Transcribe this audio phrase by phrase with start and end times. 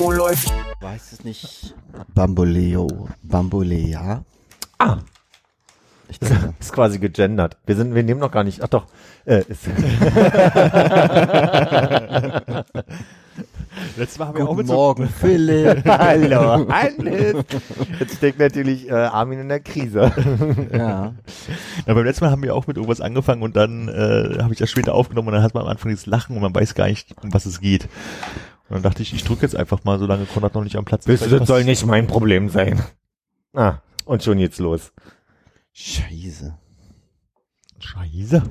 [0.00, 0.52] Oh, läuft.
[0.80, 1.74] Weiß es nicht.
[2.14, 3.08] Bamboleo.
[3.22, 4.24] Bambolea?
[4.78, 4.98] Ah,
[6.08, 6.54] Ich denke.
[6.60, 7.56] ist quasi gegendert.
[7.66, 8.62] Wir sind, wir nehmen noch gar nicht.
[8.62, 8.86] Ach doch.
[9.24, 9.66] Äh, ist,
[13.96, 15.84] Letztes Mal haben wir auch Guten mit so, Morgen, Philipp.
[15.86, 17.44] Hallo, alles.
[17.98, 20.12] Jetzt steckt natürlich äh, Armin in der Krise.
[20.72, 21.14] ja.
[21.86, 24.58] na, beim letzten Mal haben wir auch mit irgendwas angefangen und dann äh, habe ich
[24.58, 26.88] das später aufgenommen und dann hat man am Anfang dieses Lachen und man weiß gar
[26.88, 27.84] nicht, um was es geht.
[28.68, 31.06] Und dann dachte ich, ich drücke jetzt einfach mal, solange Konrad noch nicht am Platz
[31.06, 32.82] Wisst ihr, Vielleicht das soll nicht mein Problem sein.
[33.54, 34.92] Ah, und schon geht's los.
[35.72, 36.54] Scheiße.
[37.78, 38.42] Scheiße.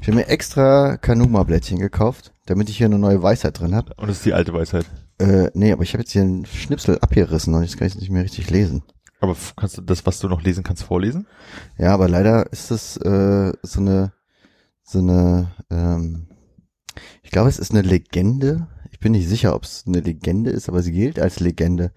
[0.00, 3.92] Ich habe mir extra Kanuma-Blättchen gekauft, damit ich hier eine neue Weisheit drin habe.
[3.96, 4.86] Und das ist die alte Weisheit.
[5.18, 8.00] Äh, nee, aber ich habe jetzt hier einen Schnipsel abgerissen und jetzt kann ich es
[8.00, 8.82] nicht mehr richtig lesen.
[9.20, 11.26] Aber kannst du das, was du noch lesen kannst, vorlesen?
[11.78, 14.12] Ja, aber leider ist es äh, so eine,
[14.82, 16.28] so eine, ähm,
[17.22, 18.68] ich glaube, es ist eine Legende.
[18.90, 21.92] Ich bin nicht sicher, ob es eine Legende ist, aber sie gilt als Legende.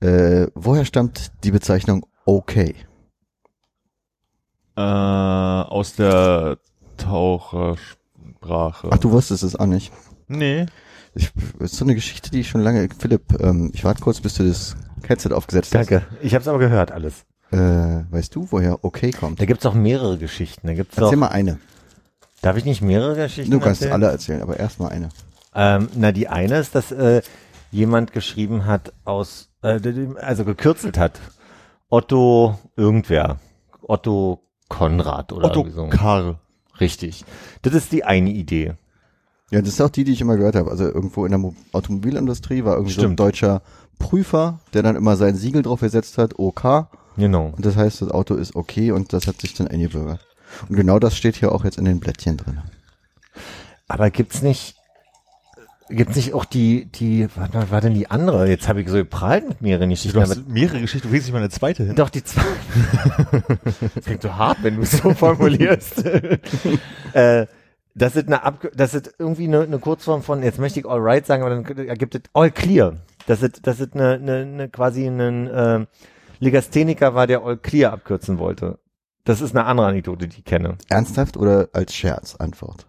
[0.00, 2.74] Äh, woher stammt die Bezeichnung okay?
[4.76, 6.58] Äh, aus der
[8.42, 8.88] Tauchersprache.
[8.90, 9.92] Ach, du wusstest es auch nicht.
[10.28, 10.66] Nee.
[11.14, 14.34] Ich, ist so eine Geschichte, die ich schon lange, Philipp, ähm, ich warte kurz, bis
[14.34, 14.76] du das
[15.06, 15.90] Headset aufgesetzt hast.
[15.90, 16.06] Danke.
[16.22, 17.24] Ich habe es aber gehört alles.
[17.50, 17.56] Äh,
[18.10, 19.40] weißt du, woher okay kommt?
[19.40, 20.66] Da gibt's auch mehrere Geschichten.
[20.66, 21.58] Da gibt's Erzähl auch, mal eine.
[22.40, 23.92] darf ich nicht mehrere Geschichten Du kannst erzählen?
[24.02, 25.10] alle erzählen, aber erstmal eine.
[25.54, 27.20] Ähm, na, die eine ist, dass äh,
[27.70, 29.78] jemand geschrieben hat aus, äh,
[30.18, 31.20] also gekürzelt hat.
[31.90, 33.38] Otto irgendwer.
[33.82, 35.88] Otto Konrad oder Otto irgendwie so.
[35.88, 36.38] Karl.
[36.80, 37.24] Richtig.
[37.62, 38.74] Das ist die eine Idee.
[39.50, 40.70] Ja, das ist auch die, die ich immer gehört habe.
[40.70, 43.60] Also irgendwo in der Mo Automobilindustrie war irgendwie so ein deutscher
[43.98, 46.86] Prüfer, der dann immer sein Siegel drauf gesetzt hat, OK.
[47.16, 47.52] Genau.
[47.54, 50.26] Und das heißt, das Auto ist okay und das hat sich dann eingebürgert.
[50.68, 52.60] Und genau das steht hier auch jetzt in den Blättchen drin.
[53.88, 54.76] Aber gibt's nicht,
[55.88, 58.48] gibt's nicht auch die, die, was war- war denn die andere?
[58.48, 60.16] Jetzt habe ich so geprallt mit mehreren Geschichten.
[60.16, 61.96] Du hast mehrere Geschichten, du willst nicht mal eine zweite hin.
[61.96, 62.42] Doch, die zwei.
[63.94, 66.04] das klingt so hart, wenn du es so formulierst.
[67.12, 67.46] äh,
[67.94, 71.00] das ist eine Abge das ist irgendwie eine, eine Kurzform von, jetzt möchte ich all
[71.00, 72.94] right sagen, aber dann ergibt es all clear.
[73.26, 75.86] Das ist, das ist eine, eine, eine quasi ein äh,
[76.40, 78.78] Legastheniker war, der all clear abkürzen wollte.
[79.24, 80.76] Das ist eine andere Anekdote, die ich kenne.
[80.88, 82.34] Ernsthaft oder als Scherz?
[82.36, 82.86] Antwort.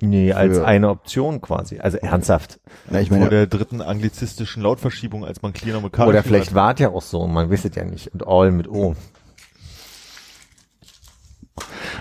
[0.00, 1.78] Nee, als Für- eine Option quasi.
[1.78, 2.60] Also ernsthaft.
[2.90, 6.74] Na, ich Vor meine, der dritten anglizistischen Lautverschiebung, als man nochmal Karl Oder vielleicht war
[6.74, 8.08] es ja auch so, man es ja nicht.
[8.12, 8.94] Und all mit O.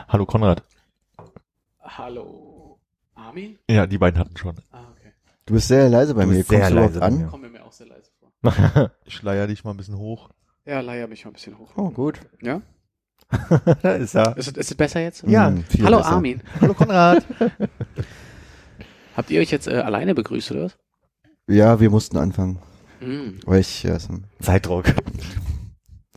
[0.08, 0.64] Hallo Konrad.
[1.82, 2.80] Hallo.
[3.16, 3.58] Armin?
[3.70, 4.56] Ja, die beiden hatten schon.
[4.72, 5.14] Ah, okay.
[5.46, 6.38] du bist sehr leise bei Du mir.
[6.38, 7.18] bist Kommst sehr du leise an?
[7.18, 7.28] mir.
[7.28, 8.92] Kommt mir auch sehr leise vor.
[9.06, 10.30] Ich schleier dich mal ein bisschen hoch.
[10.66, 11.72] Ja, leier mich mal ein bisschen hoch.
[11.78, 12.20] Oh, gut.
[12.42, 12.62] Ja?
[13.82, 14.38] Da ist er.
[14.38, 15.24] Ist, es- ist es besser jetzt?
[15.28, 15.48] Ja.
[15.48, 16.12] Hm, viel Hallo besser.
[16.12, 16.42] Armin.
[16.62, 17.26] Hallo Konrad.
[19.16, 20.78] Habt ihr euch jetzt äh, alleine begrüßt, oder was?
[21.48, 22.60] Ja, wir mussten anfangen.
[23.00, 23.40] Hm.
[23.46, 24.86] Weil ich, äh, so- Zeitdruck.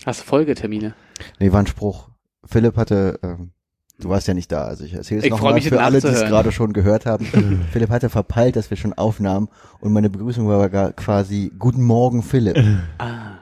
[0.04, 0.94] Hast du Folgetermine?
[1.38, 2.08] nee, war ein Spruch.
[2.44, 3.50] Philipp hatte, ähm,
[3.98, 6.00] du warst ja nicht da, also ich erzähle es Ich freu nochmal mich, für alle,
[6.00, 7.26] die es gerade schon gehört haben.
[7.72, 9.48] Philipp hatte verpeilt, dass wir schon aufnahmen
[9.80, 12.56] und meine Begrüßung war gar quasi Guten Morgen, Philipp.
[12.98, 13.38] Ah.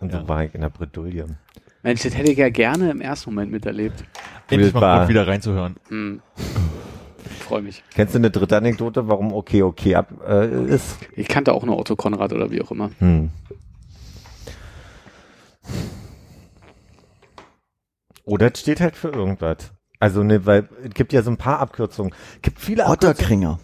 [0.00, 0.20] Und Ja.
[0.22, 1.26] so war ich in der Bredouille.
[1.82, 4.04] Mensch, das hätte ich ja gerne im ersten Moment miterlebt.
[4.48, 4.98] Endlich mal.
[4.98, 5.76] Grund, wieder reinzuhören.
[5.88, 6.20] Hm.
[7.40, 7.82] Freue mich.
[7.94, 10.98] Kennst du eine dritte Anekdote, warum okay, okay ab äh, ist?
[11.16, 12.90] Ich kannte auch nur Otto Konrad oder wie auch immer.
[12.98, 13.30] Hm.
[18.24, 19.72] Oder es steht halt für irgendwas.
[19.98, 22.12] Also ne, weil es gibt ja so ein paar Abkürzungen.
[22.36, 23.14] Es gibt viele Abkürzungen.
[23.14, 23.58] Otterkringer.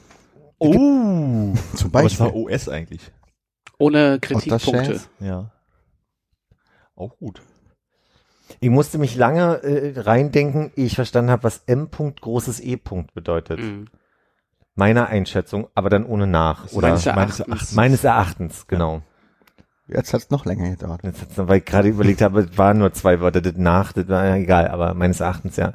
[0.59, 1.55] Oh!
[1.75, 2.27] Zum Aber Beispiel.
[2.27, 3.13] war OS eigentlich.
[3.79, 5.01] Ohne Kritikpunkte.
[5.21, 5.51] Ja.
[6.95, 7.43] Auch gut.
[8.61, 11.89] Ich musste mich lange äh, reindenken, ehe ich verstanden habe, was M.
[11.89, 12.77] -Punkt, großes E.
[12.77, 13.61] -Punkt bedeutet.
[13.61, 13.87] Hm.
[14.75, 16.73] Meiner Einschätzung, aber dann ohne nach.
[16.73, 17.41] Oder Meines meines Erachtens.
[17.41, 17.75] Erachtens.
[17.75, 19.03] meines Erachtens, genau.
[19.89, 21.03] Jetzt hat's noch länger gedauert.
[21.05, 23.93] Jetzt hat's noch, weil ich gerade überlegt habe, es waren nur zwei Wörter, das nach,
[23.93, 25.75] das war ja egal, aber meines Erachtens ja.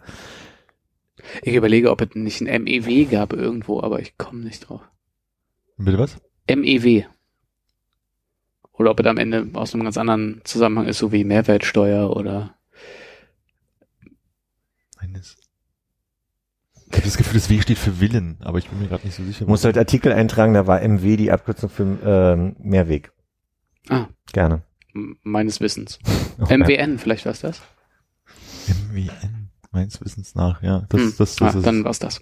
[1.41, 4.81] Ich überlege, ob es nicht ein MEW gab irgendwo, aber ich komme nicht drauf.
[5.77, 6.17] Bitte was?
[6.47, 7.05] MEW.
[8.73, 12.55] Oder ob es am Ende aus einem ganz anderen Zusammenhang ist, so wie Mehrwertsteuer oder
[16.91, 19.15] Ich habe das Gefühl, das W steht für Willen, aber ich bin mir gerade nicht
[19.15, 19.45] so sicher.
[19.45, 23.11] Du musst halt Artikel eintragen, da war MW die Abkürzung für ähm, Mehrweg.
[23.89, 24.63] Ah, Gerne.
[24.93, 25.99] m- meines Wissens.
[26.39, 26.45] Oh.
[26.57, 27.61] MWN, vielleicht war es das?
[28.67, 30.85] MWN, meines Wissens nach, ja.
[30.89, 31.13] Das, Hm.
[31.19, 32.21] das, das, ah, ist dann war es das.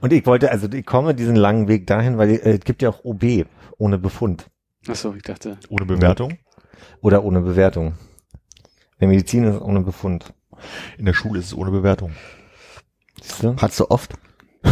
[0.00, 2.88] Und ich wollte, also ich komme diesen langen Weg dahin, weil äh, es gibt ja
[2.88, 3.44] auch OB
[3.76, 4.46] ohne Befund
[4.88, 5.58] Achso, ich dachte.
[5.68, 6.38] ohne Bewertung.
[7.02, 7.94] oder ohne Bewertung.
[9.00, 10.32] Der Medizin ist ohne Befund.
[10.96, 12.12] In der Schule ist es ohne Bewertung.
[13.22, 13.56] Siehst du?
[13.56, 14.14] Hat's du oft?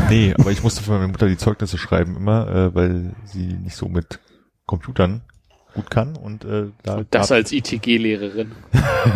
[0.09, 3.77] Nee, aber ich musste für meine Mutter die Zeugnisse schreiben immer, äh, weil sie nicht
[3.77, 4.21] so mit
[4.67, 5.23] Computern
[5.75, 8.53] gut kann und äh, da Das als ITG-Lehrerin.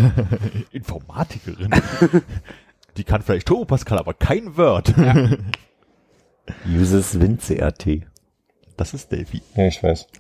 [0.73, 1.71] Informatikerin.
[2.97, 4.95] die kann vielleicht Turbo Pascal, aber kein Word.
[6.67, 8.07] Uses WinCRT.
[8.77, 9.43] Das ist Delphi.
[9.55, 10.07] Ja, ich weiß.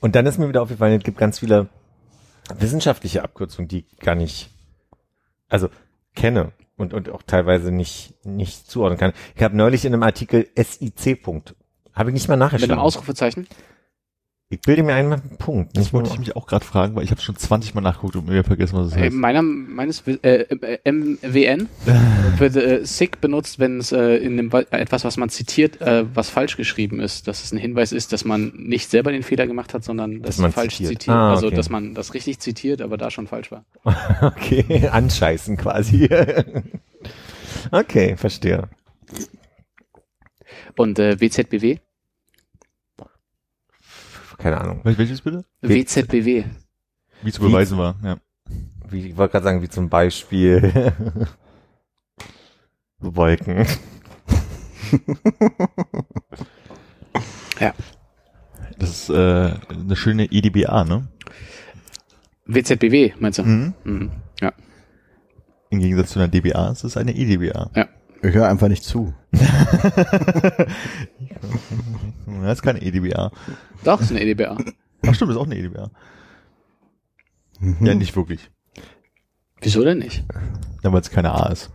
[0.00, 1.68] Und dann ist mir wieder aufgefallen, es gibt ganz viele
[2.58, 4.50] wissenschaftliche Abkürzungen, die ich gar nicht,
[5.48, 5.68] also
[6.14, 9.12] kenne und, und auch teilweise nicht, nicht zuordnen kann.
[9.34, 11.54] Ich habe neulich in einem Artikel SIC Punkt.
[11.92, 12.80] Habe ich nicht mal Mit einem.
[12.80, 13.46] Ausrufezeichen?
[14.50, 15.76] Ich bilde mir einen Punkt.
[15.76, 18.26] Das wollte ich mich auch gerade fragen, weil ich habe schon 20 Mal nachgeguckt und
[18.28, 19.14] mir vergessen, was es Äh, heißt.
[19.14, 20.14] meiner, meines äh,
[20.48, 21.68] äh, MWN
[22.38, 26.06] wird äh, SIG benutzt, wenn es äh, in dem Wa- etwas, was man zitiert, äh,
[26.14, 27.28] was falsch geschrieben ist.
[27.28, 30.36] Dass es ein Hinweis ist, dass man nicht selber den Fehler gemacht hat, sondern dass
[30.36, 30.92] Dass man falsch zitiert.
[31.02, 31.14] zitiert.
[31.16, 31.56] Ah, Also okay.
[31.56, 33.66] dass man das richtig zitiert, aber da schon falsch war.
[34.22, 36.08] Okay, anscheißen quasi.
[37.70, 38.70] okay, verstehe.
[40.74, 41.76] Und äh, WZBW?
[44.38, 44.80] Keine Ahnung.
[44.84, 45.44] Wel- Welches bitte?
[45.62, 46.44] WZBW.
[47.22, 48.16] Wie zu beweisen war, ja.
[48.88, 50.62] Wie, ich wollte gerade sagen, wie zum Beispiel
[53.00, 53.66] Wolken.
[58.78, 61.08] Das ist äh, eine schöne EDBA, ne?
[62.46, 63.44] WZBW, meinst du?
[63.44, 63.74] Mhm.
[63.84, 64.10] Mhm.
[64.40, 64.52] Ja.
[65.70, 67.70] Im Gegensatz zu einer DBA ist es eine EDBA.
[68.22, 69.14] Ich höre einfach nicht zu.
[72.42, 73.30] Das ist keine EDBA.
[73.84, 74.56] Doch, ist eine EDBA.
[75.06, 75.90] Ach stimmt, ist auch eine EDBA.
[77.60, 77.84] Mhm.
[77.86, 78.50] Ja, nicht wirklich.
[79.60, 80.24] Wieso denn nicht?
[80.82, 81.70] Ja, weil es keine A ist.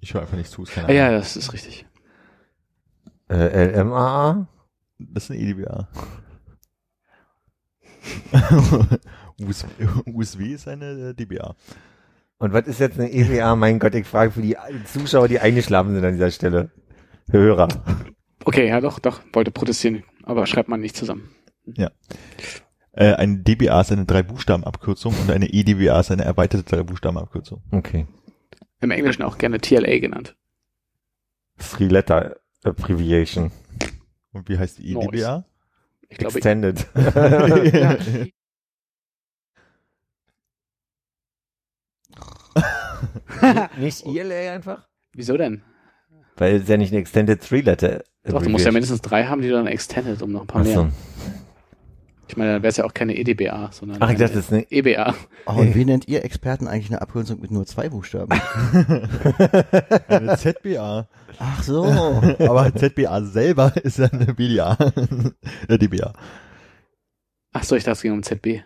[0.00, 0.94] Ich höre einfach nicht zu, ist keine Ah, A.
[0.94, 1.86] ja, das ist richtig.
[3.28, 4.46] Äh, LMAA?
[4.98, 5.88] Das ist eine EDBA.
[9.40, 9.66] US
[10.06, 11.54] USW ist eine äh, DBA.
[12.38, 13.56] Und was ist jetzt eine EWA?
[13.56, 16.70] Mein Gott, ich frage für die Zuschauer, die eingeschlafen sind an dieser Stelle.
[17.30, 17.68] Hörer.
[18.44, 21.28] Okay, ja doch, doch, wollte protestieren, aber schreibt man nicht zusammen.
[22.92, 27.62] Äh, eine DBA ist eine Drei-Buchstaben-Abkürzung und eine EDBA ist eine erweiterte Drei-Buchstaben-Abkürzung.
[27.70, 28.06] Okay.
[28.80, 30.36] Im Englischen auch gerne TLA genannt.
[31.58, 33.50] Three Letter Abbreviation.
[34.32, 35.44] Und wie heißt die EDBA?
[36.08, 36.86] Ich glaube, Extended.
[36.94, 37.96] ja,
[43.78, 44.86] Nicht ELA einfach?
[45.14, 45.62] wieso denn?
[46.36, 49.42] Weil es ja nicht eine Extended Three Letter Doch, du musst ja mindestens drei haben,
[49.42, 50.84] die du dann extended, um noch ein paar Achso.
[50.84, 50.92] mehr.
[52.28, 54.44] Ich meine, dann wäre es ja auch keine EDBA, sondern Ach, ich eine dachte, das
[54.46, 55.14] ist eine EBA.
[55.46, 58.28] Oh, und wie nennt ihr Experten eigentlich eine Abkürzung mit nur zwei Buchstaben?
[60.08, 61.08] Eine ZBA.
[61.38, 61.86] Ach so.
[62.38, 64.76] Aber ZBA selber ist ja eine BDA.
[65.68, 66.12] äh, DBA.
[67.54, 68.60] Ach so, ich dachte, es ging um ZB.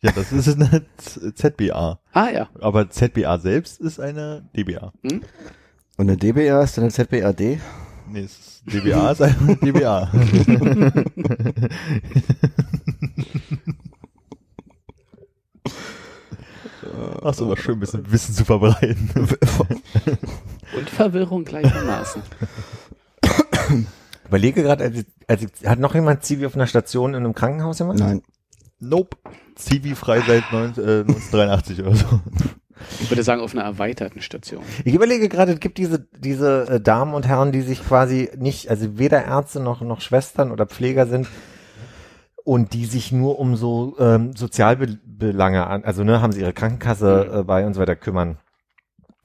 [0.00, 0.86] Ja, das ist eine
[1.34, 1.98] ZBA.
[2.12, 4.92] Ah ja, Aber ZBA selbst ist eine DBA.
[5.02, 5.22] Und
[5.98, 7.58] eine DBA ist dann eine ZBAD?
[8.10, 10.10] Nee, es ist DBA ist eine DBA.
[17.22, 19.10] Ach so, war schön, ein bisschen Wissen zu verbreiten.
[20.76, 22.22] und Verwirrung gleichermaßen.
[24.28, 27.34] Überlege gerade, als ich, als ich, hat noch jemand Zivi auf einer Station in einem
[27.34, 27.98] Krankenhaus gemacht?
[27.98, 28.22] Nein.
[28.80, 29.16] Nope.
[29.56, 32.20] Zivi frei seit 19, äh, 1983 oder so.
[33.00, 34.62] Ich würde sagen, auf einer erweiterten Station.
[34.84, 38.70] Ich überlege gerade, es gibt diese, diese äh, Damen und Herren, die sich quasi nicht,
[38.70, 41.26] also weder Ärzte noch, noch Schwestern oder Pfleger sind
[42.44, 47.40] und die sich nur um so ähm, Sozialbelange an, also ne, haben sie ihre Krankenkasse
[47.40, 48.38] äh, bei und so weiter kümmern.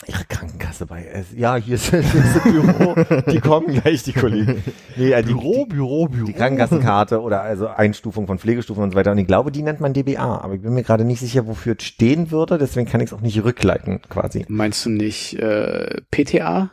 [0.08, 2.96] Ihre Krankenkasse bei, ja, hier ist, hier ist das Büro,
[3.32, 4.64] die kommen gleich, die Kollegen.
[4.96, 6.26] Nee, äh, die, Büro, Büro, Büro.
[6.26, 9.12] die Krankenkassenkarte oder also Einstufung von Pflegestufen und so weiter.
[9.12, 11.76] Und ich glaube, die nennt man DBA, aber ich bin mir gerade nicht sicher, wofür
[11.78, 14.46] es stehen würde, deswegen kann ich es auch nicht rückleiten quasi.
[14.48, 16.70] Meinst du nicht äh, PTA?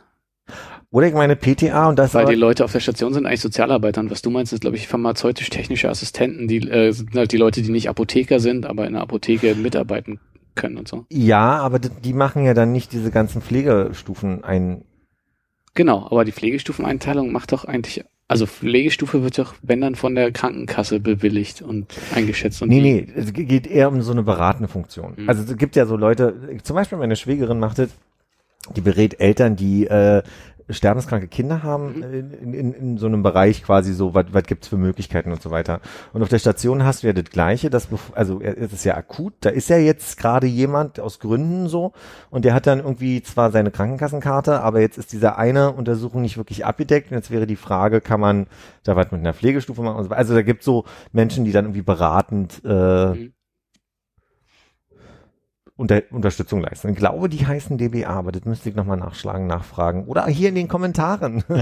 [0.93, 4.01] Oder ich meine PTA und das Weil die Leute auf der Station sind eigentlich Sozialarbeiter
[4.01, 7.61] und was du meinst, ist, glaube ich, pharmazeutisch-technische Assistenten, die äh, sind halt die Leute,
[7.61, 10.19] die nicht Apotheker sind, aber in der Apotheke mitarbeiten
[10.55, 11.05] können und so.
[11.09, 14.83] Ja, aber die machen ja dann nicht diese ganzen Pflegestufen ein.
[15.73, 20.31] Genau, aber die Pflegestufeneinteilung macht doch eigentlich Also Pflegestufe wird doch, wenn dann von der
[20.31, 22.61] Krankenkasse bewilligt und eingeschätzt.
[22.61, 25.13] Und Nee, nee, es ge- geht eher um so eine beratende Funktion.
[25.17, 25.29] Mhm.
[25.29, 27.91] Also es gibt ja so Leute, zum Beispiel meine Schwägerin macht es,
[28.75, 30.21] die berät Eltern, die äh,
[30.69, 32.03] sterbenskranke Kinder haben, Mhm.
[32.41, 35.79] in, in, in so einem Bereich quasi so, was, gibt's für Möglichkeiten und so weiter.
[36.13, 38.95] Und auf der Station hast du ja das Gleiche, das, also äh, es ist ja
[38.95, 41.93] akut, da ist ja jetzt gerade jemand aus Gründen so
[42.29, 46.37] und der hat dann irgendwie zwar seine Krankenkassenkarte, aber jetzt ist diese eine Untersuchung nicht
[46.37, 48.47] wirklich abgedeckt und jetzt wäre die Frage, kann man
[48.83, 50.19] da was mit einer Pflegestufe machen und so weiter.
[50.19, 53.33] Also da gibt's so Menschen, die dann irgendwie beratend äh, Mhm.
[55.81, 56.89] Unter, Unterstützung leisten.
[56.89, 60.05] Ich glaube, die heißen DBA, aber das müsste ich nochmal nachschlagen, nachfragen.
[60.05, 61.43] Oder hier in den Kommentaren.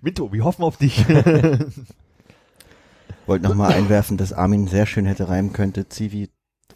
[0.00, 1.04] Minto, wir hoffen auf dich.
[3.26, 5.88] Wollte noch mal einwerfen, dass Armin sehr schön hätte reimen könnte.
[5.88, 6.28] Zivi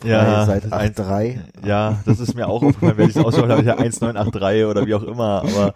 [0.02, 1.38] Ja, seit das ist eins- 8.3.
[1.66, 4.87] ja, das ist mir auch aufgefallen, wenn ich es ausschaue, habe ich ja 1983 oder
[4.87, 5.75] wie auch immer, aber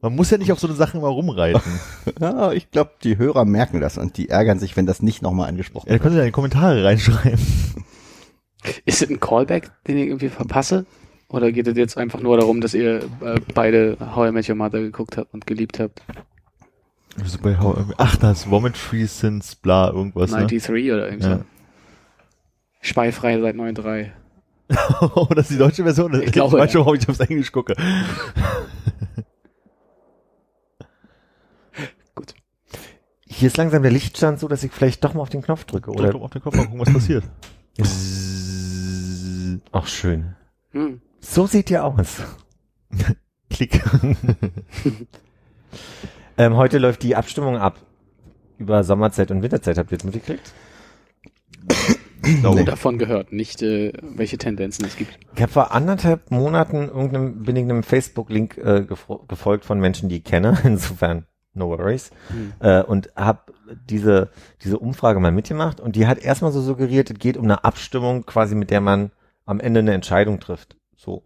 [0.00, 1.62] man muss ja nicht auf so eine Sache immer rumreiten.
[2.20, 5.48] Ja, ich glaube, die Hörer merken das und die ärgern sich, wenn das nicht nochmal
[5.48, 7.38] angesprochen Ja, da können Sie ja in die Kommentare reinschreiben.
[8.84, 10.84] Ist es ein Callback, den ich irgendwie verpasse?
[11.28, 14.56] Oder geht es jetzt einfach nur darum, dass ihr äh, beide How I Met Your
[14.56, 16.02] Mother geguckt habt und geliebt habt?
[17.24, 20.30] So bei How- Ach, das Vomitory Since, bla, irgendwas.
[20.30, 20.38] Ne?
[20.46, 21.36] 93 oder irgendwie Ja.
[21.38, 21.44] so.
[22.80, 24.10] Speifrei seit 9.3.
[25.14, 26.22] oh, das ist die deutsche Version.
[26.22, 26.78] Ich glaube, weiß ja.
[26.80, 27.74] schon, ob ich aufs Englisch gucke.
[33.26, 35.90] Hier ist langsam der Lichtstand so, dass ich vielleicht doch mal auf den Knopf drücke,
[35.90, 36.22] Oder oder?
[36.22, 37.24] auf den Kopf mal gucken, was passiert.
[39.72, 40.34] Ach, schön.
[40.72, 41.00] Hm.
[41.20, 42.22] So sieht ihr aus.
[43.50, 43.82] Klick.
[46.38, 47.80] Ähm, heute läuft die Abstimmung ab
[48.58, 49.76] über Sommerzeit und Winterzeit.
[49.76, 50.52] Habt ihr das mitgekriegt?
[52.22, 52.64] Glaube.
[52.64, 55.18] Davon gehört, nicht äh, welche Tendenzen es gibt.
[55.34, 60.08] Ich habe vor anderthalb Monaten irgendeinem, bin ich einem Facebook-Link äh, gefo- gefolgt von Menschen,
[60.08, 60.56] die ich kenne.
[60.64, 62.10] Insofern, no worries.
[62.28, 62.52] Hm.
[62.60, 63.52] Äh, und habe
[63.88, 64.30] diese,
[64.62, 65.80] diese Umfrage mal mitgemacht.
[65.80, 69.10] Und die hat erstmal so suggeriert, es geht um eine Abstimmung quasi, mit der man
[69.48, 70.76] am Ende eine Entscheidung trifft.
[70.96, 71.22] So.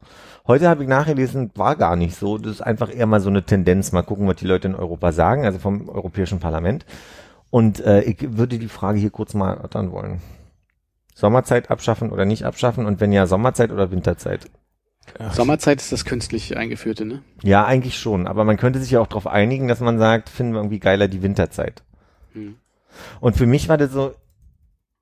[0.47, 2.39] Heute habe ich nachgelesen, war gar nicht so.
[2.39, 3.93] Das ist einfach eher mal so eine Tendenz.
[3.93, 6.87] Mal gucken, was die Leute in Europa sagen, also vom Europäischen Parlament.
[7.51, 10.21] Und äh, ich würde die Frage hier kurz mal erörtern wollen.
[11.15, 12.87] Sommerzeit abschaffen oder nicht abschaffen?
[12.87, 14.49] Und wenn ja, Sommerzeit oder Winterzeit?
[15.33, 17.23] Sommerzeit ist das künstlich eingeführte, ne?
[17.43, 18.29] Ja, eigentlich schon.
[18.29, 21.09] Aber man könnte sich ja auch darauf einigen, dass man sagt, finden wir irgendwie geiler
[21.09, 21.83] die Winterzeit.
[22.35, 22.55] Hm.
[23.21, 24.15] Und für mich war das so,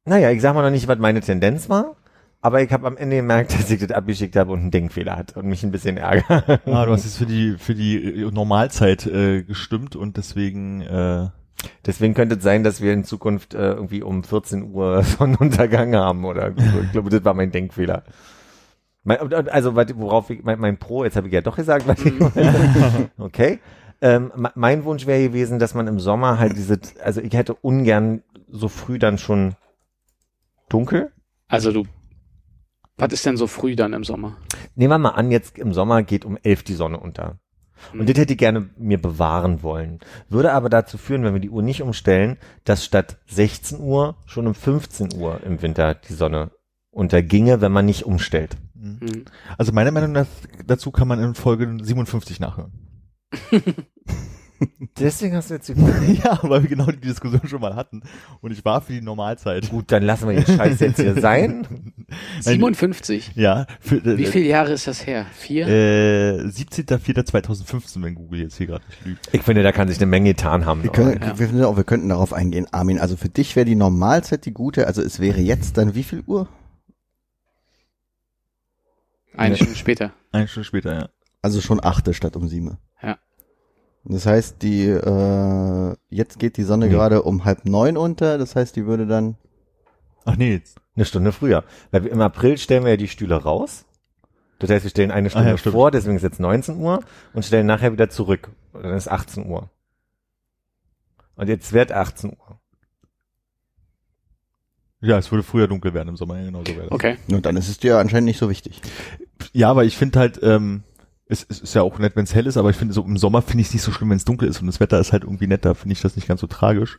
[0.06, 1.96] naja, ich sag mal noch nicht, was meine Tendenz war,
[2.42, 5.36] aber ich habe am Ende gemerkt, dass ich das abgeschickt habe und einen Denkfehler hat
[5.36, 6.60] und mich ein bisschen ärgert.
[6.66, 11.28] Ah, du hast jetzt für die für die äh, Normalzeit äh, gestimmt und deswegen äh,
[11.84, 16.24] Deswegen könnte es sein, dass wir in Zukunft äh, irgendwie um 14 Uhr Sonnenuntergang haben
[16.24, 18.02] oder ich glaube, das war mein Denkfehler.
[19.04, 19.18] Mein,
[19.48, 22.14] also worauf ich, mein, mein Pro, jetzt habe ich ja doch gesagt, was ich
[23.18, 23.58] okay.
[24.00, 27.52] Ähm, me- mein Wunsch wäre gewesen, dass man im Sommer halt diese, also ich hätte
[27.54, 29.54] ungern so früh dann schon
[30.70, 31.12] dunkel.
[31.48, 31.84] Also du,
[33.00, 34.36] was ist denn so früh dann im Sommer?
[34.74, 37.38] Nehmen wir mal an, jetzt im Sommer geht um elf die Sonne unter.
[37.92, 38.06] Und Hm.
[38.06, 40.00] das hätte ich gerne mir bewahren wollen.
[40.28, 44.46] Würde aber dazu führen, wenn wir die Uhr nicht umstellen, dass statt 16 Uhr schon
[44.46, 46.50] um 15 Uhr im Winter die Sonne
[46.90, 48.56] unterginge, wenn man nicht umstellt.
[48.80, 49.24] Hm.
[49.58, 50.26] also meiner Meinung nach
[50.66, 52.72] dazu kann man in Folge 57 nachhören.
[54.98, 55.72] Deswegen hast du jetzt die
[56.24, 58.02] ja, weil wir genau die Diskussion schon mal hatten
[58.40, 59.68] und ich war für die Normalzeit.
[59.70, 61.66] Gut, dann lassen wir den Scheiß jetzt hier sein.
[62.40, 63.32] 57?
[63.36, 65.26] Ja, für, äh, Wie viele Jahre ist das her?
[65.34, 65.66] Vier?
[65.66, 69.28] Äh, 17.04.2015, wenn Google jetzt hier gerade nicht lügt.
[69.32, 70.82] Ich finde, da kann sich eine Menge getan haben.
[70.82, 71.38] Wir, können, Ja.
[71.38, 72.98] wir, finden auch, wir könnten darauf eingehen, Armin.
[72.98, 76.22] Also für dich wäre die Normalzeit die gute, also es wäre jetzt dann wie viel
[76.26, 76.48] Uhr?
[79.36, 80.12] Eine Stunde später.
[80.32, 81.08] Eine Stunde später, ja.
[81.42, 82.76] Also schon achte statt um sieben.
[83.02, 83.18] Ja.
[84.04, 86.92] Das heißt, die äh, jetzt geht die Sonne Nee.
[86.92, 89.36] gerade um halb neun unter, das heißt, die würde dann
[90.24, 90.78] Ach nee, jetzt.
[90.96, 91.64] Eine Stunde früher.
[91.90, 93.84] Weil wir, im April stellen wir ja die Stühle raus.
[94.58, 95.74] Das heißt, wir stellen eine Ah, Stunde ja, stimmt.
[95.74, 97.00] vor, deswegen ist jetzt 19 Uhr
[97.32, 98.50] und stellen nachher wieder zurück.
[98.72, 99.70] Und dann ist 18 Uhr.
[101.36, 102.60] Und jetzt wird 18 Uhr.
[105.00, 106.92] Ja, es würde früher dunkel werden im Sommer, ja, genau so wäre das.
[106.92, 107.16] Okay.
[107.32, 108.82] und dann ist es dir anscheinend nicht so wichtig.
[109.54, 110.82] Ja, aber ich finde halt, ähm,
[111.30, 113.16] es, es ist ja auch nett, wenn es hell ist, aber ich finde so im
[113.16, 115.12] Sommer finde ich es nicht so schlimm, wenn es dunkel ist und das Wetter ist
[115.12, 116.98] halt irgendwie netter, finde ich das nicht ganz so tragisch.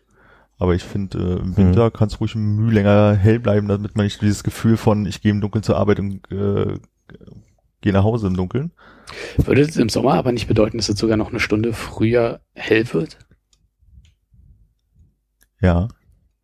[0.57, 3.95] Aber ich finde, äh, im Winter kann es ruhig ein Mühe länger hell bleiben, damit
[3.95, 6.77] man nicht dieses Gefühl von, ich gehe im Dunkeln zur Arbeit und äh,
[7.81, 8.71] gehe nach Hause im Dunkeln.
[9.37, 12.85] Würde es im Sommer aber nicht bedeuten, dass es sogar noch eine Stunde früher hell
[12.93, 13.17] wird?
[15.61, 15.87] Ja.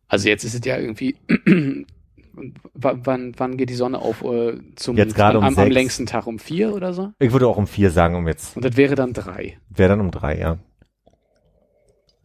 [0.08, 1.16] Also jetzt ist es ja irgendwie,
[2.74, 6.26] wann, wann geht die Sonne auf äh, zum Jetzt gerade um am, am längsten Tag
[6.26, 7.12] um vier oder so?
[7.18, 8.56] Ich würde auch um vier sagen, um jetzt.
[8.56, 9.58] Und das wäre dann drei.
[9.70, 10.58] Wäre dann um drei, ja.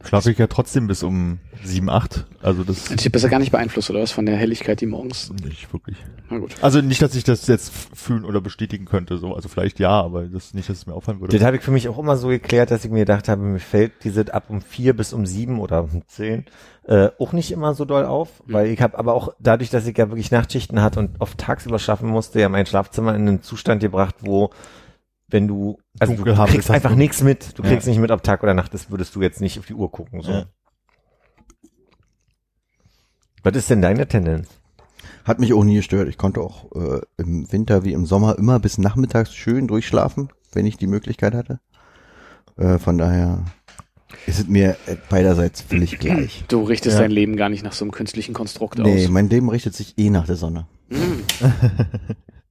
[0.03, 2.25] Schlafe ich ja trotzdem bis um sieben, acht.
[2.41, 5.31] Also das Ich ja gar nicht beeinflusst, oder was, von der Helligkeit, die morgens.
[5.43, 5.97] nicht wirklich.
[6.29, 6.55] Na gut.
[6.61, 9.33] Also nicht, dass ich das jetzt fühlen oder bestätigen könnte, so.
[9.33, 11.37] Also vielleicht ja, aber das nicht, dass es mir auffallen würde.
[11.37, 13.59] Das habe ich für mich auch immer so geklärt, dass ich mir gedacht habe, mir
[13.59, 16.45] fällt diese ab um vier bis um sieben oder um zehn
[16.85, 19.97] äh, auch nicht immer so doll auf, weil ich habe aber auch dadurch, dass ich
[19.97, 23.81] ja wirklich Nachtschichten hatte und oft tagsüber schaffen musste, ja mein Schlafzimmer in einen Zustand
[23.81, 24.49] gebracht, wo
[25.33, 27.69] wenn du also du Dunkel haben kriegst einfach du- nichts mit, du Ja.
[27.69, 29.91] kriegst nicht mit, ob Tag oder Nacht ist, würdest du jetzt nicht auf die Uhr
[29.91, 30.21] gucken.
[30.21, 30.31] So.
[30.31, 30.45] Ja.
[33.43, 34.47] Was ist denn deine Tendenz?
[35.25, 36.07] Hat mich auch nie gestört.
[36.07, 40.65] Ich konnte auch äh, im Winter wie im Sommer immer bis nachmittags schön durchschlafen, wenn
[40.65, 41.59] ich die Möglichkeit hatte.
[42.57, 43.43] Äh, von daher
[44.27, 44.77] ist es mir
[45.09, 46.43] beiderseits völlig gleich.
[46.47, 47.01] Du richtest Ja.
[47.01, 49.09] dein Leben gar nicht nach so einem künstlichen Konstrukt Nee, aus.
[49.11, 50.67] mein Leben richtet sich eh nach der Sonne.
[50.89, 51.23] Hm.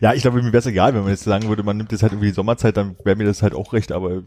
[0.00, 2.02] Ja, ich glaube, mir wäre es egal, wenn man jetzt sagen würde, man nimmt jetzt
[2.02, 4.22] halt irgendwie die Sommerzeit, dann wäre mir das halt auch recht, aber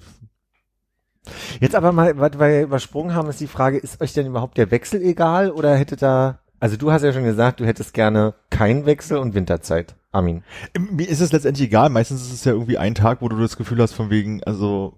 [1.60, 4.72] Jetzt aber mal, was wir übersprungen haben, ist die Frage, ist euch denn überhaupt der
[4.72, 8.86] Wechsel egal oder hättet da, also du hast ja schon gesagt, du hättest gerne keinen
[8.86, 10.44] Wechsel und Winterzeit, Armin.
[10.78, 11.90] mir ist es letztendlich egal.
[11.90, 14.98] Meistens ist es ja irgendwie ein Tag, wo du das Gefühl hast, von wegen, also,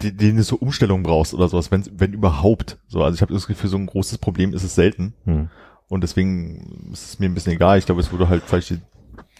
[0.00, 2.78] den du so Umstellung brauchst oder sowas, wenn, wenn überhaupt.
[2.88, 5.14] So, also ich habe das Gefühl, so ein großes Problem ist es selten.
[5.24, 5.50] Hm.
[5.88, 7.78] Und deswegen ist es mir ein bisschen egal.
[7.78, 8.80] Ich glaube, es würde halt vielleicht die,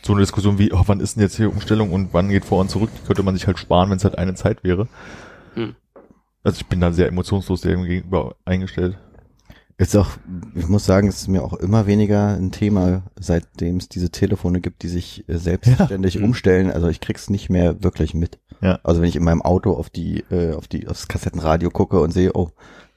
[0.03, 2.61] so eine Diskussion wie, oh, wann ist denn jetzt hier Umstellung und wann geht vor
[2.61, 4.89] und zurück, die könnte man sich halt sparen, wenn es halt eine Zeit wäre.
[5.55, 5.75] Hm.
[6.45, 8.99] Also ich bin da sehr emotionslos dem gegenüber eingestellt.
[9.79, 10.11] Ist auch,
[10.55, 14.63] ich muss sagen, es ist mir auch immer weniger ein Thema, seitdem es diese Telefone
[14.63, 16.71] gibt, die sich äh, selbstständig umstellen.
[16.71, 18.39] Also ich krieg's nicht mehr wirklich mit.
[18.63, 18.79] Ja.
[18.85, 22.13] Also wenn ich in meinem Auto auf die, äh, auf die, aufs Kassettenradio gucke und
[22.13, 22.53] sehe, oh,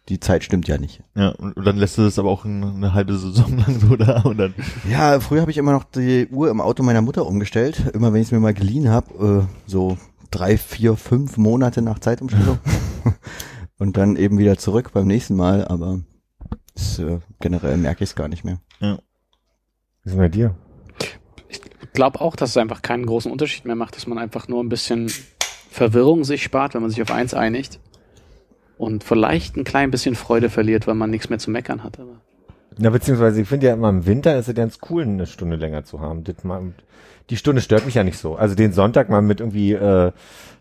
[0.09, 1.01] die Zeit stimmt ja nicht.
[1.15, 3.95] Ja, und, und dann lässt du das aber auch eine, eine halbe Saison lang so
[3.95, 4.53] da und dann.
[4.89, 7.91] Ja, früher habe ich immer noch die Uhr im Auto meiner Mutter umgestellt.
[7.93, 9.97] Immer wenn ich es mir mal geliehen habe, äh, so
[10.31, 12.59] drei, vier, fünf Monate nach Zeitumstellung.
[13.77, 16.01] und dann eben wieder zurück beim nächsten Mal, aber
[16.75, 18.59] ist, äh, generell merke ich es gar nicht mehr.
[18.79, 20.55] Wie ist bei dir?
[21.49, 21.61] Ich
[21.93, 24.69] glaube auch, dass es einfach keinen großen Unterschied mehr macht, dass man einfach nur ein
[24.69, 25.11] bisschen
[25.69, 27.79] Verwirrung sich spart, wenn man sich auf eins einigt.
[28.79, 31.99] Und vielleicht ein klein bisschen Freude verliert, weil man nichts mehr zu meckern hat.
[31.99, 32.21] Aber
[32.77, 35.83] Na, beziehungsweise ich finde ja immer im Winter ist es ganz cool, eine Stunde länger
[35.83, 36.23] zu haben.
[36.23, 36.71] Das mal,
[37.29, 38.37] die Stunde stört mich ja nicht so.
[38.37, 40.13] Also den Sonntag mal mit irgendwie äh,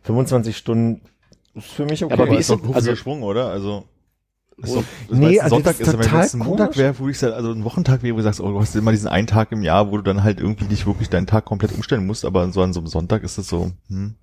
[0.03, 1.01] 25 Stunden
[1.55, 2.13] ist für mich okay.
[2.13, 3.51] Aber wie ist ist doch also- Sprung, oder?
[3.51, 3.85] Also.
[4.57, 7.09] Ist doch, Nee, nee, also Sonntag das ist, wenn total es ein Montag wäre, wo
[7.09, 9.29] ich sag, also ein Wochentag wäre, wo du sagst, oh, du hast immer diesen einen
[9.29, 12.25] Tag im Jahr, wo du dann halt irgendwie nicht wirklich deinen Tag komplett umstellen musst,
[12.25, 14.17] aber so an so einem Sonntag ist es so, hm.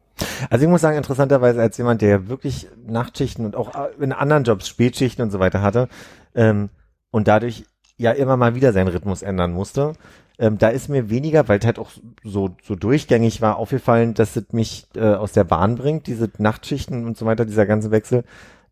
[0.49, 4.67] Also ich muss sagen, interessanterweise als jemand, der wirklich Nachtschichten und auch in anderen Jobs
[4.67, 5.89] Spätschichten und so weiter hatte
[6.35, 6.69] ähm,
[7.11, 7.65] und dadurch
[7.97, 9.93] ja immer mal wieder seinen Rhythmus ändern musste,
[10.37, 11.91] ähm, da ist mir weniger, weil es halt auch
[12.23, 17.05] so, so durchgängig war, aufgefallen, dass es mich äh, aus der Bahn bringt, diese Nachtschichten
[17.05, 18.23] und so weiter, dieser ganze Wechsel,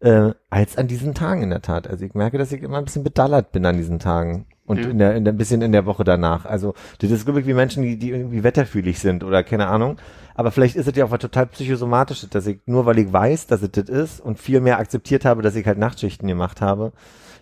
[0.02, 1.88] äh, als an diesen Tagen in der Tat.
[1.88, 4.90] Also ich merke, dass ich immer ein bisschen bedallert bin an diesen Tagen und Ja.
[4.90, 6.46] in der, in der, ein bisschen in der Woche danach.
[6.46, 9.98] Also das ist glaube ich wie Menschen, die, die irgendwie wetterfühlig sind oder keine Ahnung.
[10.36, 13.48] Aber vielleicht ist es ja auch was total psychosomatisches, dass ich nur weil ich weiß,
[13.48, 16.92] dass es das ist und viel mehr akzeptiert habe, dass ich halt Nachtschichten gemacht habe,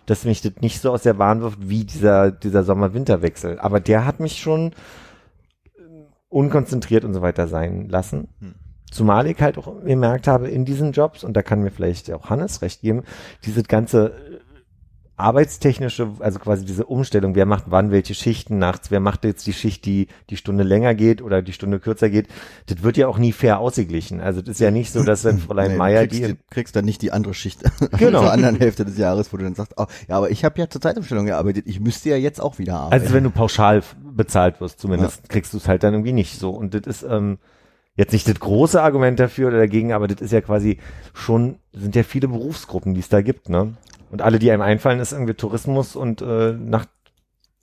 [0.06, 3.58] dass mich das nicht so aus der Bahn wirft wie dieser, dieser Sommer-Winter-Wechsel.
[3.60, 4.72] Aber der hat mich schon
[6.28, 8.28] unkonzentriert und so weiter sein lassen.
[8.40, 8.54] Hm.
[8.90, 12.28] Zumal ich halt auch gemerkt habe in diesen Jobs, und da kann mir vielleicht auch
[12.28, 13.04] Hannes recht geben,
[13.44, 14.12] dieses ganze
[15.16, 19.52] arbeitstechnische, also quasi diese Umstellung, wer macht wann welche Schichten nachts, wer macht jetzt die
[19.52, 22.28] Schicht, die die Stunde länger geht oder die Stunde kürzer geht,
[22.66, 24.20] das wird ja auch nie fair ausgeglichen.
[24.20, 26.38] Also das ist ja nicht so, dass wenn Fräulein Nee, Meier du kriegst, die die,
[26.50, 27.62] kriegst dann nicht die andere Schicht
[27.98, 28.20] Genau.
[28.20, 30.68] zur anderen Hälfte des Jahres, wo du dann sagst, oh, ja, aber ich habe ja
[30.68, 33.02] zur Zeitumstellung gearbeitet, ich müsste ja jetzt auch wieder arbeiten.
[33.02, 36.50] Also wenn du pauschal bezahlt wirst, zumindest kriegst du es halt dann irgendwie nicht so.
[36.50, 37.38] Und das ist ähm,
[37.94, 40.78] jetzt nicht das große Argument dafür oder dagegen, aber das ist ja quasi
[41.12, 43.74] schon, sind ja viele Berufsgruppen, die es da gibt, ne?
[44.12, 46.90] Und alle, die einem einfallen, ist irgendwie Tourismus und äh, Nacht,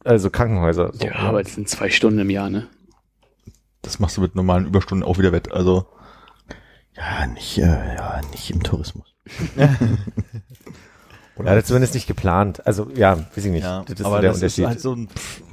[0.03, 0.91] also Krankenhäuser.
[0.93, 1.19] So, ja, ne?
[1.19, 2.67] aber es sind zwei Stunden im Jahr, ne?
[3.83, 5.51] Das machst du mit normalen Überstunden auch wieder wett.
[5.51, 5.85] Also,
[6.97, 9.15] ja, nicht, äh, ja, nicht im Tourismus.
[9.55, 9.69] ja,
[11.37, 12.65] das ist zumindest nicht geplant.
[12.65, 13.63] Also ja, weiß ich nicht.
[13.63, 14.63] das ist so aber der das Unterschied.
[14.63, 15.43] ist halt so ein, pff,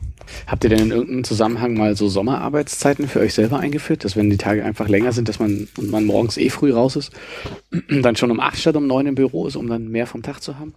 [0.46, 4.30] Habt ihr denn in irgendeinem Zusammenhang mal so Sommerarbeitszeiten für euch selber eingeführt, dass wenn
[4.30, 7.12] die Tage einfach länger sind, dass man und man morgens eh früh raus ist,
[8.02, 10.42] dann schon um acht statt um neun im Büro ist, um dann mehr vom Tag
[10.42, 10.74] zu haben?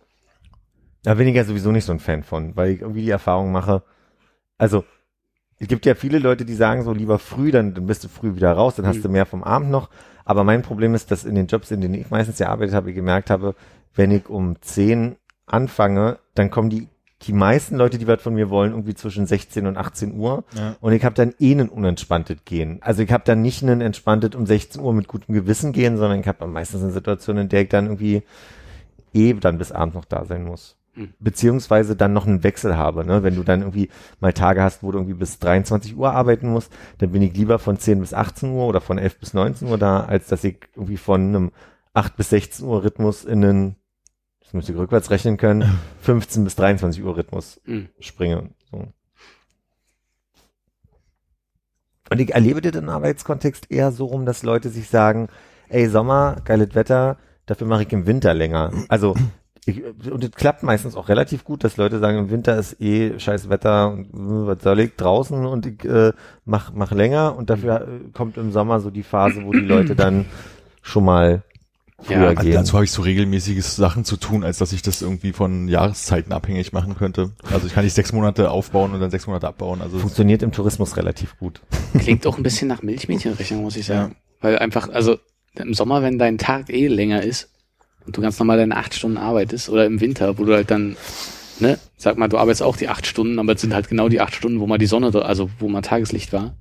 [1.04, 3.52] Da bin ich ja sowieso nicht so ein Fan von, weil ich irgendwie die Erfahrung
[3.52, 3.84] mache.
[4.58, 4.84] Also,
[5.58, 8.36] es gibt ja viele Leute, die sagen so lieber früh, dann, dann bist du früh
[8.36, 9.04] wieder raus, dann hast Mhm.
[9.04, 9.90] du mehr vom Abend noch.
[10.26, 12.96] Aber mein Problem ist, dass in den Jobs, in denen ich meistens gearbeitet habe, ich
[12.96, 13.56] gemerkt habe,
[13.96, 16.88] wenn ich um 10 anfange, dann kommen die,
[17.24, 20.44] die meisten Leute, die was von mir wollen, irgendwie zwischen 16 und 18 Uhr.
[20.56, 20.76] Ja.
[20.80, 22.78] Und ich habe dann eh ein unentspanntes Gehen.
[22.82, 26.20] Also ich habe dann nicht ein entspanntes um 16 Uhr mit gutem Gewissen gehen, sondern
[26.20, 28.24] ich habe meistens eine Situation, in der ich dann irgendwie
[29.14, 30.78] eh dann bis abends noch da sein muss.
[31.20, 33.24] Beziehungsweise dann noch einen Wechsel habe, ne?
[33.24, 36.72] Wenn du dann irgendwie mal Tage hast, wo du irgendwie bis 23 Uhr arbeiten musst,
[36.98, 39.78] dann bin ich lieber von 10 bis 18 Uhr oder von 11 bis 19 Uhr
[39.78, 41.52] da, als dass ich irgendwie von einem
[41.94, 43.76] 8 bis 16 Uhr Rhythmus in einen,
[44.42, 47.90] das müsste ich rückwärts rechnen können, 15 bis 23 Uhr Rhythmus Hm.
[48.00, 48.50] springe.
[48.72, 48.88] So.
[52.12, 55.28] Und ich erlebe das im Arbeitskontext eher so rum, dass Leute sich sagen,
[55.70, 58.72] ey, Sommer, geiles Wetter, dafür mache ich im Winter länger.
[58.88, 59.16] Also,
[59.66, 63.20] ich, und das klappt meistens auch relativ gut, dass Leute sagen, im Winter ist eh
[63.20, 66.14] scheiß Wetter und äh, was soll ich draußen und ich äh,
[66.46, 69.96] mach, mach länger und dafür äh, kommt im Sommer so die Phase, wo die Leute
[69.96, 70.26] dann
[70.82, 71.44] schon mal
[72.02, 72.54] früher Ja, Also gehen.
[72.54, 76.32] dazu habe ich so regelmäßiges Sachen zu tun, als dass ich das irgendwie von Jahreszeiten
[76.32, 77.32] abhängig machen könnte.
[77.52, 79.82] Also ich kann nicht sechs Monate aufbauen und dann sechs Monate abbauen.
[79.82, 81.62] Also Funktioniert im Tourismus relativ gut.
[81.98, 84.16] Klingt auch ein bisschen nach Milchmädchenrechnung, muss ich sagen.
[84.42, 85.18] Weil einfach, also
[85.56, 87.50] im Sommer, wenn dein Tag eh länger ist
[88.10, 90.98] und du ganz normal deine acht Stunden arbeitest oder im Winter, wo du halt dann,
[91.60, 94.20] ne, sag mal, du arbeitest auch die acht Stunden, aber es sind halt genau die
[94.20, 96.56] acht Stunden, wo mal die Sonne, also wo mal Tageslicht war.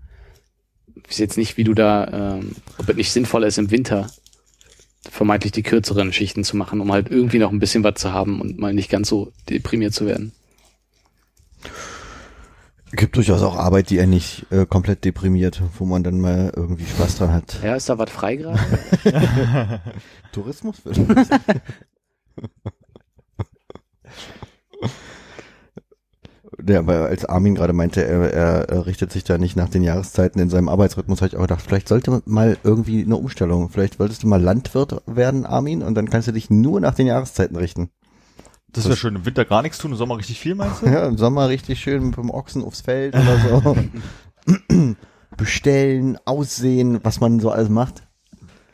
[0.94, 4.10] Ich weiß jetzt nicht, wie du da, ähm, ob es nicht sinnvoller ist im Winter
[5.10, 8.42] vermeintlich die kürzeren Schichten zu machen, um halt irgendwie noch ein bisschen was zu haben
[8.42, 10.32] und mal nicht ganz so deprimiert zu werden.
[12.92, 16.86] Gibt durchaus auch Arbeit, die er nicht äh, komplett deprimiert, wo man dann mal irgendwie
[16.86, 17.58] Spaß dran hat.
[17.62, 18.58] Ja, ist da was frei gerade?
[20.32, 20.76] Tourismus?
[26.66, 29.82] Ja, weil als Armin gerade meinte, er, er, er richtet sich da nicht nach den
[29.82, 33.68] Jahreszeiten in seinem Arbeitsrhythmus, habe ich auch gedacht, vielleicht sollte mal irgendwie eine Umstellung.
[33.68, 37.06] Vielleicht wolltest du mal Landwirt werden, Armin, und dann kannst du dich nur nach den
[37.06, 37.90] Jahreszeiten richten.
[38.72, 39.16] Das wäre schön.
[39.16, 40.86] Im Winter gar nichts tun, im Sommer richtig viel, meinst du?
[40.86, 43.76] Ja, im Sommer richtig schön mit dem Ochsen aufs Feld oder so.
[45.36, 48.02] Bestellen, aussehen, was man so alles macht.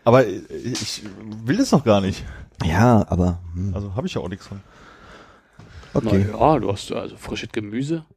[0.05, 1.03] Aber äh, ich
[1.45, 2.25] will das doch gar nicht.
[2.65, 4.61] Ja, aber hm, Also habe ich ja auch nichts von.
[5.95, 6.27] okay.
[6.31, 8.05] Na ja, du hast also frisches Gemüse.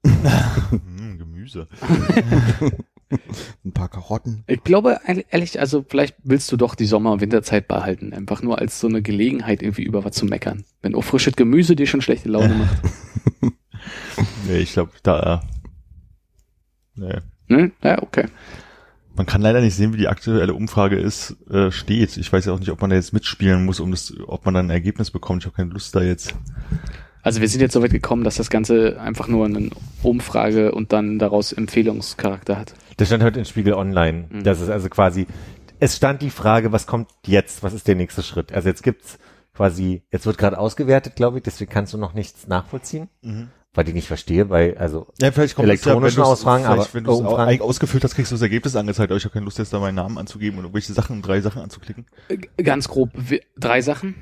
[0.70, 1.68] Hm, Gemüse.
[3.66, 4.44] Ein paar Karotten.
[4.48, 8.14] Ich glaube, ehrlich, also vielleicht willst du doch die Sommer- und Winterzeit behalten.
[8.14, 10.66] Einfach nur als so eine Gelegenheit, irgendwie über was zu meckern.
[10.82, 12.78] Wenn auch frisches Gemüse dir schon schlechte Laune macht.
[14.48, 15.44] Nee, ich glaube, da.
[16.96, 17.20] Nee.
[17.48, 17.72] Ne?
[17.84, 18.26] Ja, okay.
[19.16, 22.18] Man kann leider nicht sehen, wie die aktuelle Umfrage ist, äh, steht.
[22.18, 24.54] Ich weiß ja auch nicht, ob man da jetzt mitspielen muss, um das, ob man
[24.54, 25.42] dann ein Ergebnis bekommt.
[25.42, 26.36] Ich habe keine Lust da jetzt.
[27.24, 29.70] Also wir sind jetzt so weit gekommen, dass das Ganze einfach nur eine
[30.04, 32.74] Umfrage und dann daraus Empfehlungscharakter hat.
[32.98, 34.28] Das stand heute in Spiegel Online.
[34.30, 34.44] Mhm.
[34.44, 35.28] Das ist also quasi,
[35.80, 37.64] es stand die Frage, was kommt jetzt?
[37.64, 38.52] Was ist der nächste Schritt?
[38.52, 39.20] Also jetzt gibt's
[39.54, 43.10] quasi, jetzt wird gerade ausgewertet, glaube ich, deswegen kannst du noch nichts nachvollziehen,
[43.74, 47.12] weil ich nicht verstehe, weil, also, Ja, vielleicht kommt Elektronischen ja, Ausfragen, aber- wenn du
[47.12, 49.10] es oh, ausgefüllt hast, kriegst du das Ergebnis angezeigt.
[49.12, 51.62] Aber ich habe keine Lust, jetzt da meinen Namen anzugeben und irgendwelche Sachen, drei Sachen
[51.62, 52.06] anzuklicken.
[52.64, 53.10] Ganz grob,
[53.58, 54.16] drei Sachen.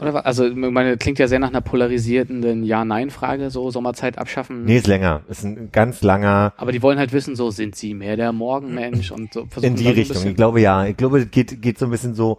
[0.00, 0.24] Oder was?
[0.24, 4.64] Also, meine, klingt ja sehr nach einer polarisierenden Ja-Nein-Frage, so Sommerzeit abschaffen.
[4.64, 5.22] nee, ist länger.
[5.28, 9.10] Ist ein ganz langer, Aber die wollen halt wissen, so sind sie mehr der Morgenmensch
[9.10, 10.24] und so versuchen in die Richtung.
[10.26, 10.86] Ich glaube, ja.
[10.86, 12.38] Ich glaube, es geht, geht so ein bisschen so,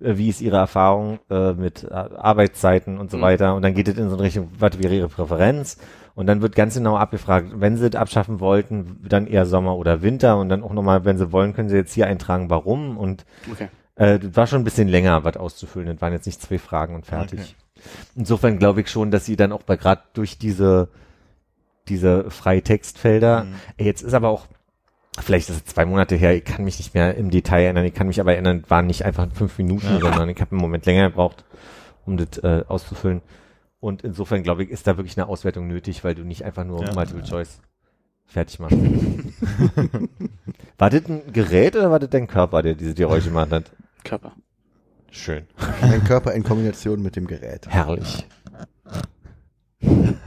[0.00, 3.22] äh, wie ist Ihre Erfahrung äh, mit äh, Arbeitszeiten und so Mhm.
[3.22, 3.54] weiter.
[3.56, 5.78] Und dann geht es in so eine Richtung, was wäre Ihre Präferenz?
[6.14, 10.02] Und dann wird ganz genau abgefragt, wenn Sie es abschaffen wollten, dann eher Sommer oder
[10.02, 10.38] Winter.
[10.38, 12.96] Und dann auch nochmal, wenn Sie wollen, können Sie jetzt hier eintragen, warum.
[12.98, 13.68] Und Okay.
[14.00, 15.88] Äh, das war schon ein bisschen länger, was auszufüllen.
[15.88, 17.40] Das waren jetzt nicht zwei Fragen und fertig.
[17.40, 17.82] Okay.
[18.16, 20.88] Insofern glaube ich schon, dass Sie dann auch bei gerade durch diese
[21.88, 23.44] diese Freitextfelder.
[23.44, 23.54] Mhm.
[23.76, 24.46] Ey, Jetzt ist aber auch,
[25.18, 27.94] vielleicht ist es zwei Monate her, ich kann mich nicht mehr im Detail erinnern, ich
[27.94, 29.98] kann mich aber erinnern, waren nicht einfach fünf Minuten, Ja.
[29.98, 31.44] sondern ich habe einen Moment länger gebraucht,
[32.06, 33.22] um das äh, auszufüllen.
[33.80, 36.84] Und insofern glaube ich, ist da wirklich eine Auswertung nötig, weil du nicht einfach nur
[36.84, 36.94] Ja.
[36.94, 37.60] Multiple Choice
[38.26, 38.76] fertig machst.
[40.78, 43.64] war das ein Gerät oder war das dein Körper, der diese Geräusche gemacht hat?
[44.04, 44.32] Körper.
[45.10, 45.46] Schön.
[45.80, 47.66] Dein Körper in Kombination mit dem Gerät.
[47.68, 48.26] Herrlich.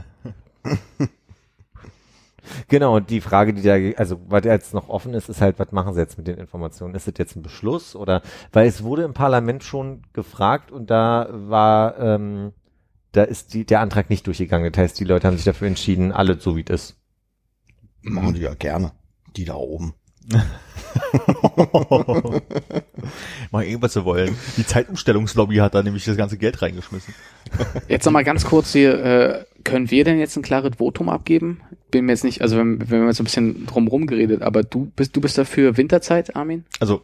[2.68, 5.72] Genau, und die Frage, die da, also was jetzt noch offen ist, ist halt, was
[5.72, 6.94] machen sie jetzt mit den Informationen?
[6.94, 11.28] Ist das jetzt ein Beschluss oder, weil es wurde im Parlament schon gefragt und da
[11.30, 12.52] war, ähm,
[13.12, 14.70] da ist die, der Antrag nicht durchgegangen.
[14.72, 16.96] Das heißt, die Leute haben sich dafür entschieden, alles so wie es ist.
[18.02, 18.92] Machen die ja gerne.
[19.36, 19.94] Die da oben.
[23.50, 24.36] Mal irgendwas zu wollen.
[24.56, 27.14] Die Zeitumstellungslobby hat da nämlich das ganze Geld reingeschmissen.
[27.88, 31.60] Jetzt nochmal ganz kurz hier, äh, können wir denn jetzt ein klares Votum abgeben?
[31.90, 34.62] Bin mir jetzt nicht, also wenn, wenn wir jetzt so ein bisschen drumrum geredet, aber
[34.62, 36.64] du bist, du bist dafür Winterzeit, Armin?
[36.80, 37.02] Also,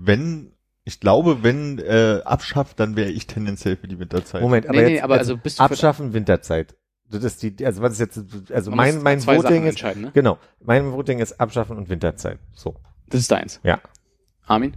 [0.00, 0.52] wenn,
[0.84, 4.42] ich glaube, wenn äh, abschafft, dann wäre ich tendenziell für die Winterzeit.
[4.42, 6.74] Moment, aber Nee, nee, jetzt, aber jetzt also bist du abschaffen Winterzeit.
[7.10, 8.18] Das ist die, also was ist jetzt,
[8.52, 10.10] also Man mein, mein Voting ist, ne?
[10.12, 12.38] genau, mein Voting ist abschaffen und Winterzeit.
[12.52, 12.76] So.
[13.08, 13.60] Das ist deins.
[13.62, 13.80] Ja.
[14.46, 14.76] Armin?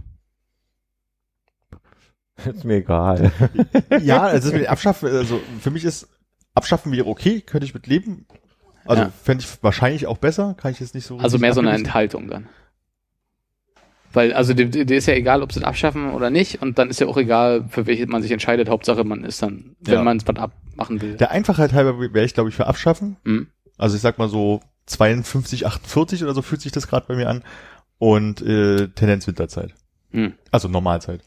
[2.44, 3.30] Ist mir egal.
[4.00, 6.08] Ja, also mit Abschaffen, also für mich ist
[6.54, 8.26] Abschaffen wäre okay, könnte ich mit leben.
[8.84, 9.10] Also Ja.
[9.10, 11.18] fände ich wahrscheinlich auch besser, kann ich jetzt nicht so.
[11.18, 11.70] Also mehr so eine.
[11.72, 12.48] Enthaltung dann.
[14.12, 16.90] Weil, also dir, dir ist ja egal, ob sie es abschaffen oder nicht, und dann
[16.90, 18.68] ist ja auch egal, für welche man sich entscheidet.
[18.68, 20.02] Hauptsache, man ist dann, wenn Ja.
[20.02, 21.16] man es was abmachen will.
[21.16, 23.16] Der Einfachheit halber wäre ich, glaube ich, für Abschaffen.
[23.24, 23.46] Hm?
[23.78, 27.28] Also ich sag mal so 52, 48 oder so fühlt sich das gerade bei mir
[27.28, 27.42] an.
[27.98, 29.74] Und äh, Tendenz Winterzeit.
[30.10, 30.34] Hm.
[30.50, 31.20] Also Normalzeit.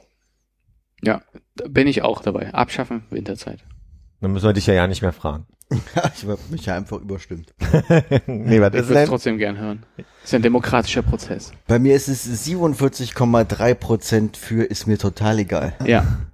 [1.02, 1.22] Ja,
[1.56, 2.54] da bin ich auch dabei.
[2.54, 3.60] Abschaffen, Winterzeit.
[4.22, 5.46] Dann müssen wir dich ja ja nicht mehr fragen.
[5.70, 7.54] ich habe mich ja einfach überstimmt.
[8.28, 9.08] nee, was Ich ist würde es denn?
[9.08, 9.84] trotzdem gern hören.
[10.24, 11.52] ist ja ein demokratischer Prozess.
[11.68, 15.74] Bei mir ist es 47,3 Prozent für ist mir total egal.
[15.86, 16.06] Ja.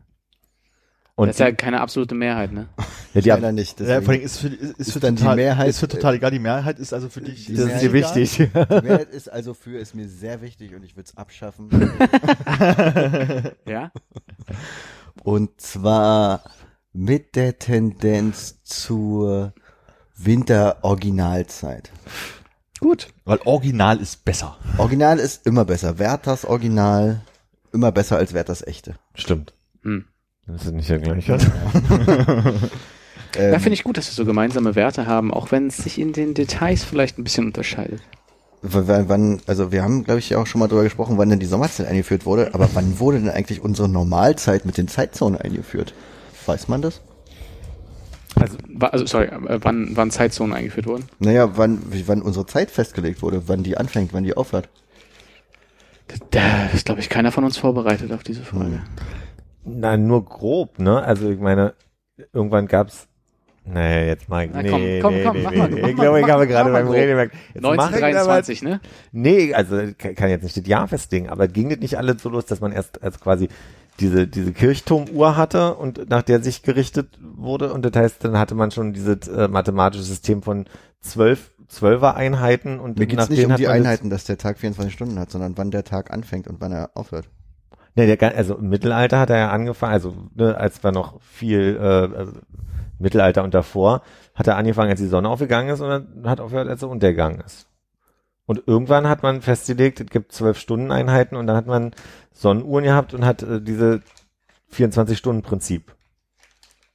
[1.15, 2.67] Und das ist ja keine absolute Mehrheit, ne?
[3.13, 3.80] ja, die Leider nicht.
[3.80, 5.88] Ja, vor allem ist, für, ist, ist, Ist für dann die total, Mehrheit, ist für
[5.88, 6.32] total egal.
[6.32, 7.46] Die Mehrheit ist also für dich.
[7.46, 8.50] Die das ist dir Mehrheit- wichtig.
[8.54, 11.70] Die Mehrheit ist also für ist mir sehr wichtig und ich würde es abschaffen.
[13.67, 13.91] Ja?
[15.24, 16.41] Und zwar
[16.94, 19.54] mit der Tendenz zur
[20.18, 21.92] Winter-Originalzeit.
[22.80, 23.10] Gut.
[23.26, 24.58] Weil Original ist besser.
[24.78, 26.00] Original ist immer besser.
[26.00, 27.22] Werthers Original
[27.72, 28.96] immer besser als Werthers echte.
[29.14, 29.54] Stimmt.
[29.84, 30.06] Hm.
[30.48, 31.38] Das ist nicht der gleiche.
[33.38, 36.00] Ähm, Ja, finde ich gut, dass wir so gemeinsame Werte haben, auch wenn es sich
[36.00, 38.02] in den Details vielleicht ein bisschen unterscheidet.
[38.62, 41.46] wann, also wir haben, glaube ich, ja auch schon mal drüber gesprochen, wann denn die
[41.46, 45.94] Sommerzeit eingeführt wurde, aber wann wurde denn eigentlich unsere Normalzeit mit den Zeitzonen eingeführt?
[46.46, 47.02] Weiß man das?
[48.40, 51.06] Also, also sorry, äh, wann, wann Zeitzonen eingeführt wurden?
[51.20, 54.70] Naja, wann, wann unsere Zeit festgelegt wurde, wann die anfängt, wann die aufhört.
[56.32, 58.82] Da ist, glaube ich, keiner von uns vorbereitet auf diese Frage.
[59.64, 61.02] Na, nur grob, ne?
[61.04, 61.74] Also ich meine,
[62.34, 63.08] irgendwann gab's.
[63.64, 64.48] Nee, jetzt mal.
[64.52, 65.82] Na, nee, komm, komm, nee, komm, nee, mach nee, mal, nee.
[65.82, 66.88] mach Ich glaube, ich habe gerade beim.
[66.88, 67.36] Reden gemerkt.
[67.54, 68.82] jetzt mach ich aber- 1923, ne?
[69.12, 72.46] Nee, also kann jetzt nicht das Jahr festlegen, aber ging das nicht alles so los,
[72.46, 73.50] dass man erst als quasi
[74.02, 78.56] diese, diese Kirchturmuhr hatte und nach der sich gerichtet wurde und das heißt, dann hatte
[78.56, 80.66] man schon dieses äh, mathematische System von
[81.00, 84.58] zwölf, zwölfer Einheiten und Mir geht's nicht um die man das- Einheiten, dass der Tag
[84.60, 87.30] 24 Stunden hat, sondern wann der Tag anfängt und wann er aufhört.
[87.96, 91.78] Nee, der, also im Mittelalter hat er ja angefangen, also ne, als wir noch viel
[91.80, 92.34] äh, also
[93.00, 94.02] Mittelalter und davor,
[94.36, 97.42] hat er angefangen, als die Sonne aufgegangen ist und dann hat aufgehört, als er untergegangen
[97.42, 97.68] ist.
[98.46, 101.92] Und irgendwann hat man festgelegt, es gibt zwölf Stunden Einheiten und dann hat man
[102.34, 104.02] Sonnenuhren gehabt und hat äh, diese
[104.74, 105.96] 24-Stunden-Prinzip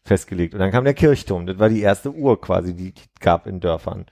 [0.05, 0.55] festgelegt.
[0.55, 3.61] Und dann kam der Kirchturm, das war die erste Uhr quasi, die es gab in
[3.61, 4.07] Dörfern.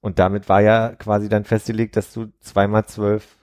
[0.00, 3.36] Und damit war ja quasi dann festgelegt, dass du zweimal zwölf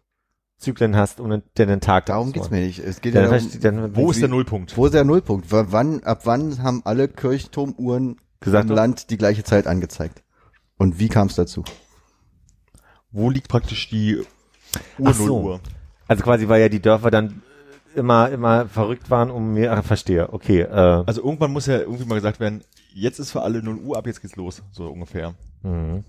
[0.58, 2.80] Zyklen hast, um den, den Tag Darum geht's mir nicht.
[2.80, 4.78] Es geht dann ja darum, dann Wo ist der Nullpunkt?
[4.78, 5.52] wo ist der Nullpunkt?
[5.52, 10.24] W- Wann, ab wann haben alle Kirchturmuhren Gesagt, im Land die gleiche Zeit angezeigt?
[10.78, 11.64] Und wie kam es dazu?
[13.16, 14.22] Wo liegt praktisch die
[15.04, 15.24] Ach so.
[15.24, 15.60] Ur-Null-Uhr?
[16.06, 17.42] Also quasi, weil ja die Dörfer dann
[17.96, 22.04] immer, immer verrückt waren, um mir, ach, verstehe, okay, äh, Also irgendwann muss ja irgendwie
[22.04, 22.62] mal gesagt werden,
[22.94, 25.34] jetzt ist für alle 0 Uhr, ab jetzt geht's los, so ungefähr.
[25.64, 26.04] mhm.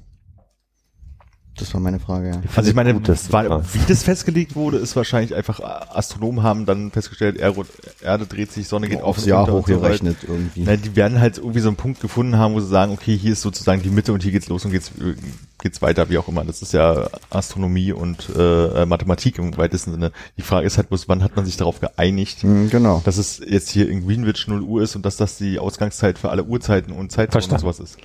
[1.59, 2.43] Das war meine Frage, ja.
[2.55, 6.43] Also ich meine, gut, du war, wie das festgelegt wurde, ist wahrscheinlich einfach, äh, Astronomen
[6.43, 10.19] haben dann festgestellt, Erde, dreht sich, Sonne geht auf Aufs und Jahr und so hochgerechnet
[10.23, 10.65] irgendwie.
[10.67, 13.33] Na, die werden halt irgendwie so einen Punkt gefunden haben, wo sie sagen, okay, hier
[13.33, 15.15] ist sozusagen die Mitte und hier geht's los und geht's, äh,
[15.63, 16.45] geht's weiter, wie auch immer.
[16.45, 20.13] Das ist ja Astronomie und äh, Mathematik im weitesten Sinne.
[20.37, 23.01] Die Frage ist halt bloß, wann hat man sich darauf geeinigt, Hm, genau.
[23.05, 26.31] dass es jetzt hier in Greenwich 0 Uhr ist und dass das die Ausgangszeit für
[26.31, 27.97] alle Uhrzeiten und Zeitzonen und sowas ist.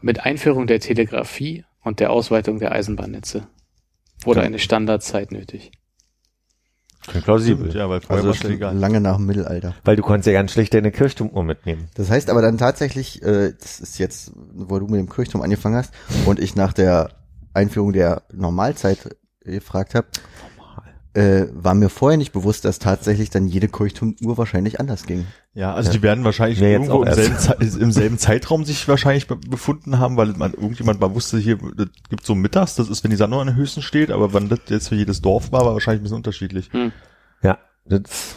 [0.00, 3.46] Mit Einführung der Telegrafie und der Ausweitung der Eisenbahnnetze
[4.24, 5.70] wurde eine Standardzeit nötig.
[7.06, 7.74] klingt plausibel.
[7.74, 8.76] Ja, weil vorher Also war es schon egal.
[8.76, 9.74] lange nach dem Mittelalter.
[9.84, 11.88] Weil du konntest ja ganz schlecht deine Kirchturmuhr mitnehmen.
[11.94, 15.76] Das heißt aber dann tatsächlich, äh, das ist jetzt, wo du mit dem Kirchturm angefangen
[15.76, 15.92] hast
[16.26, 17.10] und ich nach der
[17.54, 20.08] Einführung der Normalzeit gefragt habe,
[21.14, 25.26] äh, war mir vorher nicht bewusst, dass tatsächlich dann jede Kirchturmuhr wahrscheinlich anders ging.
[25.54, 29.26] Ja, also die werden wahrscheinlich jetzt irgendwo auch im selben, im selben Zeitraum sich wahrscheinlich
[29.26, 33.02] be befunden haben, weil man irgendjemand mal wusste, hier das gibt so mittags, das ist,
[33.02, 35.64] wenn die Sonne an der höchsten steht, aber wann das jetzt für jedes Dorf war,
[35.64, 36.70] war wahrscheinlich ein bisschen unterschiedlich.
[37.42, 38.36] Ja, das,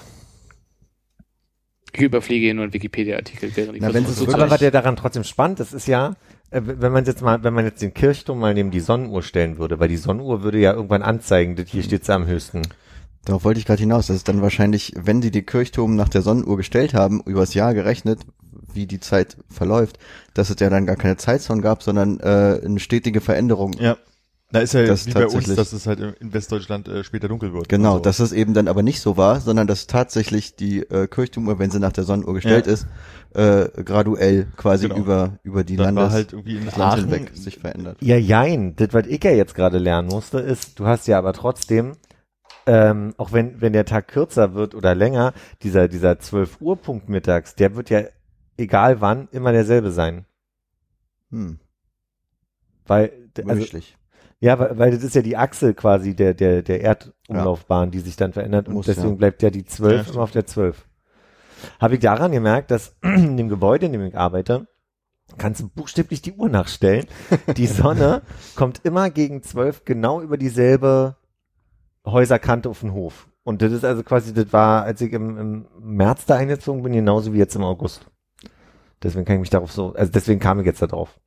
[1.93, 4.61] Ich überfliege hier nur einen Wikipedia-Artikel, während ich Na, wenn versuche, es so aber was
[4.61, 6.15] ja daran trotzdem spannend ist, ist ja,
[6.51, 9.57] äh, wenn man jetzt mal, wenn man jetzt den Kirchturm mal neben die Sonnenuhr stellen
[9.57, 12.61] würde, weil die Sonnenuhr würde ja irgendwann anzeigen, das hier steht's am höchsten.
[13.25, 14.07] Darauf wollte ich gerade hinaus.
[14.07, 17.73] Das ist dann wahrscheinlich, wenn sie die Kirchturm nach der Sonnenuhr gestellt haben, übers Jahr
[17.73, 18.21] gerechnet,
[18.73, 19.99] wie die Zeit verläuft,
[20.33, 23.73] dass es ja dann gar keine Zeitzone gab, sondern äh, eine stetige Veränderung.
[23.73, 23.97] Ja.
[24.51, 27.53] Da ist ja Das wie bei uns, dass es halt in Westdeutschland äh, später dunkel
[27.53, 27.69] wird.
[27.69, 31.07] Genau, Also, dass es eben dann aber nicht so war, sondern dass tatsächlich die äh,
[31.07, 32.73] Kirchturmuhr, wenn sie nach der Sonnenuhr gestellt Ja.
[32.73, 32.87] ist,
[33.33, 34.99] äh, graduell quasi Genau.
[34.99, 37.97] über über die dann war Landes halt irgendwie in das Land Aachen, hinweg sich verändert.
[38.01, 38.75] Ja, jein.
[38.75, 41.93] Das, was ich ja jetzt gerade lernen musste, ist, du hast ja aber trotzdem
[42.67, 45.33] ähm, auch wenn, wenn der Tag kürzer wird oder länger,
[45.63, 48.03] dieser, dieser 12 Uhr Punkt mittags, der wird ja,
[48.57, 50.25] egal wann, immer derselbe sein.
[51.31, 51.59] Hm,
[52.85, 53.11] Weil,
[53.47, 53.97] also, möglich.
[54.41, 58.15] Ja, weil, weil das ist ja die Achse quasi der, der, der Erdumlaufbahn, die sich
[58.15, 59.15] dann verändert und Muss, deswegen ja.
[59.15, 60.83] bleibt ja die 12 Ja, immer auf der 12.
[61.79, 64.67] Habe ich daran gemerkt, dass in dem Gebäude, in dem ich arbeite,
[65.37, 67.05] kannst du buchstäblich die Uhr nachstellen.
[67.55, 68.23] Die Sonne
[68.55, 71.17] kommt immer gegen 12 genau über dieselbe
[72.03, 73.29] Häuserkante auf den Hof.
[73.43, 76.93] Und das ist also quasi, das war, als ich im, im März da eingezogen bin,
[76.93, 78.07] genauso wie jetzt im August.
[79.03, 81.19] Deswegen kann ich mich darauf so, also deswegen kam ich jetzt da drauf.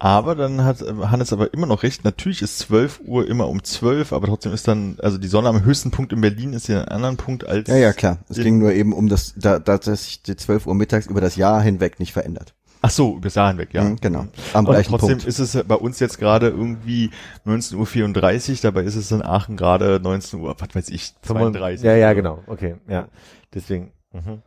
[0.00, 2.04] Aber dann hat äh, Hannes aber immer noch recht.
[2.04, 5.64] Natürlich ist 12 Uhr immer um 12, aber trotzdem ist dann, also die Sonne am
[5.64, 7.68] höchsten Punkt in Berlin ist ja ein anderen Punkt als.
[7.68, 8.18] Ja, ja, klar.
[8.28, 11.06] Es in- ging nur eben um das, da, da, dass sich die 12 Uhr mittags
[11.06, 12.54] über das Jahr hinweg nicht verändert.
[12.80, 13.82] Ach so, übers Jahr hinweg, ja.
[13.82, 14.28] Mhm, genau.
[14.52, 15.24] Am Und gleichen trotzdem Punkt.
[15.26, 17.10] ist es bei uns jetzt gerade irgendwie
[17.44, 21.84] 19.34 Uhr, dabei ist es in Aachen gerade 19 Uhr, was weiß ich, 32.
[21.84, 22.44] Ja, ja, genau.
[22.46, 23.08] Okay, ja.
[23.52, 23.90] Deswegen.
[24.12, 24.42] Mhm.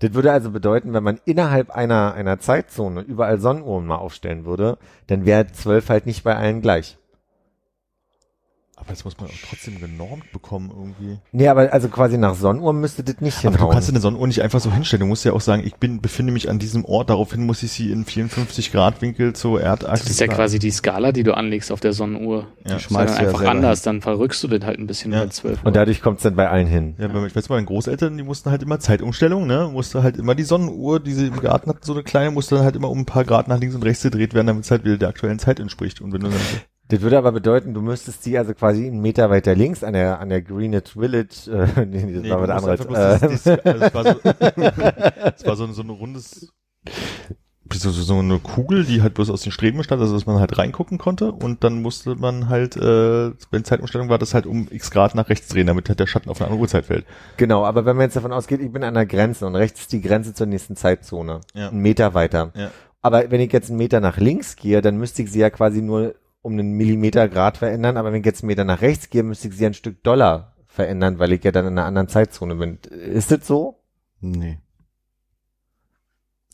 [0.00, 4.78] Das würde also bedeuten, wenn man innerhalb einer, einer Zeitzone überall Sonnenuhren mal aufstellen würde,
[5.08, 6.98] dann wäre 12 halt nicht bei allen gleich.
[8.80, 11.18] Aber das muss man auch trotzdem genormt bekommen irgendwie.
[11.32, 13.72] Nee, aber also quasi nach Sonnenuhr müsste das nicht Aber du hinhauen.
[13.72, 15.00] kannst eine Sonnenuhr nicht einfach so hinstellen.
[15.00, 17.72] Du musst ja auch sagen, ich bin, befinde mich an diesem Ort, daraufhin muss ich
[17.72, 20.04] sie in 54 Grad Winkel zur Erdachse.
[20.04, 22.42] Das ist ja quasi die Skala, die du anlegst auf der Sonnenuhr.
[22.42, 22.46] Ja.
[22.64, 24.86] Das ist schmeißt dann du ja einfach selber anders, dann verrückst du das halt ein
[24.86, 25.24] bisschen Ja.
[25.24, 25.66] bei 12 Uhr.
[25.66, 26.94] Und dadurch kommt es dann bei allen hin.
[26.98, 29.68] Ja, weil ich weiß, bei meinen Großeltern, die mussten halt immer Zeitumstellung, ne?
[29.72, 32.64] Musste halt immer die Sonnenuhr, die sie im Garten hatten, so eine kleine, musste dann
[32.64, 34.84] halt immer um ein paar Grad nach links und rechts gedreht werden, damit es halt
[34.84, 36.00] wieder der aktuellen Zeit entspricht.
[36.00, 36.38] Und wenn du dann,
[36.90, 40.20] Das würde aber bedeuten, du müsstest die also quasi einen Meter weiter links an der,
[40.20, 42.86] an der Greenwich Village, äh, nee, das Nee, war was anderes.
[42.86, 44.20] bloß Äh, das- das- also es war so,
[45.36, 46.50] es war so, ein- so ein rundes,
[47.70, 50.40] so, so so eine Kugel, die halt bloß aus den Streben bestand, also dass man
[50.40, 54.68] halt reingucken konnte und dann musste man halt, äh, wenn Zeitumstellung war, das halt um
[54.70, 57.04] x Grad nach rechts drehen, damit halt der Schatten auf eine andere Uhrzeit fällt.
[57.36, 59.92] Genau, aber wenn man jetzt davon ausgeht, ich bin an der Grenze und rechts ist
[59.92, 61.42] die Grenze zur nächsten Zeitzone.
[61.52, 61.68] Ja.
[61.68, 62.52] Einen Meter weiter.
[62.56, 62.70] Ja.
[63.02, 65.82] Aber wenn ich jetzt einen Meter nach links gehe, dann müsste ich sie ja quasi
[65.82, 66.14] nur
[66.48, 67.96] um einen Millimeter Grad verändern.
[67.96, 70.56] Aber wenn ich jetzt einen Meter nach rechts gehe, müsste ich sie ein Stück Dollar
[70.66, 72.78] verändern, weil ich ja dann in einer anderen Zeitzone bin.
[72.90, 73.82] Ist das so?
[74.20, 74.58] Nee.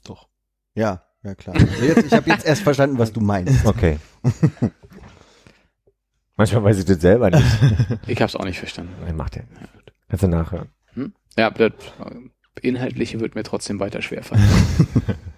[0.04, 0.28] Doch.
[0.74, 1.57] Ja, ja klar.
[1.57, 3.64] Also jetzt, ich habe jetzt erst verstanden, was du meinst.
[3.64, 3.98] Okay.
[6.37, 7.46] Manchmal weiß ich das selber nicht.
[8.09, 8.92] Ich habe es auch nicht verstanden.
[9.04, 9.42] Nein, macht ja.
[10.09, 10.68] Kannst du nachhören.
[10.94, 11.14] Hm?
[11.38, 14.42] Ja, das äh, Inhaltliche wird mir trotzdem weiter schwerfallen.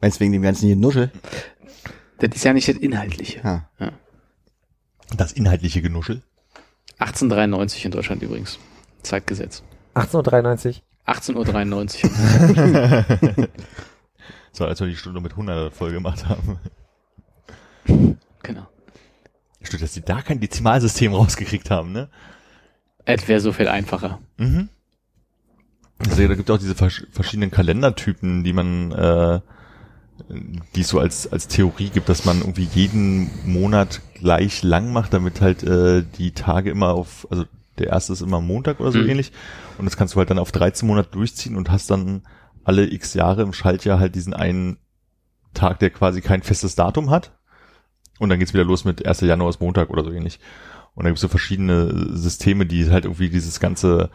[0.00, 1.10] Meinst du wegen dem ganzen Genuschel?
[2.18, 3.62] Das ist ja nicht das Inhaltliche.
[3.78, 3.92] Ja.
[5.16, 6.22] Das inhaltliche Genuschel.
[6.98, 8.58] 1893 in Deutschland übrigens.
[9.02, 9.62] Zeitgesetz.
[9.94, 10.82] 1893.
[11.06, 13.48] 18.93 Uhr.
[14.56, 16.58] So, als wir die Stunde mit 100 voll gemacht haben.
[18.42, 18.66] genau.
[19.60, 22.08] Stimmt, dass die da kein Dezimalsystem rausgekriegt haben, ne?
[23.04, 24.18] Es wäre so viel einfacher.
[24.38, 24.70] Mhm.
[25.98, 29.40] Also da gibt auch diese vers verschiedenen Kalendertypen, die man, äh,
[30.74, 35.12] die es so als, als Theorie gibt, dass man irgendwie jeden Monat gleich lang macht,
[35.12, 37.44] damit halt äh, die Tage immer auf, also
[37.78, 39.08] der erste ist immer Montag oder so Mhm.
[39.10, 39.32] ähnlich.
[39.78, 42.22] Und das kannst du halt dann auf 13 Monate durchziehen und hast dann
[42.64, 44.78] alle x Jahre im Schaltjahr halt diesen einen
[45.54, 47.32] Tag, der quasi kein festes Datum hat.
[48.18, 49.20] Und dann geht's wieder los mit 1.
[49.20, 50.40] Januar ist Montag oder so ähnlich.
[50.94, 54.08] Und da gibt's so verschiedene Systeme, die halt irgendwie dieses ganze,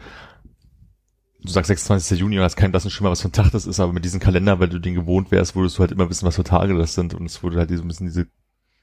[1.42, 2.20] du sagst 26.
[2.20, 4.20] Juni und hast keinen blassen Schimmer, was für ein Tag das ist, aber mit diesem
[4.20, 6.94] Kalender, weil du den gewohnt wärst, würdest du halt immer wissen, was für Tage das
[6.94, 7.14] sind.
[7.14, 8.26] Und es wurde halt so ein bisschen diese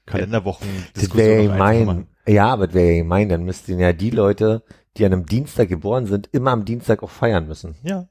[0.06, 2.06] Kalenderwochen Das wäre ja gemein.
[2.26, 3.28] Ja, aber das wäre ja gemein.
[3.28, 4.62] Dann müssten ja die Leute,
[4.96, 7.76] die an einem Dienstag geboren sind, immer am Dienstag auch feiern müssen.
[7.82, 8.08] Ja.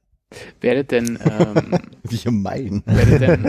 [0.62, 2.84] Werdet denn, ähm, Wie gemein.
[2.86, 3.44] werdet denn,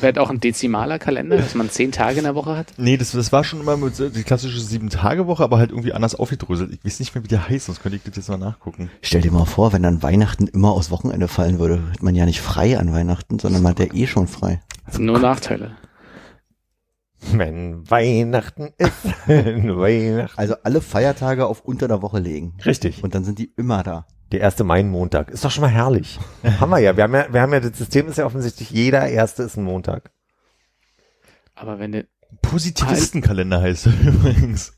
[0.00, 2.72] werdet auch ein dezimaler Kalender, dass man zehn Tage in der Woche hat?
[2.76, 6.16] Nee, das, das war schon immer mit so die klassische Sieben-Tage-Woche, aber halt irgendwie anders
[6.16, 6.72] aufgedröselt.
[6.72, 8.90] Ich weiß nicht mehr, wie der heißt, sonst könnte ich das jetzt mal nachgucken.
[9.00, 12.26] Stell dir mal vor, wenn dann Weihnachten immer aus Wochenende fallen würde, hätte man ja
[12.26, 14.60] nicht frei an Weihnachten, sondern man hat ja eh schon frei.
[14.98, 15.76] Nur Nachteile.
[17.30, 20.36] Wenn Weihnachten ist, Weihnachten.
[20.36, 22.54] Also alle Feiertage auf unter der Woche legen.
[22.66, 23.04] Richtig.
[23.04, 24.06] Und dann sind die immer da.
[24.32, 25.30] Der erste Mai ein Montag.
[25.30, 26.18] Ist doch schon mal herrlich.
[26.60, 26.96] haben wir ja.
[26.96, 29.64] Wir haben ja, wir haben ja, das System ist ja offensichtlich, jeder erste ist ein
[29.64, 30.10] Montag.
[31.54, 32.06] Aber wenn der,
[32.40, 34.72] Positivistenkalender heißt er übrigens.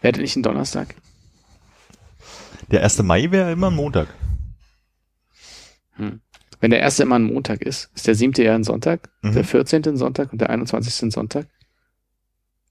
[0.00, 0.96] werdet nicht ein Donnerstag?
[2.72, 3.02] Der 1.
[3.02, 4.08] Mai wäre immer ein Montag.
[5.92, 6.20] Hm.
[6.60, 9.32] Wenn der erste immer ein Montag ist, ist der siebte ja ein Sonntag, Mhm.
[9.34, 9.82] der 14.
[9.86, 11.02] ein Sonntag und der 21.
[11.02, 11.46] ein Sonntag.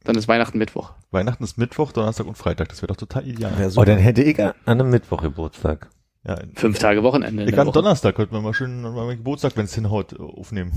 [0.03, 0.93] Dann ist Weihnachten Mittwoch.
[1.13, 2.69] Weihnachten ist Mittwoch, Donnerstag und Freitag.
[2.69, 3.57] Das wäre doch total ideal.
[3.57, 5.89] Wär Oh, dann hätte ich an einem Mittwoch Geburtstag.
[6.25, 7.43] Ja, Fünf Tage Wochenende.
[7.43, 7.73] ich kann Woche.
[7.73, 10.71] Donnerstag, könnten wir mal schön an meinem Geburtstag, wenn es hinhaut, aufnehmen.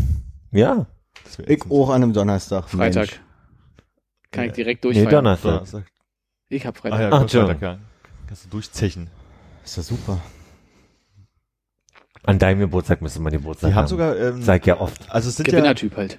[0.50, 0.86] Ja.
[1.46, 2.68] Ich auch an einem Donnerstag.
[2.68, 3.06] Freitag.
[3.08, 3.20] Mensch.
[4.32, 4.56] Kann ich Nee.
[4.56, 5.10] direkt Nee, durchfeiern.
[5.24, 5.50] Donnerstag.
[5.52, 5.84] Donnerstag.
[6.48, 7.00] ich hab Ah Freitag.
[7.00, 7.46] ja, Ach, ja.
[7.46, 7.78] Freitag, ja.
[8.26, 9.08] Kannst du durchzechen.
[9.64, 10.20] Ist ja super.
[12.24, 13.88] An deinem Geburtstag müsste man Geburtstag Die haben haben.
[13.88, 15.08] sogar, ähm, Sag ja oft.
[15.12, 16.18] also es sind ja, Gewinnertyp halt.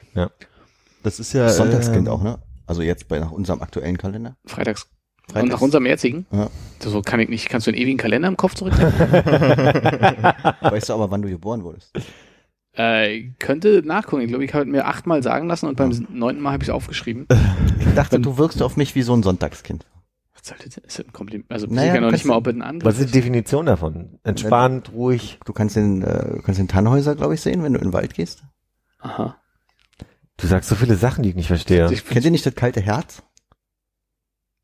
[1.04, 2.40] das ist ja, Sonntagskind ähm, auch, ne?
[2.68, 4.36] Also jetzt bei nach unserem aktuellen Kalender.
[4.46, 4.84] Freitags.
[5.28, 5.52] Und Freitags.
[5.52, 6.26] nach unserem jetzigen?
[6.32, 6.50] Ja.
[6.80, 7.50] So kann ich nicht.
[7.50, 9.00] Kannst du einen ewigen Kalender im Kopf zurückdenken?
[10.62, 11.92] Weißt du aber, wann du geboren wurdest?
[12.78, 14.22] äh, könnte nachgucken.
[14.22, 16.74] Ich glaube, ich habe mir achtmal sagen lassen und beim neunten Mal habe ich es
[16.74, 17.28] aufgeschrieben.
[17.80, 19.84] Ich dachte, du wirkst auf mich wie so ein Sonntagskind.
[20.36, 20.78] Was soll das?
[20.78, 21.50] Ist das ein Kompliment?
[21.50, 23.66] Also, Naja, ich ja noch nicht mal, ob es ein Angriff Was ist die Definition
[23.66, 24.20] davon?
[24.24, 25.40] Entspannt, ruhig.
[25.46, 27.94] Du kannst den, äh, du kannst den Tannhäuser, glaube ich, sehen, wenn du in den
[27.94, 28.44] Wald gehst.
[29.00, 29.36] Aha.
[30.38, 31.92] Du sagst so viele Sachen, die ich nicht verstehe.
[31.92, 33.24] Ich, Kennt ihr nicht das kalte Herz?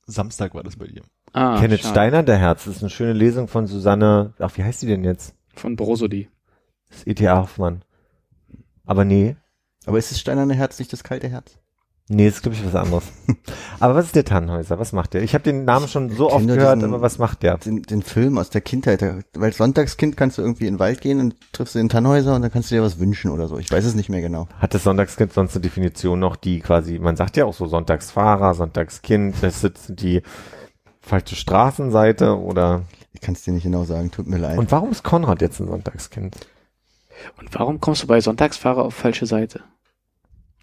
[0.06, 1.02] Samstag war das bei dir.
[1.34, 1.94] ah, Kenneth schade.
[1.94, 5.04] Steiner, der Herz, das ist eine schöne Lesung von Susanne, ach, wie heißt die denn
[5.04, 5.34] jetzt?
[5.56, 6.30] Von Borosodi.
[6.90, 7.38] Das ist E.T.A.
[7.42, 7.84] Hoffmann.
[8.86, 9.36] Aber nee,
[9.86, 11.58] Aber ist das steinerne Herz nicht das kalte Herz?
[12.14, 13.04] Nee, das ist glaube ich was anderes.
[13.80, 14.80] aber was ist der Tannhäuser?
[14.80, 15.24] Was macht der?
[15.24, 17.58] Ich habe den Namen schon so oft gehört, diesen- aber was macht der?
[17.58, 19.02] Den, den Film aus der Kindheit.
[19.02, 22.36] Weil als Sonntagskind kannst du irgendwie in den Wald gehen und triffst du den Tannhäuser
[22.36, 23.58] und dann kannst du dir was wünschen oder so.
[23.58, 24.48] Ich weiß es nicht mehr genau.
[24.60, 28.54] Hat das Sonntagskind sonst eine Definition noch, die quasi, man sagt ja auch so Sonntagsfahrer,
[28.54, 30.22] Sonntagskind, das ist die
[31.02, 34.58] falsche Straßenseite oder Ich kann es dir nicht genau sagen, tut mir leid.
[34.58, 36.36] und warum ist Konrad jetzt ein Sonntagskind?
[37.38, 39.62] Und warum kommst du bei Sonntagsfahrer auf falsche Seite?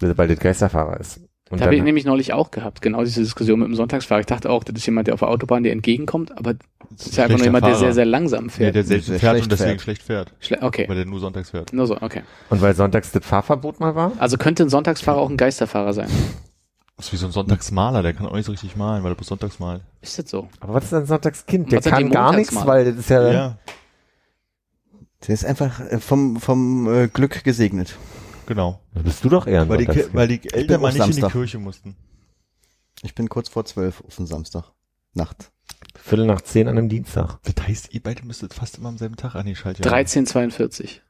[0.01, 1.21] Weil das Geisterfahrer ist.
[1.51, 4.21] Und da habe ich nämlich neulich auch gehabt, genau diese Diskussion mit dem Sonntagsfahrer.
[4.21, 6.55] Ich dachte auch, das ist jemand, der auf der Autobahn dir entgegenkommt, aber
[6.91, 8.75] das ist ja einfach nur jemand, der sehr, sehr langsam Ja, fährt.
[8.77, 9.81] der selten Sehr fährt und deswegen fährt.
[9.83, 10.33] schlecht fährt.
[10.39, 11.73] Schle okay, Weil der nur sonntags fährt.
[11.73, 12.23] nur so, okay.
[12.51, 14.13] und weil sonntags das Fahrverbot mal war?
[14.19, 16.09] Also könnte ein Sonntagsfahrer auch ein Geisterfahrer sein.
[16.97, 19.15] Das ist wie so ein Sonntagsmaler, der kann auch nicht so richtig malen, weil er
[19.17, 19.83] bloß sonntags malt.
[20.03, 20.49] Ist das so?
[20.61, 21.73] Aber was ist ein Sonntagskind?
[21.73, 23.59] Der kann gar nichts, weil das ist ja, Ja,
[25.27, 27.97] Der ist einfach äh, vom, vom äh, Glück gesegnet.
[28.47, 28.81] Genau.
[28.95, 31.13] Da bist du doch eher ein Weil die, weil die Eltern mal nicht in die
[31.13, 31.33] Samstag.
[31.33, 31.97] Kirche mussten.
[33.03, 34.73] Ich bin kurz vor zwölf auf dem Samstag.
[35.15, 35.53] Nacht.
[35.97, 37.39] Viertel nach zehn an einem Dienstag.
[37.43, 39.93] Das heißt, ihr beide müsstet fast immer am selben Tag an die Schaltjahr.
[39.93, 41.03] 1342.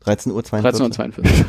[0.00, 1.44] 13 Uhr 1342.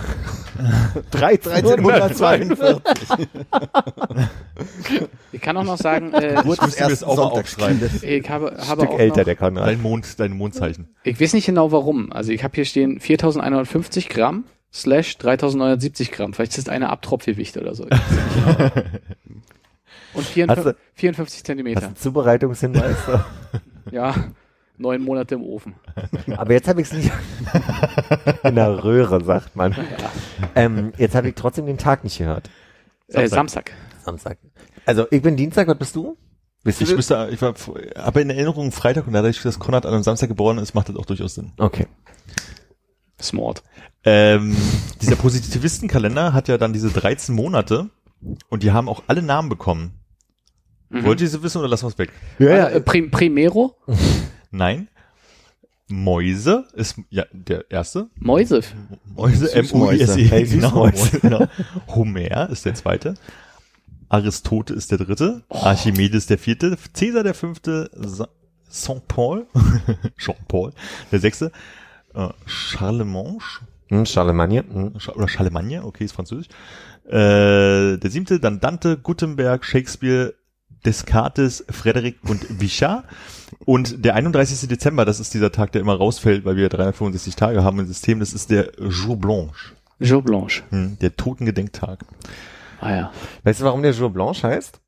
[1.13, 2.77] 1342.
[5.31, 7.79] Ich kann auch noch sagen, äh, Ich müsste mir das auch mal aufschreiben.
[8.01, 9.67] ich habe, habe Stück auch älter, noch, der Konrad.
[9.67, 10.89] Dein Mond, dein Mondzeichen.
[11.03, 12.11] ich weiß nicht genau warum.
[12.11, 16.33] Also ich habe hier stehen 4150 Gramm slash 3970 Gramm.
[16.33, 17.85] Vielleicht ist das eine Abtropfgewicht oder so.
[17.85, 17.99] Genau.
[20.15, 21.95] Und Hast 54, du- 54 Hast du Zentimeter.
[21.95, 22.95] Zubereitungshinweis?
[23.91, 24.15] Ja,
[24.79, 25.75] neun Monate im Ofen.
[26.37, 27.11] Aber jetzt habe ich es nicht
[28.43, 29.75] in der Röhre, sagt man.
[30.55, 32.49] Ähm, jetzt habe ich trotzdem den Tag nicht gehört.
[33.09, 33.71] Äh, Samstag.
[34.03, 34.37] Samstag.
[34.85, 36.17] Also ich bin Dienstag, was bist du?
[36.63, 37.53] Bist du Ich müsste, ich war,
[37.97, 40.95] habe in Erinnerung Freitag und dadurch, dass Konrad an einem Samstag geboren ist, macht das
[40.95, 41.51] auch durchaus Sinn.
[41.57, 41.87] Okay.
[43.21, 43.63] Smart.
[44.03, 44.55] Ähm,
[45.01, 47.89] dieser Positivistenkalender hat ja dann diese 13 Monate
[48.49, 49.93] und die haben auch alle Namen bekommen.
[50.89, 51.03] Mhm.
[51.05, 52.11] Wollt ihr sie wissen oder lassen wir es weg?
[52.39, 53.75] Ja, Äh, Prim Primero?
[54.51, 54.87] Nein.
[55.87, 58.09] Mäuse ist ja der erste.
[58.15, 58.61] Mäuse.
[59.05, 60.23] Mäuse, M-O-I-S-E.
[60.25, 60.89] Hey, Genau,
[61.21, 61.47] genau.
[61.87, 63.15] Homer ist der zweite.
[64.07, 65.43] Aristote ist der dritte.
[65.49, 66.77] Archimedes der vierte.
[66.93, 67.89] Cäsar der fünfte.
[67.93, 68.29] Sa-
[68.69, 69.47] Saint-Paul.
[70.17, 70.73] Jean-Paul
[71.11, 71.51] der sechste.
[72.13, 73.39] Äh, Charlemagne.
[73.87, 74.63] Hm, Charlemagne.
[74.71, 74.93] Hm.
[75.15, 76.49] Oder Charlemagne, okay, ist französisch.
[77.07, 80.35] Äh, der siebte, dann Dante, Gutenberg, Shakespeare,
[80.85, 83.03] Descartes, Frederick und Bichat.
[83.65, 84.67] Und der 31.
[84.69, 88.19] Dezember, das ist dieser Tag, der immer rausfällt, weil wir 365 Tage haben im System,
[88.19, 90.63] das ist der Jour Blanche, Jour Blanche.
[90.69, 92.05] hm, der Totengedenktag.
[92.79, 93.11] Ah ja.
[93.43, 94.79] Weißt du, warum der Jour Blanche heißt?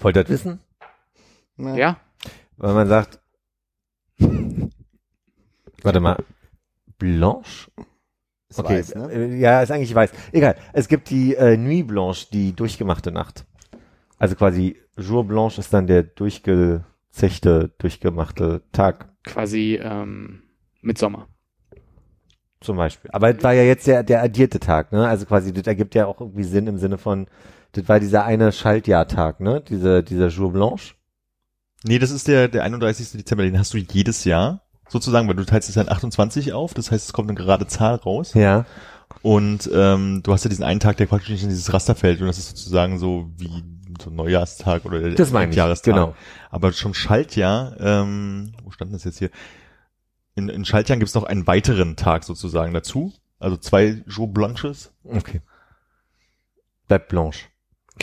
[0.00, 0.60] Wollt ihr das wissen?
[1.56, 1.96] Na, Ja?
[2.56, 3.18] Weil man sagt,
[5.82, 6.22] warte mal,
[6.98, 7.70] Blanche?
[8.48, 9.12] Ist Okay, weiß, ne?
[9.12, 10.10] äh, ja, ist eigentlich weiß.
[10.32, 10.56] Egal.
[10.72, 13.46] Es gibt die äh, Nuit Blanche, die durchgemachte Nacht.
[14.20, 20.42] Also quasi Jour Blanche ist dann der durchgezechte, durchgemachte Tag Quasi ähm,
[20.82, 21.26] Mitsommer.
[22.60, 23.10] zum Beispiel.
[23.12, 25.08] Aber das war ja jetzt der, der addierte Tag, ne?
[25.08, 27.26] Also quasi, das ergibt ja auch irgendwie Sinn im Sinne von,
[27.72, 29.62] das war dieser eine Schaltjahrtag, ne?
[29.66, 30.94] Diese, dieser Jour Blanche.
[31.84, 33.12] Nee, das ist der, der 31.
[33.12, 36.74] Dezember, den hast du jedes Jahr, sozusagen, weil du teilst es ja in 28 auf,
[36.74, 38.34] das heißt, es kommt eine gerade Zahl raus.
[38.34, 38.66] Ja.
[39.22, 42.20] Und ähm, du hast ja diesen einen Tag, der praktisch nicht in dieses Raster fällt
[42.20, 43.64] und das ist sozusagen so wie
[44.08, 45.56] ein Neujahrstag oder der Das meine ich.
[45.56, 45.94] Jahrestag.
[45.94, 46.14] Genau.
[46.48, 49.30] Aber schon Schaltjahr, ähm, wo stand das jetzt hier?
[50.34, 53.12] In, in Schaltjahren gibt es noch einen weiteren Tag sozusagen dazu.
[53.38, 54.92] Also zwei Jour Blanches.
[55.04, 55.42] Okay.
[56.88, 57.46] Bleibt Blanche.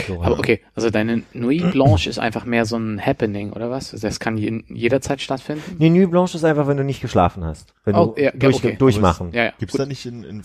[0.05, 3.93] So, Aber okay, also deine Nuit Blanche ist einfach mehr so ein Happening, oder was?
[3.93, 5.77] Also Das kann je, jederzeit stattfinden?
[5.79, 7.73] Die Nuit Blanche ist einfach, wenn du nicht geschlafen hast.
[7.85, 8.75] Wenn Oh, du ja, durch, okay.
[8.77, 9.31] durchmachen.
[9.33, 9.51] Ja, ja.
[9.59, 10.41] Gibt's da nicht in, in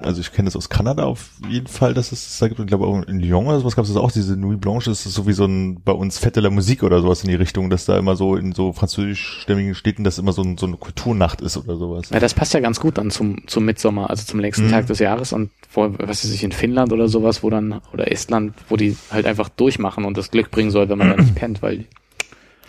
[0.00, 2.60] also ich kenne das aus Kanada auf jeden Fall, dass es das da gibt.
[2.60, 5.04] Ich glaube auch in Lyon oder sowas gab es das auch, diese Nuit Blanche, das
[5.04, 7.34] ist so wie so ein bei uns Fête de la Musique oder sowas in die
[7.34, 10.76] Richtung, dass da immer so in so französischstämmigen Städten das immer so, ein, so eine
[10.76, 12.10] Kulturnacht ist oder sowas.
[12.10, 14.70] Ja, das passt ja ganz gut dann zum, zum Mitsommer, also zum längsten Mhm.
[14.70, 18.10] Tag des Jahres und wo, was weiß ich, in Finnland oder sowas, wo dann, oder
[18.10, 21.34] Estland, wo die halt einfach durchmachen und das Glück bringen soll, wenn man da nicht
[21.34, 21.86] pennt, weil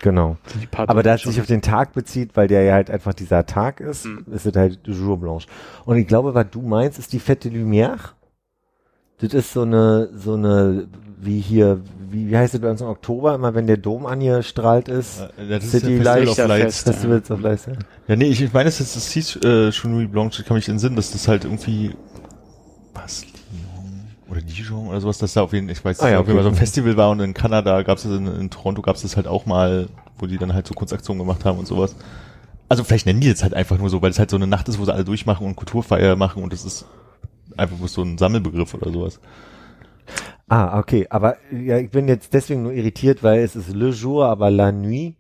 [0.02, 0.38] Genau.
[0.76, 3.80] Aber da es sich auf den Tag bezieht, weil der ja halt einfach dieser Tag
[3.80, 4.26] ist, Mhm.
[4.32, 5.48] ist es halt Jour Blanche.
[5.86, 7.98] Und ich glaube, was du meinst, ist die Fête de Lumière.
[9.20, 10.88] Das ist so eine, so eine,
[11.20, 14.88] wie hier, wie, wie heißt es bei uns im Oktober, immer wenn der Dom angestrahlt
[14.88, 15.20] ist?
[15.36, 16.40] Äh, das ist City ja Festival Lights.
[16.40, 16.82] of Lights.
[16.84, 17.74] Festivals of Lights, ja.
[18.08, 20.70] Ja, nee, ich, ich meine, das, das hieß äh, schon Nuit Blanche, ich kann mich
[20.70, 21.96] entsinnen, dass das halt irgendwie
[22.94, 23.26] was
[24.30, 26.46] oder Dijon oder sowas, dass da auf jeden ich weiß, Ah, ja, auf jeden Fall
[26.46, 26.56] okay.
[26.56, 29.02] so ein Festival war und in Kanada gab es das, in, in Toronto gab es
[29.02, 31.96] das halt auch mal, wo die dann halt so Kunstaktionen gemacht haben und sowas.
[32.70, 34.68] Also vielleicht nennen die jetzt halt einfach nur so, weil es halt so eine Nacht
[34.68, 36.86] ist, wo sie alle durchmachen und Kulturfeier machen und das ist
[37.56, 39.20] einfach bloß so ein Sammelbegriff oder sowas.
[40.48, 41.08] Ah, okay.
[41.10, 44.72] Aber ja, ich bin jetzt deswegen nur irritiert, weil es ist Le Jour, aber La
[44.72, 45.16] Nuit.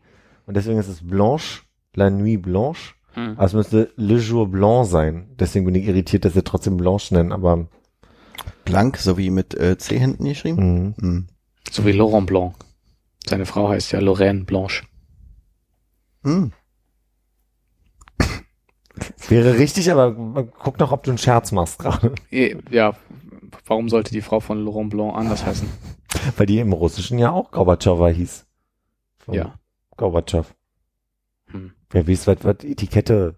[0.45, 2.93] Und deswegen ist es Blanche, La Nuit Blanche.
[3.13, 3.33] Hm.
[3.35, 5.27] Aber es müsste Le Jour Blanc sein.
[5.37, 7.67] Deswegen bin ich irritiert, dass sie trotzdem Blanche nennen, aber
[8.67, 10.89] Blank, so wie mit äh, C hinten geschrieben.
[10.89, 11.01] mh.
[11.01, 11.27] Hm.
[11.71, 12.53] So wie Laurent Blanc.
[13.25, 14.83] Seine Frau heißt ja Lorraine Blanche.
[16.23, 16.51] Hm.
[19.27, 20.13] wäre richtig, aber
[20.45, 22.13] guck noch, ob du einen Scherz machst gerade.
[22.29, 22.93] Ja,
[23.65, 25.67] warum sollte die Frau von Laurent Blanc anders heißen?
[26.37, 28.45] Weil die im Russischen ja auch Gorbatschowa hieß.
[29.19, 29.55] Von Ja.
[29.97, 30.53] Gorbatschow.
[31.47, 31.73] Hm.
[31.89, 33.35] Wer weiß, was, was Etikette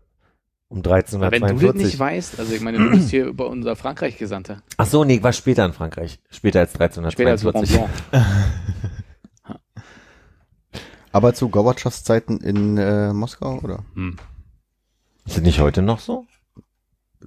[0.70, 1.84] um Aber wenn du das 1342.
[1.84, 4.61] nicht weißt, also ich meine, du bist hier über unser Frankreich-Gesandter.
[4.78, 6.20] Ach so, nee, war später in Frankreich.
[6.30, 7.80] Später als Später als 1342.
[11.11, 13.84] Aber zu Gorbatschows Zeiten in äh, Moskau, oder?
[13.95, 14.17] Hm.
[15.26, 16.28] Ist das nicht heute noch so?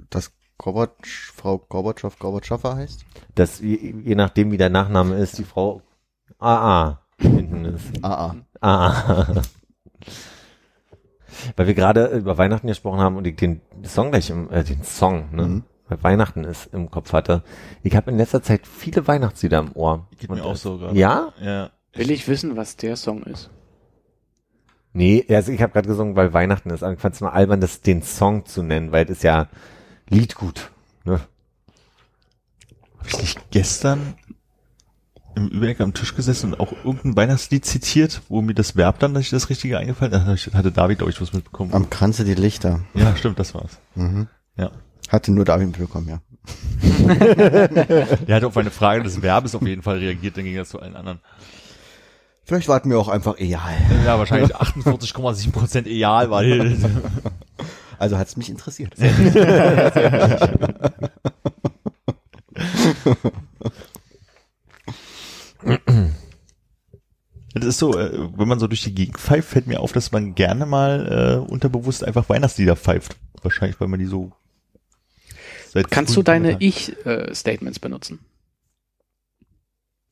[0.09, 3.05] Dass Gorbatsch, Frau Gorbatschow Gorbatschowa heißt?
[3.35, 5.83] Dass je, je nachdem, wie der Nachname ist, die Frau
[6.39, 7.87] AA hinten ist.
[8.03, 8.37] Ah.
[8.61, 9.43] AA.
[11.57, 14.83] Weil wir gerade über Weihnachten gesprochen haben und ich den Song gleich im, äh, den
[14.83, 15.43] Song, ne?
[15.47, 15.63] Mhm.
[15.89, 17.43] Weil Weihnachten ist im Kopf hatte.
[17.83, 20.07] Ich habe in letzter Zeit viele Weihnachtslieder im Ohr.
[20.19, 20.99] Geht Und, mir auch äh, so gerade.
[20.99, 21.33] Ja?
[21.41, 21.71] Ja.
[21.95, 23.51] Will ich wissen, was der Song ist?
[24.95, 26.83] Nee, also ich habe gerade gesungen, weil Weihnachten ist.
[26.83, 29.49] Aber ich fand es nur albern, das den Song zu nennen, weil es ist ja
[30.09, 30.71] Liedgut.
[31.05, 31.21] Ne?
[32.99, 34.15] Habe ich nicht gestern
[35.35, 39.15] im Überblick am Tisch gesessen und auch irgendein Weihnachtslied zitiert, wo mir das Verb dann,
[39.15, 41.73] dass ich das Richtige eingefallen hat, hatte David, glaube ich, was mitbekommen.
[41.73, 42.81] Am Kranze die Lichter.
[42.95, 43.79] ja, stimmt, das war's.
[43.95, 44.29] Mhm.
[44.57, 44.71] Ja.
[45.09, 46.21] Hatte nur David mitbekommen, ja.
[48.27, 50.81] Der hat auf eine Frage des Verbes auf jeden Fall reagiert, dann ging das zu
[50.81, 51.21] allen anderen.
[52.45, 53.75] Vielleicht warten wir auch einfach egal.
[54.05, 56.77] Ja, wahrscheinlich 48,7 Prozent egal, weil
[58.03, 58.95] Also hat's mich interessiert.
[67.55, 70.13] das ist so, äh, wenn man so durch die Gegend pfeift, fällt mir auf, dass
[70.13, 73.17] man gerne mal äh, unterbewusst einfach Weihnachtslieder pfeift.
[73.43, 74.33] Wahrscheinlich, weil man die so
[75.91, 78.21] Kannst du deine Ich-Statements benutzen?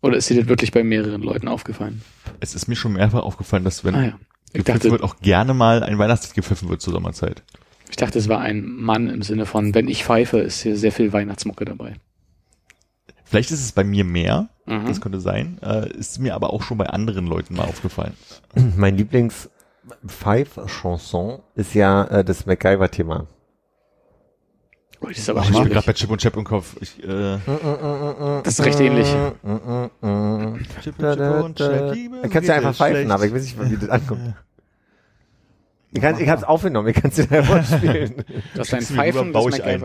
[0.03, 2.03] Oder ist dir das wirklich bei mehreren Leuten aufgefallen?
[2.41, 4.19] Es ist mir schon mehrfach aufgefallen, dass wenn Ah ja.
[4.53, 7.43] Ich dachte, wird, auch gerne mal ein Weihnachtslied gepfiffen wird zur Sommerzeit.
[7.89, 10.91] ich dachte, es war ein Mann im Sinne von, wenn ich pfeife, ist hier sehr
[10.91, 11.95] viel Weihnachtsmucke dabei.
[13.25, 14.87] Vielleicht ist es bei mir mehr, Mhm.
[14.87, 18.15] das könnte sein, äh, ist mir aber auch schon bei anderen Leuten mal aufgefallen.
[18.77, 19.51] Mein Lieblings
[20.07, 23.27] Five-Chanson ist ja äh, das MacGyver-Thema.
[25.01, 26.77] Oh, das ist aber Ach, ich bin gerade bei Chip und Chap im Kopf.
[26.81, 27.39] Ich, äh,
[28.45, 29.09] Das ist recht ähnlich.
[30.83, 31.95] Chip Da, da, da.
[31.95, 34.35] Dann kannst du ja einfach pfeifen, aber ich weiß nicht, wie das ankommt.
[35.93, 38.25] Ich, kann, ich hab's aufgenommen, ich kann's dir einfach spielen.
[38.55, 39.83] Du hast rüber, Pfeifen baue des ich ein.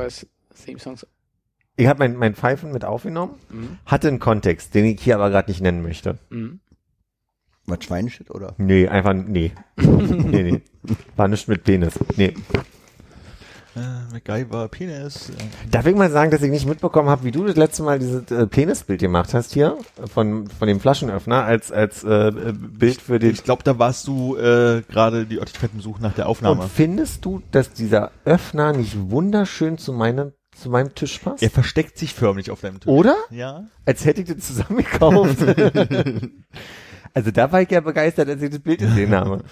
[1.77, 3.77] Ich habe mein, mein Pfeifen mit aufgenommen, Mhm.
[3.85, 6.17] hatte einen Kontext, den ich hier aber gerade nicht nennen möchte.
[6.29, 6.59] Mhm.
[7.67, 8.53] Was Schweineshit, oder?
[8.57, 9.51] Nee, einfach, nee.
[9.77, 10.61] nee, nee.
[11.15, 11.99] War nichts mit Penis.
[12.15, 12.35] Nee.
[13.75, 15.31] Äh, MacGyver, Penis.
[15.31, 15.33] Äh.
[15.69, 18.31] Darf ich mal sagen, dass ich nicht mitbekommen habe, wie du das letzte Mal dieses
[18.31, 19.77] äh, Penisbild gemacht hast hier
[20.13, 23.31] von, von dem Flaschenöffner als, als äh, Bild für den.
[23.31, 26.61] Ich glaube, da warst du äh, gerade die Örtlichkeiten besuchen nach der Aufnahme.
[26.61, 31.43] Und findest du, dass dieser Öffner nicht wunderschön zu meinem, zu meinem Tisch passt?
[31.43, 32.89] er versteckt sich förmlich auf deinem Tisch.
[32.89, 33.15] Oder?
[33.29, 33.65] Ja.
[33.85, 35.37] Als hätte ich den zusammengekauft.
[37.13, 39.43] also da war ich ja begeistert, als ich das Bild gesehen habe.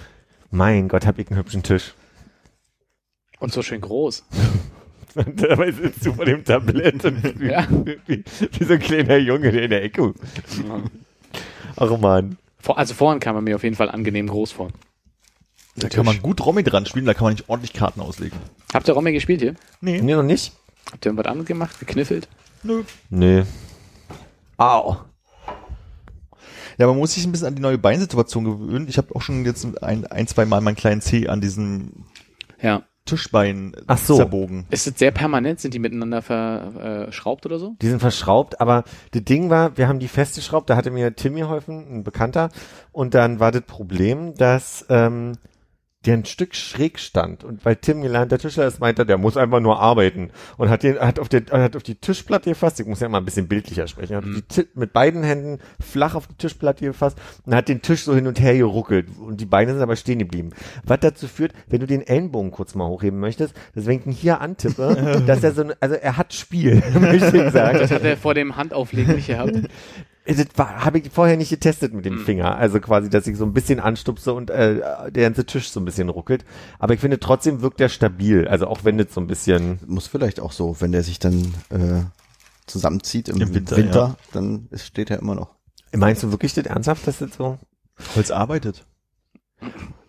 [0.52, 1.94] Mein Gott, hab ich einen hübschen Tisch.
[3.40, 4.24] Und so schön groß.
[5.16, 7.68] Und dabei sitzt du vor dem Tablett und Ja.
[8.06, 10.14] wie, wie so ein kleiner Junge, der in der Ecke.
[11.76, 12.38] Ach man.
[12.60, 14.70] Vor, also vorhin kam er mir auf jeden Fall angenehm groß vor.
[15.76, 18.38] Da kann man gut Romy dran spielen, da kann man nicht ordentlich Karten auslegen.
[18.74, 19.56] Habt ihr Romy gespielt hier?
[19.82, 20.02] Nee.
[20.02, 20.54] Nee, noch nicht?
[20.92, 21.80] Habt ihr irgendwas anderes gemacht?
[21.80, 22.28] Gekniffelt?
[22.64, 22.84] Nö.
[23.10, 23.44] Nee.
[24.58, 24.98] Au.
[26.78, 28.88] Ja, man muss sich ein bisschen an die neue Beinsituation gewöhnen.
[28.88, 32.06] Ich habe auch schon jetzt ein, ein, zwei Mal meinen kleinen C an diesen
[32.62, 32.84] Ja.
[33.06, 34.16] Tischbein Ach so.
[34.16, 34.66] zerbogen.
[34.70, 35.60] Ist es sehr permanent?
[35.60, 37.76] Sind die miteinander verschraubt oder so?
[37.82, 41.36] Die sind verschraubt, aber das Ding war, wir haben die festgeschraubt, da hatte mir Tim
[41.36, 42.50] geholfen, ein Bekannter,
[42.94, 45.34] und dann war das Problem, dass ähm,
[46.06, 49.38] der ein Stück schräg stand und weil Tim gelernter Tischler ist, meinte er, der muss
[49.38, 52.80] einfach nur arbeiten und hat den hat auf der hat auf die Tischplatte gefasst.
[52.80, 54.16] Ich muss ja mal ein bisschen bildlicher sprechen.
[54.18, 58.04] Hat die Ti- mit beiden Händen flach auf die Tischplatte gefasst und hat den Tisch
[58.04, 60.50] so hin und her geruckelt und die Beine sind aber stehen geblieben.
[60.84, 64.12] Was dazu führt, wenn du den Ellenbogen kurz mal hochheben möchtest, dass wenn ich ihn
[64.12, 67.80] hier antippe, dass er so, ein- also er hat Spiel, möchte ich sagen.
[67.80, 69.54] Das hat er vor dem Handauflegen nicht gehabt.
[70.26, 72.56] Das habe ich vorher nicht getestet mit dem Finger.
[72.56, 75.86] Also quasi, dass ich so ein bisschen anstupse und äh, der ganze Tisch so ein
[75.86, 76.46] bisschen ruckelt.
[76.80, 78.48] Aber ich finde trotzdem wirkt er stabil.
[78.48, 79.80] Also auch wenn das so ein bisschen.
[79.86, 82.04] Muss vielleicht auch so, wenn der sich dann äh,
[82.68, 84.16] zusammenzieht im, Im Winter, Winter, ja.
[84.32, 85.56] dann steht er immer noch.
[85.94, 87.58] Meinst du wirklich das ernsthaft, dass das so?
[88.16, 88.86] Holz arbeitet.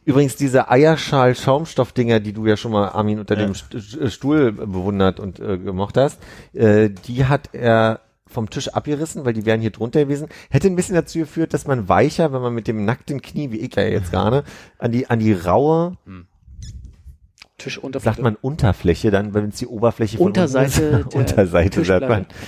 [0.04, 3.46] Übrigens diese Eierschal-Schaumstoffdinger, die du ja schon mal Armin unter Ja.
[3.46, 6.20] dem St Stuhl bewundert und äh, gemocht hast,
[6.52, 8.00] äh, die hat er
[8.34, 10.28] vom Tisch abgerissen, weil die wären hier drunter gewesen.
[10.50, 13.58] Hätte ein bisschen dazu geführt, dass man weicher, wenn man mit dem nackten Knie, wie
[13.60, 14.44] ich ja jetzt gerade,
[14.78, 15.96] an die an die raue,
[17.58, 18.14] Tischunterfläche.
[18.16, 21.12] sagt man Unterfläche, dann, wenn es die Oberfläche von Unterseite unten ist.
[21.14, 22.28] der Unterseite sagt man.
[22.28, 22.44] Tischplatte.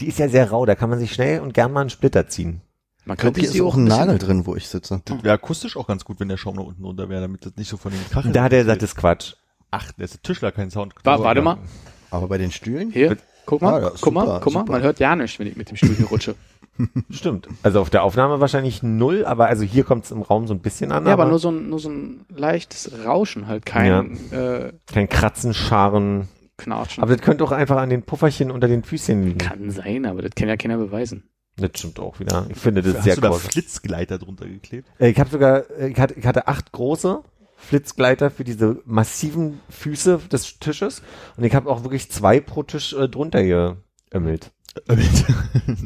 [0.00, 2.26] Die ist ja sehr rau, da kann man sich schnell und gern mal einen Splitter
[2.28, 2.60] ziehen.
[3.04, 5.00] Man Ich glaube, könnte hier ist auch ein Nagel drin, wo ich sitze.
[5.04, 7.52] Das wäre akustisch auch ganz gut, wenn der Schaum nach unten runter wäre, damit das
[7.56, 8.32] nicht so von den Kacheln.
[8.32, 9.34] Da hat er gesagt, das ist Quatsch.
[9.70, 10.94] Ach, der ist der Tischler, kein Sound.
[11.04, 11.58] Wa- warte mal.
[12.10, 12.90] Aber bei den Stühlen?
[12.92, 13.16] Hier,
[13.46, 14.72] guck mal, Ah, ja, guck mal, guck mal, super.
[14.72, 16.34] man hört ja nichts, wenn ich mit dem Stuhl hier rutsche.
[17.10, 17.46] Stimmt.
[17.62, 20.60] Also auf der Aufnahme wahrscheinlich null, aber also hier kommt es im Raum so ein
[20.60, 21.06] bisschen an.
[21.06, 25.54] Ja, aber nur so ein, nur so ein leichtes Rauschen, halt kein äh, kein Kratzen,
[25.54, 26.28] Scharen.
[26.56, 27.02] Knatschen.
[27.02, 29.38] Aber das könnte auch einfach an den Pufferchen unter den Füßchen liegen.
[29.38, 31.24] Kann sein, aber das kann ja keiner beweisen.
[31.56, 32.46] Das stimmt auch wieder.
[32.48, 33.32] Ich finde das Hast sehr du da.
[33.32, 34.88] Flitzgleiter drunter geklebt?
[34.98, 37.22] Äh, Ich habe sogar, äh, ich hatte, ich hatte acht große
[37.56, 41.02] Flitzgleiter für diese massiven Füße des Tisches
[41.36, 44.50] und ich habe auch wirklich zwei pro Tisch äh, drunter geömmelt.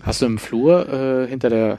[0.03, 1.79] Hast du im Flur äh, hinter der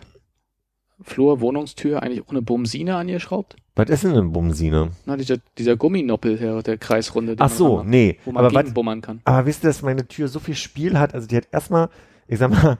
[1.02, 3.56] Flur-Wohnungstür eigentlich auch eine Bumsine angeschraubt?
[3.76, 4.92] Was ist denn eine Bumsine?
[5.06, 7.36] Na, dieser, dieser Gumminoppel hier, der Kreisrunde.
[7.38, 8.20] den Ach so, ranmacht, nee.
[8.26, 9.22] Wo man Aber was, gegenbummern kann.
[9.24, 11.14] Aber wisst ihr, dass meine Tür so viel Spiel hat?
[11.14, 11.90] Also die hat erstmal,
[12.28, 12.78] ich sag mal,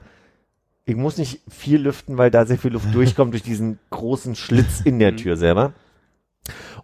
[0.84, 4.80] ich muss nicht viel lüften, weil da sehr viel Luft durchkommt durch diesen großen Schlitz
[4.84, 5.16] in der Mhm.
[5.16, 5.72] Tür selber.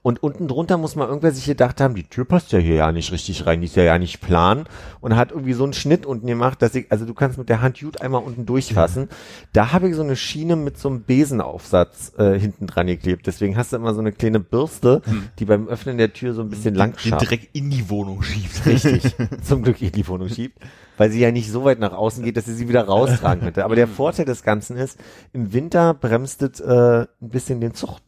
[0.03, 2.93] Und unten drunter muss mal irgendwer sich gedacht haben, die Tür passt ja hier ja
[2.93, 4.65] nicht richtig rein, die ist ja ja nicht plan
[5.01, 7.63] und hat irgendwie so einen Schnitt unten gemacht, dass ich, also du kannst mit der
[7.63, 9.09] Hand gut einmal unten durchfassen.
[9.53, 13.27] Da habe ich so eine Schiene mit so einem Besenaufsatz äh, hinten dran geklebt.
[13.27, 15.03] Deswegen hast du immer so eine kleine Bürste,
[15.39, 18.67] die beim Öffnen der Tür so ein bisschen lang Den direkt in die Wohnung schiebt.
[18.67, 19.15] Richtig.
[19.43, 20.59] Zum Glück in die Wohnung schiebt.
[20.97, 23.65] Weil sie ja nicht so weit nach außen geht, dass sie sie wieder raustragen könnte.
[23.65, 24.99] Aber der Vorteil des Ganzen ist,
[25.33, 27.99] im Winter bremst es äh, ein bisschen den Zug.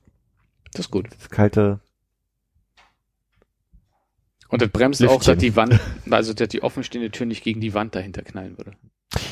[0.73, 1.09] Das ist gut.
[1.19, 1.81] Das kalte.
[4.49, 5.19] Und das bremst Lüftchen.
[5.19, 5.79] auch, dass die Wand,
[6.11, 8.73] also dass die offenstehende Tür nicht gegen die Wand dahinter knallen würde.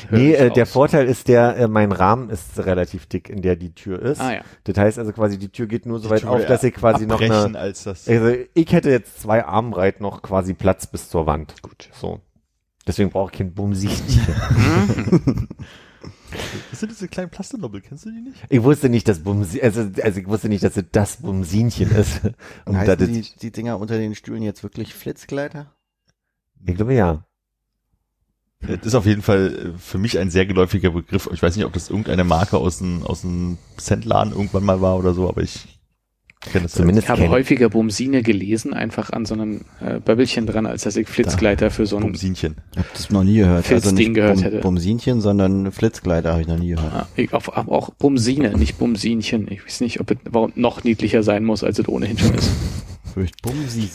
[0.09, 0.65] Hör Nee, äh, der.
[0.65, 4.19] Vorteil ist der, äh, mein Rahmen ist relativ dick, in der die Tür ist.
[4.19, 4.41] Ah ja.
[4.63, 7.05] Das heißt also quasi, die Tür geht nur so weit Tür auf, dass ich quasi
[7.05, 8.07] noch eine, als das.
[8.07, 11.61] also ich hätte jetzt zwei Armbreit noch quasi Platz bis zur Wand.
[11.61, 11.89] Gut.
[11.93, 12.21] So.
[12.87, 13.89] Deswegen brauche ich kein Bumsi.
[16.71, 18.37] Das sind diese kleinen Plasternobbel, kennst du die nicht?
[18.49, 22.23] Ich wusste nicht, dass Bumsi, also, also ich wusste nicht, dass es das Bumsinchen ist.
[22.65, 25.73] Und Und heißen das die, ist, die Dinger unter den Stühlen jetzt wirklich Flitzgleiter?
[26.65, 27.23] ich glaube ja.
[28.59, 31.29] Das ist auf jeden Fall äh, für mich ein sehr geläufiger Begriff.
[31.31, 34.97] Ich weiß nicht, ob das irgendeine Marke aus dem, aus dem Centladen irgendwann mal war
[34.97, 35.76] oder so, aber ich das
[36.67, 40.83] Zumindest Ich habe kenn- häufiger Bumsine gelesen, einfach an so einem äh, Böbbelchen dran, als
[40.83, 42.55] dass ich Flitzgleiter für so ein Bumsinchen.
[42.73, 43.57] Ich habe das noch nie gehört.
[43.57, 44.59] Also Filzding nicht gehört Bum, hätte.
[44.59, 46.93] Bumsinchen, sondern Flitzgleiter habe ich noch nie gehört.
[46.93, 49.47] Ah, ich, auf, auf, auch Bumsine, nicht Bumsinchen.
[49.51, 52.49] Ich weiß nicht, ob es warum noch niedlicher sein muss, als es ohnehin schon ist.
[53.13, 53.89] Fürcht Bumsi.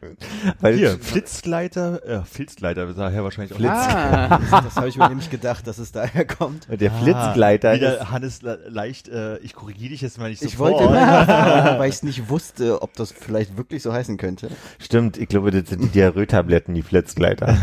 [0.60, 3.56] Weil, Hier, Flitzgleiter, äh, Filzgleiter, daher wahrscheinlich auch.
[3.56, 3.70] Flitz.
[3.72, 6.66] Ah, Das habe ich mir nämlich gedacht, dass es daher kommt.
[6.70, 10.42] der Flitzgleiter Ah, ist, wieder Hannes le- leicht, äh, ich korrigiere dich jetzt mal nicht
[10.42, 10.74] Ich sofort.
[10.80, 14.48] wollte nachfragen, weil ich es nicht wusste, ob das vielleicht wirklich so heißen könnte.
[14.78, 17.56] stimmt, ich glaube, das sind die Diarrhoe-Tabletten, die Flitzgleiter.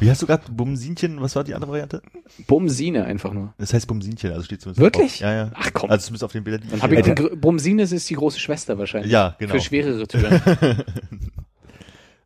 [0.00, 2.02] Wie hast du gerade Bumsinchen, was war die andere Variante?
[2.46, 3.54] Bumsine einfach nur.
[3.58, 5.12] Das heißt Bumsinchen, also steht zumindest Wirklich?
[5.18, 5.20] Drauf.
[5.20, 5.50] Ja, ja.
[5.54, 5.90] Ach komm.
[5.90, 8.78] Also zumindest auf den Bildern, die Dann habe ich den Bumsine ist die große Schwester
[8.78, 9.10] wahrscheinlich.
[9.12, 9.54] Ja, genau.
[9.54, 10.40] Für schwerere Türen.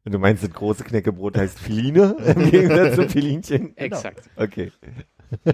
[0.05, 3.77] Und du meinst, das große Knäckebrot heißt Filine im Gegensatz zu Filinchen?
[3.77, 4.29] Exakt.
[4.37, 4.73] Okay.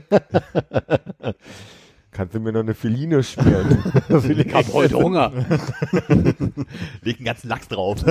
[2.10, 3.84] Kannst du mir noch eine Filine schmieren?
[4.08, 5.30] Ich hab heute Hunger.
[7.02, 8.02] Leg einen ganzen Lachs drauf.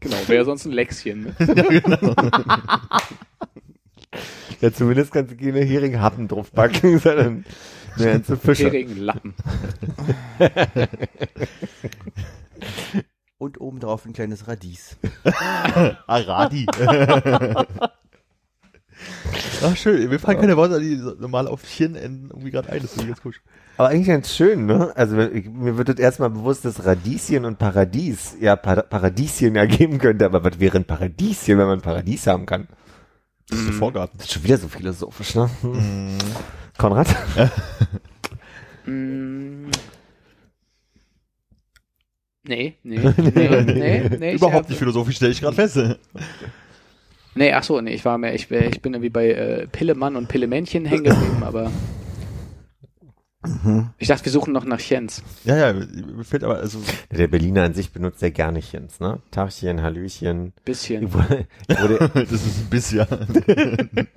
[0.00, 1.34] Genau, wäre sonst ein Läxchen.
[1.38, 1.82] Ne?
[4.60, 7.44] ja, zumindest kannst du keine Heringshappen draufpacken, sondern
[7.96, 8.64] eine ganze Fische.
[8.64, 9.34] Herigen Lappen.
[13.40, 14.96] Und obendrauf ein kleines Radies.
[16.06, 16.66] Aradi.
[19.64, 22.90] Ach schön, mir fallen keine Worte, die normal auf Chen enden, irgendwie gerade ein, das
[22.90, 23.40] finde ich ganz komisch.
[23.78, 24.92] Aber eigentlich ganz schön, ne?
[24.94, 29.96] Also ich, mir wird das erstmal bewusst, dass Radieschen und Paradies ja Pa- Paradieschen ergeben
[29.98, 32.68] könnte, aber was wäre ein Paradieschen, wenn man ein Paradies haben kann?
[33.48, 34.18] Das ist der Vorgarten.
[34.18, 35.48] Das ist schon wieder so philosophisch, ne?
[35.62, 36.18] Hm.
[36.76, 37.08] Konrad?
[38.86, 39.66] Mm.
[42.50, 44.34] Nee, nee, nee, nee, nee.
[44.34, 45.78] Überhaupt nicht philosophisch, stelle ich gerade fest.
[47.34, 50.28] Nee, ach so, nee, ich war mehr, ich, ich bin irgendwie bei äh, Pillemann und
[50.28, 51.70] Pillemännchen hängen geblieben, aber
[53.98, 55.22] ich dachte, wir suchen noch nach Jens.
[55.44, 56.78] Ja, ja, mir fällt aber, also,
[57.10, 59.20] Der Berliner an sich benutzt ja nicht Jens, ne?
[59.30, 60.52] Tagchen, Hallöchen.
[60.66, 61.04] Bisschen.
[61.04, 63.06] Ich wurde, ich wurde, das ist ein bisschen.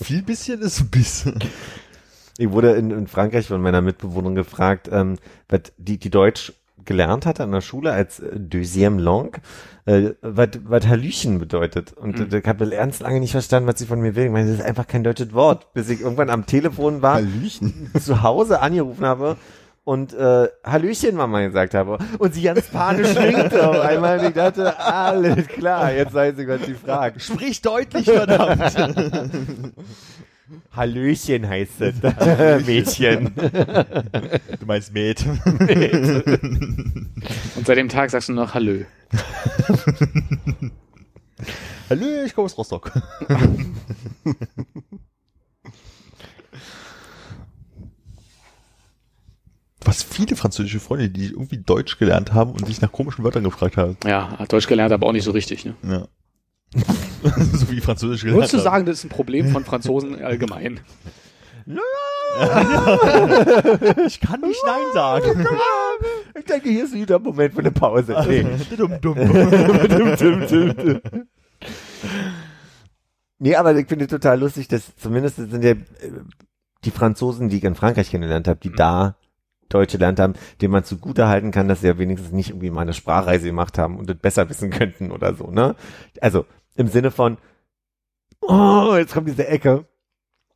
[0.00, 1.38] Viel bisschen ist ein bisschen.
[2.38, 5.16] ich wurde in, in Frankreich von meiner Mitbewohnerin gefragt, ähm,
[5.48, 6.52] was die, die Deutsch
[6.84, 9.40] gelernt hatte an der Schule als äh, deuxième langue,
[9.86, 11.92] äh, was Hallöchen bedeutet.
[11.92, 12.36] Und Mhm.
[12.38, 14.26] ich habe ernst lange nicht verstanden, was sie von mir will.
[14.26, 17.90] Ich meine, das ist einfach kein deutsches Wort, bis ich irgendwann am Telefon war, Hallöchen.
[18.00, 19.36] zu Hause angerufen habe
[19.84, 24.34] und äh, Hallöchen Mama gesagt habe und sie ganz panisch winkte auf einmal und ich
[24.34, 27.20] dachte, alles klar, jetzt weiß ich, was sie fragt.
[27.20, 29.72] Sprich deutlich, verdammt.
[30.74, 31.94] Hallöchen heißt es,
[32.66, 33.32] Mädchen.
[33.34, 35.24] Du meinst Med.
[37.56, 38.84] Und seit dem Tag sagst du noch Hallö.
[41.90, 42.90] Hallo, ich komme aus Rostock.
[49.84, 53.76] Was viele französische Freunde, die irgendwie Deutsch gelernt haben und sich nach komischen Wörtern gefragt
[53.76, 53.96] haben.
[54.06, 55.64] Ja, hat Deutsch gelernt, aber auch nicht so richtig.
[55.64, 55.74] Ne?
[55.82, 56.06] Ja.
[57.52, 60.80] so wie Französisch gelernt Würdest du sagen, das ist ein Problem von Franzosen allgemein?
[64.06, 65.46] Ich kann nicht Nein sagen.
[66.38, 68.16] Ich denke, hier ist wieder ein Moment für eine Pause.
[68.26, 68.46] Nee.
[68.76, 69.16] dumm, dumm.
[69.18, 71.00] Dum, dum.
[73.38, 75.76] nee, aber ich finde total lustig, dass zumindest sind ja äh,
[76.84, 79.16] die Franzosen, die ich in Frankreich kennengelernt habe, die da
[79.68, 82.82] Deutsch gelernt haben, denen man zugute halten kann, dass sie ja wenigstens nicht irgendwie mal
[82.82, 85.76] eine Sprachreise gemacht haben und das besser wissen könnten oder so, ne?
[86.20, 87.38] Also im Sinne von,
[88.40, 89.86] oh, jetzt kommt diese Ecke,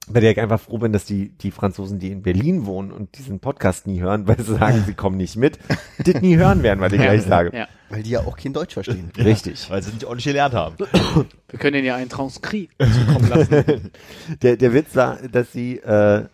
[0.08, 3.18] bei der ich einfach froh bin, dass die, die Franzosen, die in Berlin wohnen und
[3.18, 5.58] diesen Podcast nie hören, weil sie sagen, sie kommen nicht mit,
[5.98, 7.56] das nie hören werden, was ich gleich sage.
[7.56, 7.68] Ja.
[7.88, 9.10] Weil die ja auch kein Deutsch verstehen.
[9.18, 9.68] Richtig.
[9.68, 10.76] Weil sie nicht ordentlich gelernt haben.
[11.48, 12.70] Wir können ihnen ja einen Transkrieg
[13.06, 13.90] zukommen lassen.
[14.42, 16.26] der, der Witz war, dass sie, äh,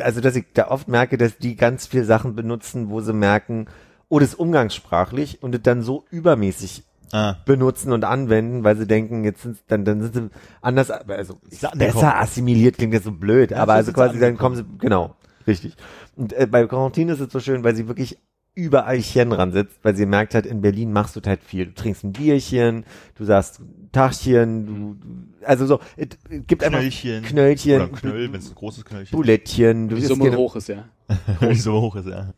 [0.00, 3.66] also dass ich da oft merke, dass die ganz viel Sachen benutzen, wo sie merken,
[4.08, 7.36] oh, das ist umgangssprachlich und das dann so übermäßig Ah.
[7.44, 10.30] benutzen und anwenden, weil sie denken, jetzt sind dann, dann sind sie
[10.60, 11.38] anders, also
[11.74, 15.14] besser assimiliert klingt jetzt so blöd, aber so also quasi dann kommen sie, genau,
[15.46, 15.76] richtig.
[16.16, 18.18] Und äh, bei Quarantine ist es so schön, weil sie wirklich
[18.56, 21.66] überall Chen ran sitzt, weil sie merkt hat, in Berlin machst du halt viel.
[21.66, 22.84] Du trinkst ein Bierchen,
[23.14, 23.60] du sagst
[23.92, 26.08] Tachchen, du, also so, es
[26.46, 27.22] gibt einfach Knöllchen.
[27.22, 30.86] Knöllchen, Oder Knöll, wenn es ein großes Knöllchen Bulettchen, du Die Summe hoch ist, ja.
[31.40, 32.32] Wie so hoch ist, ja.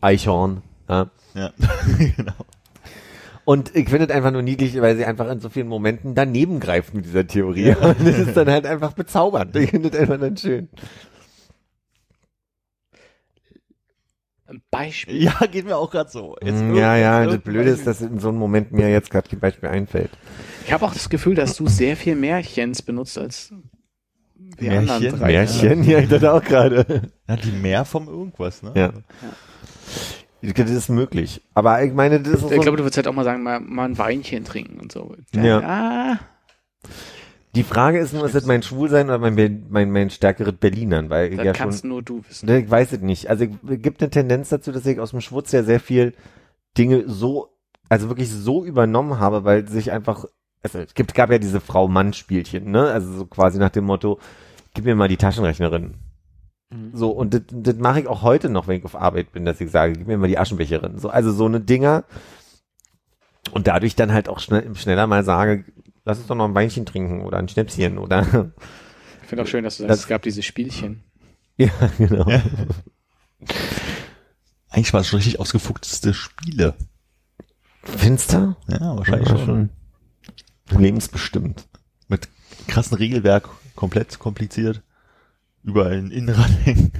[0.00, 1.10] Eichhorn, ja.
[1.34, 1.52] Ja,
[2.16, 2.32] genau.
[3.44, 6.60] Und ich finde es einfach nur niedlich, weil sie einfach in so vielen Momenten daneben
[6.60, 7.74] greift mit dieser Theorie.
[7.74, 9.56] Und das ist dann halt einfach bezaubernd.
[9.56, 10.68] Ich finde es einfach dann schön.
[14.46, 15.22] Ein Beispiel.
[15.22, 16.36] Ja, geht mir auch gerade so.
[16.42, 19.28] Jetzt Mm, ja, ja, das Blöde ist, dass in so einem Moment mir jetzt gerade
[19.28, 20.10] kein Beispiel einfällt.
[20.66, 23.52] Ich habe auch das Gefühl, dass du sehr viel Märchens benutzt als
[24.56, 24.90] wir Märchen?
[24.90, 25.26] anderen drei.
[25.32, 25.84] Märchen?
[25.84, 27.02] Ja, ich dachte auch gerade.
[27.28, 28.72] Ja, die mehr vom irgendwas, ne?
[28.74, 28.92] Ja.
[30.42, 31.42] Das ist möglich.
[31.54, 33.60] Aber ich meine, das ist Ich so, glaube, du würdest halt auch mal sagen, mal,
[33.60, 35.14] mal ein Weinchen trinken und so.
[35.32, 35.60] Ja.
[35.60, 36.18] Ah,
[37.54, 41.10] die Frage ist nur, ist das mein Schwulsein oder mein, mein, mein stärkeres Berlinern?
[41.10, 42.46] Weil ich das ja kannst schon, nur du wissen.
[42.46, 43.28] ne, ich weiß es nicht.
[43.30, 46.14] Also es gibt eine Tendenz dazu, dass ich aus dem Schwutz ja sehr viel
[46.76, 47.48] Dinge so,
[47.88, 50.26] also wirklich so übernommen habe, weil sich einfach,
[50.62, 52.92] also es gibt, gab ja diese Frau-Mann-Spielchen, ne?
[52.92, 54.20] Also so quasi nach dem Motto,
[54.74, 55.94] gib mir mal die Taschenrechnerin.
[56.92, 59.60] So, und das, das mache ich auch heute noch, wenn ich auf Arbeit bin, dass
[59.60, 60.98] ich sage, gib mir mal die Aschenbecherin.
[60.98, 62.04] So, also so eine Dinger.
[63.52, 65.64] Und dadurch dann halt auch schnell, schneller mal sage,
[66.04, 68.52] lass uns doch noch ein Weinchen trinken oder ein Schnäpschen oder.
[69.22, 71.02] Ich finde auch schön, dass du Das- sagst, es gab diese Spielchen.
[71.56, 72.26] ja, genau.
[74.70, 76.74] Eigentlich war es schon richtig ausgefuchste Spiele.
[77.82, 78.56] Finster?
[78.68, 79.70] Ja, wahrscheinlich schon.
[80.70, 81.66] Lebensbestimmt.
[82.08, 82.28] Mit
[82.66, 84.82] krassen Regelwerk, komplett kompliziert.
[85.64, 86.92] Überall ein Innenrad hängen.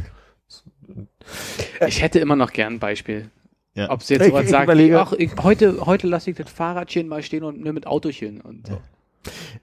[1.87, 3.31] Ich hätte immer noch gern ein Beispiel.
[3.75, 3.91] Ja.
[3.91, 6.37] Ob sie jetzt Ich- sowas ich sagt, überlege- wie, ach, ich, heute, heute lasse ich
[6.37, 8.81] das Fahrradchen mal stehen und nur mit Autochen und so.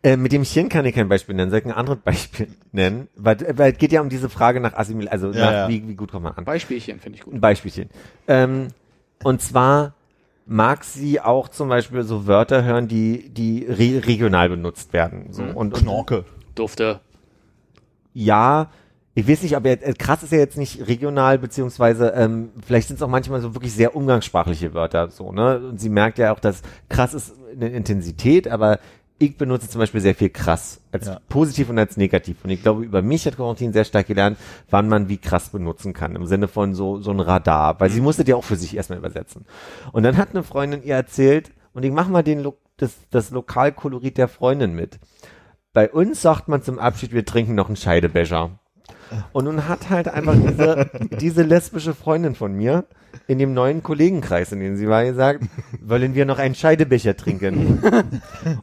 [0.03, 3.07] Äh, mit dem Chirn kann ich kein Beispiel nennen, soll ich ein anderes Beispiel nennen?
[3.15, 5.69] Weil, weil es geht ja um diese Frage nach Assimil, also Ja, nach, ja.
[5.69, 6.45] Wie, wie gut kommt man an?
[6.45, 7.33] Beispielchen finde ich gut.
[7.33, 7.89] Ein Beispielchen.
[8.27, 8.67] Ähm,
[9.23, 9.95] und zwar
[10.45, 15.33] mag sie auch zum Beispiel so Wörter hören, die, die re regional benutzt werden.
[15.33, 15.41] So.
[15.43, 16.25] Und, und Knorke.
[16.53, 17.01] Durfte.
[18.13, 18.69] ja,
[19.15, 22.97] ich weiß nicht, aber äh, krass ist ja jetzt nicht regional, beziehungsweise ähm, vielleicht sind
[22.97, 25.59] es auch manchmal so wirklich sehr umgangssprachliche Wörter so, ne?
[25.69, 28.79] Und sie merkt ja auch, dass krass ist eine Intensität, aber
[29.17, 31.21] ich benutze zum Beispiel sehr viel krass als Ja.
[31.29, 32.43] positiv und als negativ.
[32.43, 34.37] Und ich glaube, über mich hat Corentin sehr stark gelernt,
[34.69, 38.01] wann man wie krass benutzen kann, im Sinne von so, so ein Radar, weil sie
[38.01, 39.45] musste ja auch für sich erstmal übersetzen.
[39.93, 43.31] Und dann hat eine Freundin ihr erzählt, und ich mach mal den, Lo das, das
[43.31, 44.99] Lokalkolorit der Freundin mit.
[45.71, 48.59] Bei uns sagt man zum Abschied, wir trinken noch einen Scheidebecher.
[49.33, 50.89] Und nun hat halt einfach diese,
[51.19, 52.85] diese lesbische Freundin von mir
[53.27, 55.43] in dem neuen Kollegenkreis, in dem sie war, gesagt,
[55.81, 57.81] wollen wir noch einen Scheidebecher trinken?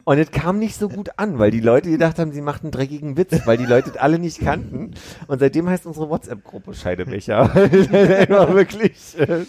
[0.03, 2.71] Und es kam nicht so gut an, weil die Leute gedacht haben, sie macht einen
[2.71, 4.91] dreckigen Witz, weil die Leute alle nicht kannten.
[5.27, 7.51] Und seitdem heißt unsere WhatsApp-Gruppe Scheidebecher.
[7.55, 9.17] einfach wirklich.
[9.19, 9.45] äh,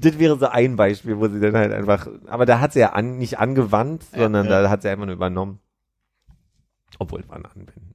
[0.00, 2.92] Das wäre so ein Beispiel, wo sie dann halt einfach, aber da hat sie ja
[2.94, 4.62] an, nicht angewandt, Ja, sondern ja.
[4.62, 5.58] da hat sie einfach nur übernommen.
[6.98, 7.91] Obwohl, ein Anwenden.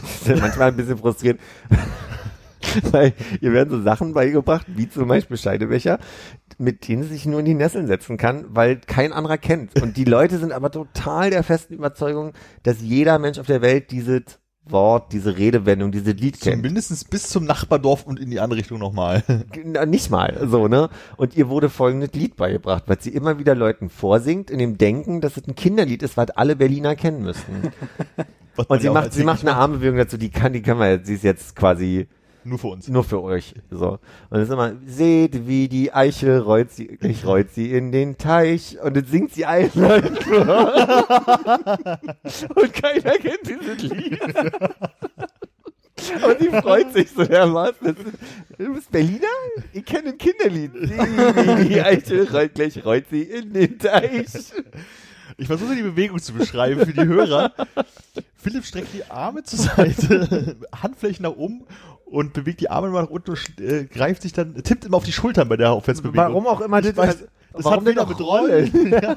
[0.00, 1.40] Das ist ja manchmal ein bisschen frustrierend.
[2.90, 5.98] Weil ihr werden so Sachen beigebracht, wie zum Beispiel Scheidebecher,
[6.58, 9.80] mit denen sie sich nur in die Nesseln setzen kann, weil kein anderer kennt.
[9.80, 12.32] Und die Leute sind aber total der festen Überzeugung,
[12.62, 16.62] dass jeder Mensch auf der Welt dieses Wort, diese Redewendung, dieses Lied kennt.
[16.62, 19.22] Mindestens bis zum Nachbardorf und in die andere Richtung nochmal.
[19.86, 20.88] Nicht mal, so, ne?
[21.16, 25.20] Und ihr wurde folgendes Lied beigebracht, was sie immer wieder Leuten vorsingt, in dem Denken,
[25.20, 27.72] dass es ein Kinderlied ist, was alle Berliner kennen müssten.
[28.68, 31.14] Und sie macht, sie macht eine Armbewegung dazu, die kann, die kann man, jetzt- sie
[31.14, 32.06] ist jetzt quasi
[32.44, 32.88] Nur für uns.
[32.88, 33.98] nur für euch, so.
[34.30, 38.16] Und es ist immer, seht, wie die Eichel rollt sie, ich rollt sie in den
[38.18, 39.84] Teich, und dann singt sie ein und
[42.72, 44.20] keiner kennt dieses Lied.
[46.26, 47.96] Und sie freut sich so dermaßen.
[48.58, 49.26] Du bist Berliner?
[49.72, 50.72] Ich kenne ein Kinderlied.
[50.74, 50.90] Seht,
[51.60, 54.26] wie die Eichel rollt, gleich rollt sie in den Teich.
[55.38, 57.52] Ich versuche die Bewegung zu beschreiben für die Hörer.
[58.36, 61.64] Philipp streckt die Arme zur Seite, Handflächen nach oben
[62.04, 65.04] und bewegt die Arme mal nach unten und äh, greift sich dann, tippt immer auf
[65.04, 66.16] die Schultern bei der Aufwärtsbewegung.
[66.28, 67.18] Warum auch immer Ich das, weiß,
[67.52, 68.92] das warum hat denn wieder mit Rollen.
[69.02, 69.16] Ja.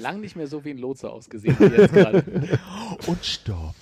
[0.00, 2.22] Lang nicht mehr so wie ein Lotse ausgesehen wie jetzt gerade.
[3.08, 3.74] Und stopp.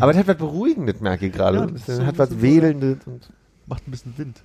[0.00, 1.58] Aber das hat was Beruhigendes, merke ich gerade.
[1.58, 2.98] Ja, das hat so- was so- Wählendes.
[3.06, 3.28] Und
[3.66, 4.42] Macht ein bisschen Wind.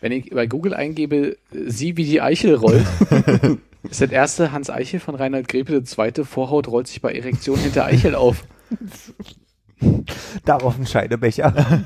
[0.00, 2.86] Wenn ich bei Google eingebe, äh, sie wie die Eichel rollt,
[3.82, 7.58] ist das erste Hans Eichel von Reinhard Grebe, der zweite Vorhaut rollt sich bei Erektion
[7.58, 8.44] hinter Eichel auf.
[10.44, 11.84] darauf ein Scheidebecher.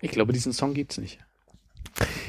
[0.00, 1.18] Ich glaube, diesen Song gibt's nicht.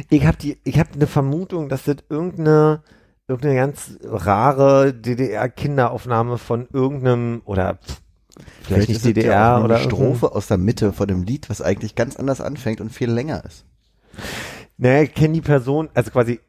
[0.09, 2.83] Ich habe die, ich habe eine Vermutung, dass das irgendeine,
[3.27, 8.01] irgendeine ganz rare DDR-Kinderaufnahme von irgendeinem oder pff,
[8.63, 11.07] vielleicht, nicht ist es ja DDR auch nur oder eine Strophe aus der Mitte von
[11.07, 13.65] dem Lied, was eigentlich ganz anders anfängt und viel länger ist.
[14.77, 16.39] Naja, ich kenne die Person, also quasi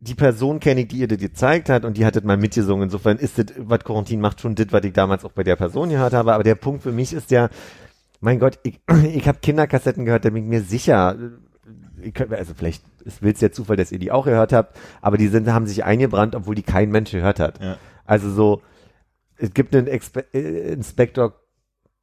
[0.00, 2.84] die Person kenne ich, die ihr das gezeigt hat und die hat das mal mitgesungen.
[2.84, 5.88] Insofern ist das, was Corentin macht, schon das, was ich damals auch bei der Person
[5.88, 6.34] gehört habe.
[6.34, 7.48] Aber der Punkt für mich ist ja,
[8.20, 8.80] mein Gott, ich,
[9.14, 11.16] ich habe Kinderkassetten gehört, da bin ich mir sicher,
[12.02, 15.16] ich könnt, also vielleicht ist will's der Zufall, dass ihr die auch gehört habt, aber
[15.16, 17.60] die sind, haben sich eingebrannt, obwohl die kein Mensch gehört hat.
[17.62, 17.76] Ja.
[18.04, 18.62] Also so,
[19.38, 21.34] es gibt einen Expe äh, Inspektor,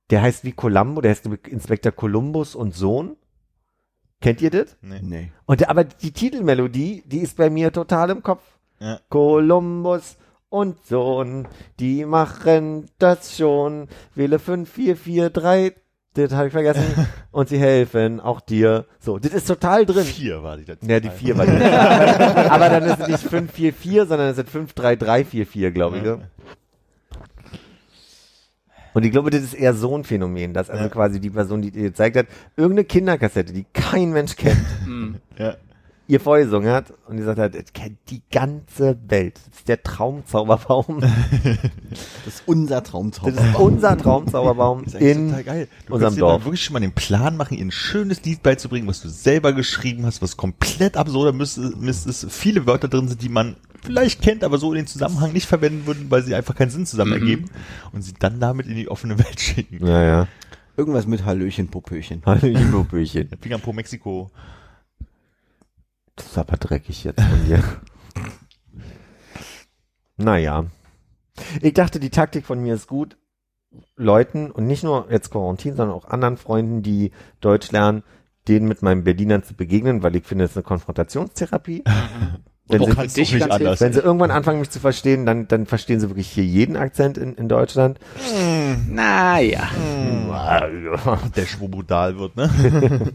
[0.09, 3.15] der heißt wie Columbo, der heißt Inspektor Columbus und Sohn.
[4.21, 4.77] Kennt ihr das?
[4.81, 4.99] Nee.
[5.01, 5.31] Nee.
[5.45, 8.43] Und der, aber die Titelmelodie, die ist bei mir total im Kopf.
[8.79, 8.99] Ja.
[9.09, 10.17] Kolumbus
[10.49, 11.47] und Sohn,
[11.79, 13.88] die machen das schon.
[14.15, 15.81] Wähle 5443,
[16.13, 17.07] das habe ich vergessen.
[17.31, 18.86] und sie helfen auch dir.
[18.99, 20.05] So, das ist total drin.
[20.05, 20.86] Vier war die letzte.
[20.86, 21.51] Ja, die vier war die.
[22.49, 26.05] aber dann ist es nicht 544, sondern es sind 53344, glaube ich.
[26.05, 26.19] Ja.
[28.93, 30.89] Und ich glaube, das ist eher so ein Phänomen, dass also Ja.
[30.89, 35.15] quasi die Person, die dir gezeigt hat, irgendeine Kinderkassette, die kein Mensch kennt, Hm.
[35.37, 35.55] Ja.
[36.07, 39.39] ihr vorgesungen hat und die gesagt hat, das kennt die ganze Welt.
[39.49, 41.01] Das ist der Traumzauberbaum.
[42.25, 43.31] Das ist unser Das Traumzauber.
[43.31, 45.67] ist unser Traumzauberbaum Das ist in total geil.
[45.85, 46.45] Du unserem kannst dir Dorf.
[46.45, 50.05] wirklich schon mal den Plan machen, ihr ein schönes Lied beizubringen, was du selber geschrieben
[50.05, 54.57] hast, was komplett absurder Mist ist, viele Wörter drin sind, die man vielleicht kennt, aber
[54.57, 57.19] so in den Zusammenhang nicht verwenden würden, weil sie einfach keinen Sinn zusammen Mhm.
[57.21, 57.45] ergeben
[57.91, 59.86] und sie dann damit in die offene Welt schicken.
[59.86, 60.27] Ja, ja.
[60.75, 62.23] Irgendwas mit Hallöchen, Popöchen.
[62.25, 63.29] Hallo, Böchen.
[63.41, 64.31] Finger pro Mexiko.
[66.15, 67.63] Das ist aber dreckig jetzt von dir.
[70.17, 70.65] naja.
[71.61, 73.17] Ich dachte, die Taktik von mir ist gut,
[73.95, 77.11] Leuten und nicht nur jetzt Quarantin, sondern auch anderen Freunden, die
[77.41, 78.03] Deutsch lernen,
[78.47, 81.84] denen mit meinen Berlinern zu begegnen, weil ich finde, es ist eine Konfrontationstherapie.
[82.68, 83.82] Wenn Auch sie, für kannst dich nicht anders.
[83.82, 87.18] wenn sie irgendwann anfangen, mich zu verstehen, dann, dann verstehen sie wirklich hier jeden Akzent
[87.18, 87.99] in, in Deutschland.
[88.88, 89.68] Naja.
[91.36, 92.49] Der Schwobodal wird, ne?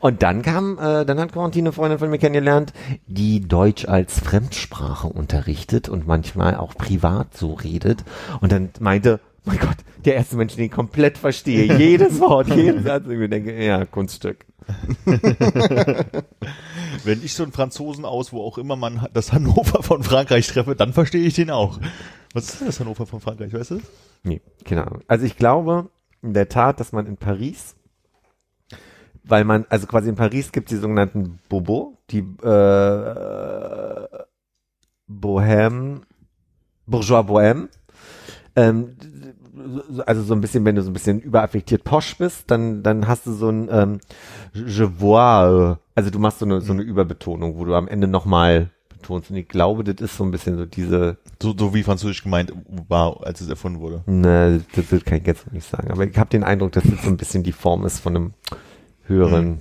[0.00, 2.72] Und dann kam, äh, dann hat Quarantin eine Freundin von mir kennengelernt,
[3.06, 8.04] die Deutsch als Fremdsprache unterrichtet und manchmal auch privat so redet.
[8.40, 12.84] Und dann meinte, mein Gott, der erste Mensch, den ich komplett verstehe, jedes Wort, jeden
[12.84, 13.06] Satz.
[13.06, 14.46] Und ich denke, ja, Kunststück.
[17.04, 20.76] Wenn ich so einen Franzosen aus, wo auch immer man das Hannover von Frankreich treffe,
[20.76, 21.80] dann verstehe ich den auch.
[22.34, 23.80] Was ist denn das Hannover von Frankreich, weißt du?
[24.22, 25.02] Nee, keine Ahnung.
[25.08, 25.90] Also ich glaube
[26.22, 27.76] in der Tat, dass man in Paris,
[29.24, 32.24] weil man, also quasi in Paris gibt es die sogenannten Bobo, die äh,
[35.08, 36.02] Bohème,
[36.86, 37.68] Bourgeois Bohème.
[38.56, 38.96] Ähm,
[39.90, 43.06] so- also so ein bisschen, wenn du so ein bisschen überaffektiert posch bist, dann, dann
[43.08, 44.00] hast du so ein ähm,
[44.54, 48.70] Je vois, also du machst so eine, so eine Überbetonung, wo du am Ende nochmal
[48.88, 49.30] betonst.
[49.30, 52.52] Und ich glaube, das ist so ein bisschen so diese, So, so wie Französisch gemeint
[52.88, 54.02] war, als es erfunden wurde.
[54.06, 55.90] Ne, das, das kann ich jetzt noch nicht sagen.
[55.90, 58.34] Aber ich habe den Eindruck, dass das so ein bisschen die Form ist von einem
[59.06, 59.58] höheren.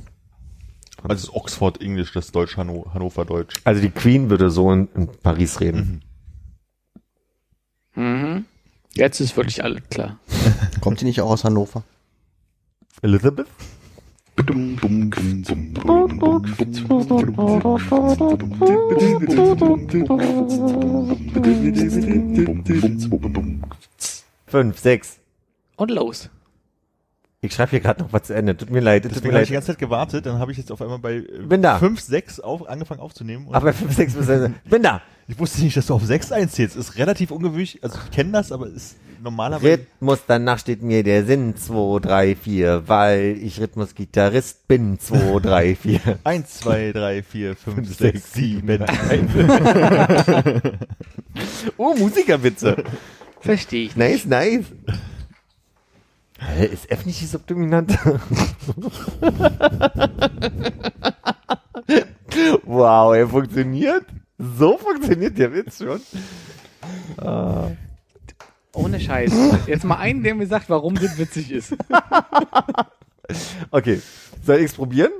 [1.04, 3.56] Also das ist Oxford Englisch, das Deutsch Hanno Hannover Deutsch.
[3.64, 5.78] Also die Queen würde so in, in Paris reden.
[5.78, 6.09] Mhm.
[8.94, 10.20] Jetzt ist wirklich alles klar.
[10.82, 11.84] Kommt die nicht auch aus Hannover?
[13.02, 13.48] Elizabeth?
[24.48, 25.20] Fünf, sechs.
[25.76, 26.30] Und los.
[27.42, 28.58] Ich schreibe hier gerade noch was zu Ende.
[28.58, 30.58] Tut mir leid, tut Deswegen mir habe ich die ganze Zeit gewartet, dann habe ich
[30.58, 31.78] jetzt auf einmal bei äh, Bin da.
[31.80, 33.48] 5, 6 auf, angefangen aufzunehmen.
[33.48, 34.28] Und Aber fünf, sechs, bis-
[34.70, 35.02] bin da.
[35.26, 36.76] ich wusste nicht, dass du auf 6 einzählst.
[36.76, 39.80] Ist relativ ungewöhnlich, also ich kenne das, aber ist normalerweise...
[39.80, 45.76] Rhythmus, danach steht mir der Sinn 2, 3, 4, weil ich Rhythmusgitarrist bin 2, 3,
[45.76, 46.00] 4.
[46.26, 48.86] 1, 2, 3, 4, 5, Fünf, 6, sechs, 7.
[51.78, 52.84] Oh, Musikerwitze.
[53.40, 53.96] Verstehe ich.
[53.96, 54.66] Nice, nice.
[56.40, 57.98] Hä, ist F nicht die Subdominante?
[62.64, 64.06] wow, er funktioniert.
[64.38, 66.02] So funktioniert der Witz schon.
[68.74, 69.34] Ohne Scheiß.
[69.68, 71.76] Jetzt mal einen, der mir sagt, warum das witzig ist.
[73.70, 74.02] Okay,
[74.44, 75.12] soll ich's probieren?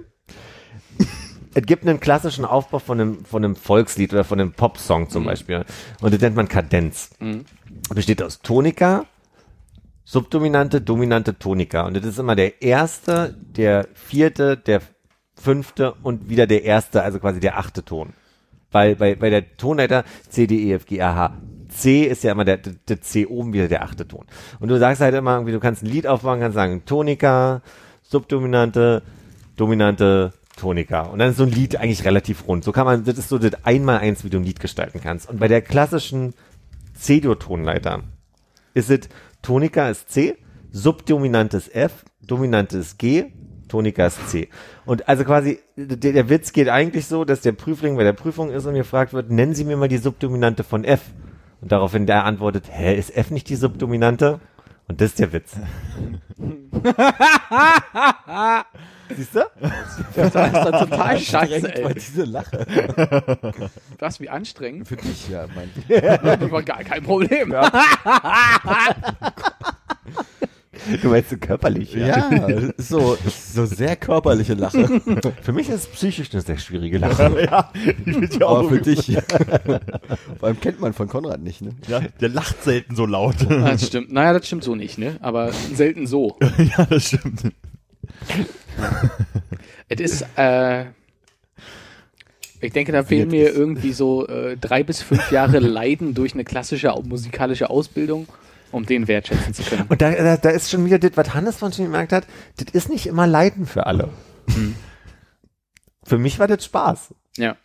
[1.54, 5.26] Es gibt einen klassischen Aufbau von einem, von einem Volkslied oder von einem Popsong zum
[5.26, 5.66] Beispiel.
[6.02, 7.12] Und das nennt man Kadenz.
[7.20, 7.46] Mhm.
[7.94, 9.06] Besteht aus Tonika,
[10.12, 11.82] Subdominante, Dominante, Tonika.
[11.82, 14.82] Und das ist immer der erste, der vierte, der
[15.36, 18.14] fünfte und wieder der erste, also quasi der achte Ton.
[18.72, 21.38] Weil bei, bei der Tonleiter C, D, E, F, G, A, H.
[21.68, 24.26] C ist ja immer der, der, der C oben wieder der achte Ton.
[24.60, 27.62] Und du sagst halt immer irgendwie, du kannst ein Lied aufbauen, kannst sagen Tonika,
[28.02, 29.04] Subdominante,
[29.58, 31.02] Dominante, Tonika.
[31.02, 32.64] Und dann ist so ein Lied eigentlich relativ rund.
[32.64, 35.30] So kann man, das ist so das einmal eins, wie du ein Lied gestalten kannst.
[35.30, 36.34] Und bei der klassischen
[36.96, 38.02] C-Dur-Tonleiter
[38.74, 39.10] ist es
[39.42, 40.38] Tonika ist C,
[40.72, 43.32] Subdominant ist F, Dominant ist G,
[43.68, 44.50] Tonika ist C.
[44.86, 48.52] Und also quasi, der, der Witz geht eigentlich so, dass der Prüfling bei der Prüfung
[48.52, 51.02] ist und gefragt wird, nennen Sie mir mal die Subdominante von F.
[51.62, 54.40] Und daraufhin der antwortet, hä, ist F nicht die Subdominante?
[54.90, 55.52] Und das ist der Witz.
[59.16, 59.42] Siehst du?
[60.16, 61.94] Das ist dann total scheiße, ey.
[61.94, 62.66] diese Lache.
[64.00, 64.88] Was, wie anstrengend?
[64.88, 67.54] Für dich, ja, mein Das war gar kein Problem.
[71.02, 72.30] Du meinst so körperlich, Ja,
[72.78, 73.18] so,
[73.54, 75.02] so sehr körperliche Lache.
[75.42, 77.44] Für mich ist es psychisch eine sehr schwierige Lache.
[77.52, 79.18] ja, ich bin ja auch Aber für dich.
[80.40, 81.72] Vor allem kennt man von Konrad nicht, ne?
[81.88, 83.36] Ja, der lacht selten so laut.
[83.50, 84.12] Ah, Das stimmt.
[84.12, 85.18] Naja, das stimmt so nicht, ne?
[85.22, 86.38] Aber selten so.
[86.78, 87.44] ja, das stimmt.
[89.88, 90.86] Es ist, äh,
[92.62, 96.44] ich denke, da fehlen mir irgendwie so äh, drei bis fünf Jahre Leiden durch eine
[96.44, 98.28] klassische musikalische Ausbildung,
[98.72, 99.86] um den wertschätzen zu können.
[99.90, 102.26] Und da, da, da ist schon wieder das, was Hannes von schon gemerkt hat,
[102.58, 104.10] das ist nicht immer Leiden für alle.
[106.04, 107.14] Für mich war das Spaß.
[107.38, 107.56] Ja.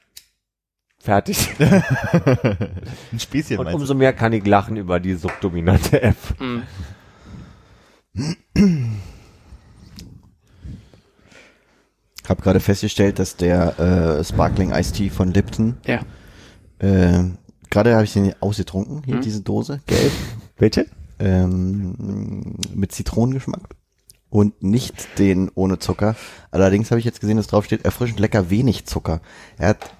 [0.98, 1.50] Fertig.
[1.58, 6.34] Ein Späßchen Und umso mehr kann ich lachen über die subdominante F.
[6.40, 6.62] Mhm.
[12.26, 16.00] Hab gerade festgestellt, dass der äh, Sparkling Iced Tea von Lipton Ja.
[16.80, 17.38] Ähm,
[17.70, 19.20] Gerade habe ich den ausgetrunken, hier Hm?
[19.20, 20.12] diese Dose, gelb,
[20.58, 20.86] Welche?
[21.20, 23.60] ähm, mit Zitronengeschmack
[24.30, 26.16] und nicht den ohne Zucker.
[26.50, 29.20] Allerdings habe ich jetzt gesehen, dass drauf steht, erfrischend lecker wenig Zucker.
[29.56, 29.94] Er hat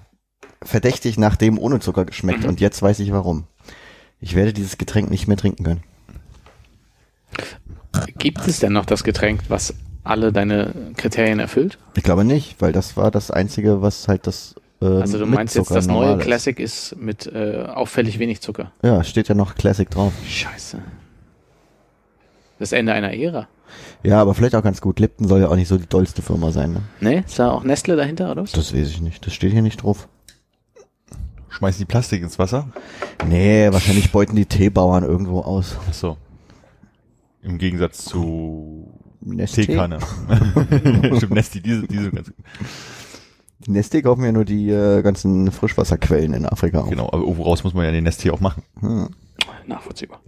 [0.61, 2.49] verdächtig nach dem ohne Zucker geschmeckt Mhm.
[2.49, 3.45] und jetzt weiß ich warum.
[4.19, 5.83] Ich werde dieses Getränk nicht mehr trinken können.
[8.17, 11.77] Gibt es denn noch das Getränk, was alle deine Kriterien erfüllt?
[11.95, 15.55] Ich glaube nicht, weil das war das einzige, was halt das ähm, Also du meinst
[15.55, 16.17] jetzt, Zucker das neue.
[16.17, 18.71] Classic ist mit äh, auffällig wenig Zucker.
[18.83, 20.13] Ja, steht ja noch Classic drauf.
[20.27, 20.79] Scheiße.
[22.59, 23.47] Das Ende einer Ära.
[24.03, 24.99] Ja, aber vielleicht auch ganz gut.
[24.99, 26.73] Lipton soll ja auch nicht so die dollste Firma sein.
[26.73, 26.81] Ne?
[27.01, 27.23] Ne?
[27.25, 28.51] Ist da auch Nestle dahinter, oder was?
[28.51, 29.25] Das weiß ich nicht.
[29.25, 30.07] Das steht hier nicht drauf.
[31.49, 32.69] Schmeißen die Plastik ins Wasser?
[33.27, 35.77] Nee, wahrscheinlich beuten die Teebauern irgendwo aus.
[35.89, 36.17] Ach so.
[37.41, 39.65] Im Gegensatz zu Nestle?
[39.65, 39.99] Teekanne.
[41.17, 42.31] Stimmt, Nesti, diese, diese ganz,
[43.67, 46.89] Nestle kaufen ja nur die äh, ganzen Frischwasserquellen in Afrika auf.
[46.89, 48.63] genau, aber irgendwo raus muss man ja den Nesti auch machen.
[48.79, 49.09] Hm.
[49.65, 50.21] Nachvollziehbar.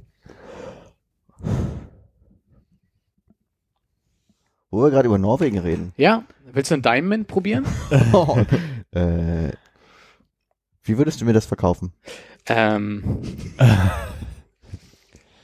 [4.69, 5.93] Wo wir gerade über Norwegen reden.
[5.97, 7.65] Ja, willst du ein Diamond probieren?
[8.91, 9.51] äh,
[10.83, 11.93] wie würdest du mir das verkaufen?
[12.49, 13.19] ähm,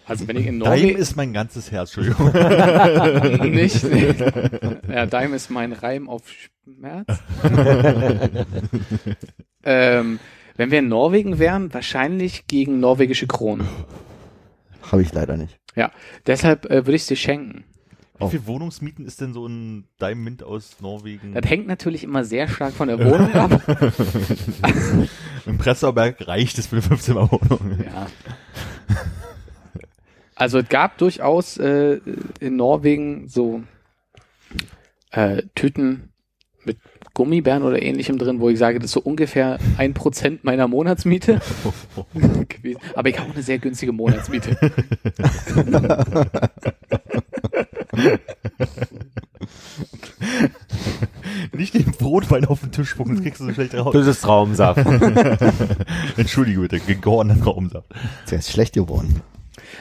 [0.05, 2.31] also wenn ich in Daim Norwegen ist mein ganzes Herz, Entschuldigung.
[3.51, 4.19] nicht, nicht.
[4.89, 7.07] Ja, Daim ist mein Reim auf Schmerz.
[9.63, 10.19] ähm,
[10.55, 13.67] wenn wir in Norwegen wären, wahrscheinlich gegen norwegische Kronen.
[14.91, 15.57] Habe ich leider nicht.
[15.75, 15.91] Ja,
[16.27, 17.63] deshalb äh, würde ich es dir schenken.
[18.19, 21.33] Wie viel Wohnungsmieten ist denn so ein Daim Mint aus Norwegen?
[21.33, 23.61] Das hängt natürlich immer sehr stark von der Wohnung ab.
[25.45, 27.83] Im Pressauberg reicht es für eine 15er Wohnung.
[27.83, 28.07] Ja.
[30.35, 31.99] Also es gab durchaus äh,
[32.39, 33.63] in Norwegen so
[35.11, 36.09] äh, Tüten
[36.65, 36.77] mit
[37.13, 41.39] Gummibären oder ähnlichem drin, wo ich sage, das ist so ungefähr ein Prozent meiner Monatsmiete
[42.49, 42.79] gewesen.
[42.95, 44.57] Aber ich habe auch eine sehr günstige Monatsmiete.
[51.51, 53.93] Nicht den Brotwein auf den Tisch spucken, das kriegst du so schlecht raus.
[53.93, 54.83] Das ist Traumsaft.
[56.17, 57.87] Entschuldige bitte, gegorenen Raumsaft.
[58.31, 59.21] Der ist schlecht geworden.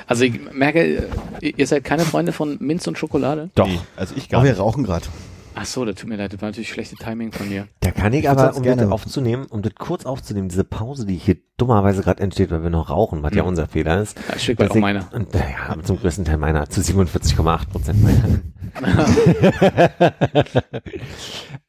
[0.07, 1.09] Also ich merke,
[1.41, 3.51] ihr seid keine Freunde von Minz und Schokolade?
[3.55, 3.67] Doch.
[3.67, 4.61] Nee, also ich gar Aber wir nicht.
[4.61, 5.07] rauchen gerade.
[5.55, 7.69] Ach so, das tut mir leid, das war natürlich schlechte Timing von mir.
[7.81, 11.05] Da kann ich, Ich aber, um gerne- das aufzunehmen, um das kurz aufzunehmen, diese Pause,
[11.05, 13.49] die hier dummerweise gerade entsteht, weil wir noch rauchen, was ja Mhm.
[13.49, 14.17] unser Fehler ist.
[14.33, 15.13] Ein Stück weit auch ich- meiner.
[15.13, 18.41] Und, äh, ja, zum größten Teil meiner, zu 47,8 Prozent meiner.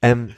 [0.02, 0.30] ähm,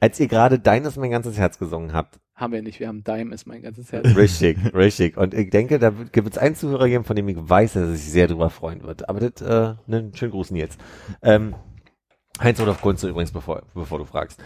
[0.00, 2.18] als ihr gerade Dein ist mein ganzes Herz gesungen habt.
[2.38, 4.14] Haben wir nicht, wir haben Dime ist mein ganzes Herz.
[4.16, 5.16] Richtig, richtig.
[5.16, 7.96] Und ich denke, da gibt es einen Zuhörer geben, von dem ich weiß, dass er
[7.96, 9.08] sich sehr drüber freuen wird.
[9.08, 10.78] Aber das, äh, einen schönen Gruß Nils.
[11.20, 11.56] Ähm,
[12.40, 14.40] Heinz Rudolf Kunze übrigens, bevor, bevor du fragst.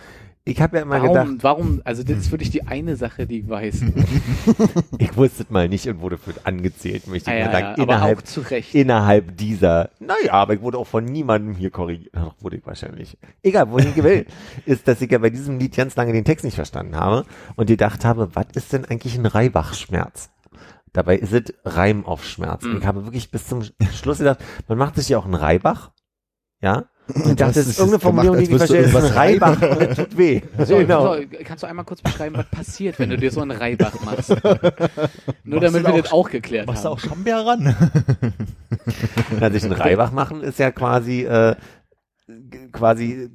[0.45, 3.41] Ich habe ja immer gedacht, Warum, warum, also das ist wirklich die eine Sache, die
[3.41, 3.83] ich weiß.
[4.99, 7.61] ich wusste es mal nicht und wurde für angezählt, möchte Ah, ich ja, mal ja,
[7.61, 7.81] sagen.
[7.81, 8.75] aber innerhalb, auch zu Recht.
[8.75, 13.17] innerhalb dieser, naja, aber ich wurde auch von niemandem hier korrigiert, Ach, wurde ich wahrscheinlich.
[13.45, 14.27] Egal, wo ich will,
[14.67, 17.25] ist, dass ich ja bei diesem Lied ganz lange den Text nicht verstanden habe
[17.55, 20.31] und gedacht habe, was ist denn eigentlich ein Reibach-Schmerz?
[20.93, 22.65] Dabei ist es Reim auf Schmerz.
[22.65, 22.79] Mhm.
[22.79, 23.63] ich habe wirklich bis zum
[23.95, 25.93] Schluss gedacht, man macht sich ja auch einen Reibach,
[26.61, 26.87] ja?
[27.09, 28.83] Und ich dachte, Das das ist irgendeine Formulierung, die gemacht, ich würdest du verstehe.
[28.93, 30.43] Das ist ein irgendwas Reibach tut weh.
[30.65, 31.17] So, genau.
[31.17, 34.31] so, kannst du einmal kurz beschreiben, was passiert, wenn du dir so einen Reibach machst?
[35.45, 36.95] Nur Machst damit du wir da das auch geklärt Machst du haben.
[36.95, 37.77] auch Schambeer ran?
[39.41, 41.57] Na, sich einen Reibach machen ist ja quasi, äh,
[42.73, 43.31] quasi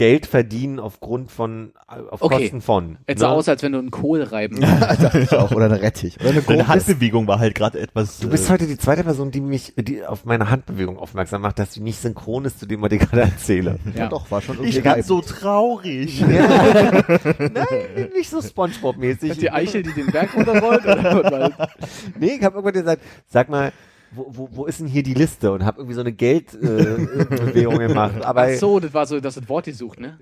[0.00, 2.44] Geld verdienen aufgrund von, auf Okay.
[2.44, 2.96] Kosten von.
[3.06, 3.32] Jetzt so ne?
[3.32, 5.50] aus, als wenn du einen Kohl reiben Dachte ich auch.
[5.50, 6.18] Oder eine Rettich.
[6.20, 6.68] Oder eine Deine.
[6.68, 8.18] Handbewegung war halt gerade etwas.
[8.18, 11.58] Du bist äh, heute die zweite Person, die mich die auf meine Handbewegung aufmerksam macht,
[11.58, 13.78] dass sie nicht synchron ist zu dem, was ich gerade erzähle.
[13.94, 15.04] Ja, doch, war schon ich irgendwie bin reib.
[15.04, 16.20] so traurig.
[16.26, 19.36] Nein, nicht so Spongebob-mäßig.
[19.38, 20.84] Die Eichel, die den Berg runterrollt?
[20.84, 21.88] Oder was war das?
[22.18, 23.70] Nee, ich habe irgendwann gesagt, sag mal,
[24.12, 25.52] wo, wo, wo ist denn hier die Liste?
[25.52, 28.24] Und habe irgendwie so eine Geldbewegung äh, Bewegung gemacht.
[28.24, 30.18] Aber Ach so, das war so, dass das Wort gesucht, ne?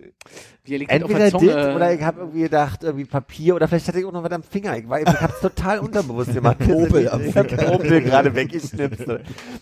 [0.65, 1.52] Wie er liegt auf entweder der Zunge.
[1.52, 4.32] das oder ich habe irgendwie gedacht, irgendwie Papier oder vielleicht hatte ich auch noch was
[4.32, 4.77] am Finger.
[4.77, 6.59] Ich, war- ich hab's total unterbewusst gemacht.
[6.66, 9.06] Popel am ich hab Popel gerade weggeschnipst.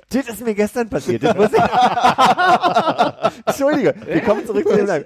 [0.08, 1.22] Das ist mir gestern passiert.
[1.22, 1.58] Das muss ich
[3.46, 5.04] Entschuldige, wir kommen zurück zu dem Live.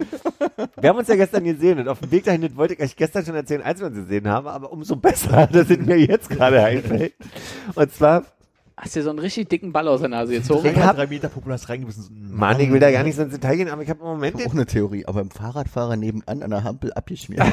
[0.81, 2.97] Wir haben uns ja gestern gesehen und auf dem Weg dahin das wollte ich euch
[2.97, 6.31] gestern schon erzählen, als wir uns gesehen haben, aber umso besser, dass es mir jetzt
[6.31, 7.13] gerade einfällt.
[7.75, 8.25] Und zwar
[8.81, 10.67] Hast dir so einen richtig dicken Ball aus der Nase gezogen?
[10.67, 12.31] Ich hab- drei Meter Populars reingebissen.
[12.33, 14.37] Mann, ich will da gar nicht so ins Detail gehen, aber ich habe im Moment
[14.47, 17.43] Auch eine Theorie, aber im Fahrradfahrer nebenan an der Hampel abgeschmiert.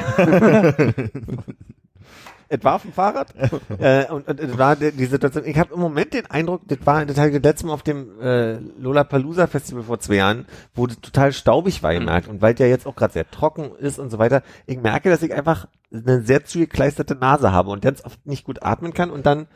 [2.48, 3.34] es war auf dem Fahrrad.
[3.78, 6.78] äh, und, und es war die, die Situation, ich habe im Moment den Eindruck, das
[6.84, 10.46] war das habe ich das letzte Mal auf dem äh, Lollapalooza Festival vor zwei Jahren,
[10.74, 12.28] wo das total staubig war gemerkt.
[12.28, 15.22] Und weil der jetzt auch gerade sehr trocken ist und so weiter, ich merke, dass
[15.22, 19.26] ich einfach eine sehr zugekleisterte Nase habe und ganz oft nicht gut atmen kann und
[19.26, 19.46] dann,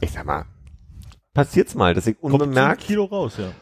[0.00, 0.46] ich sag mal,
[1.34, 3.52] passiert's mal, dass ich Kommt unbemerkt Kilo raus, ja.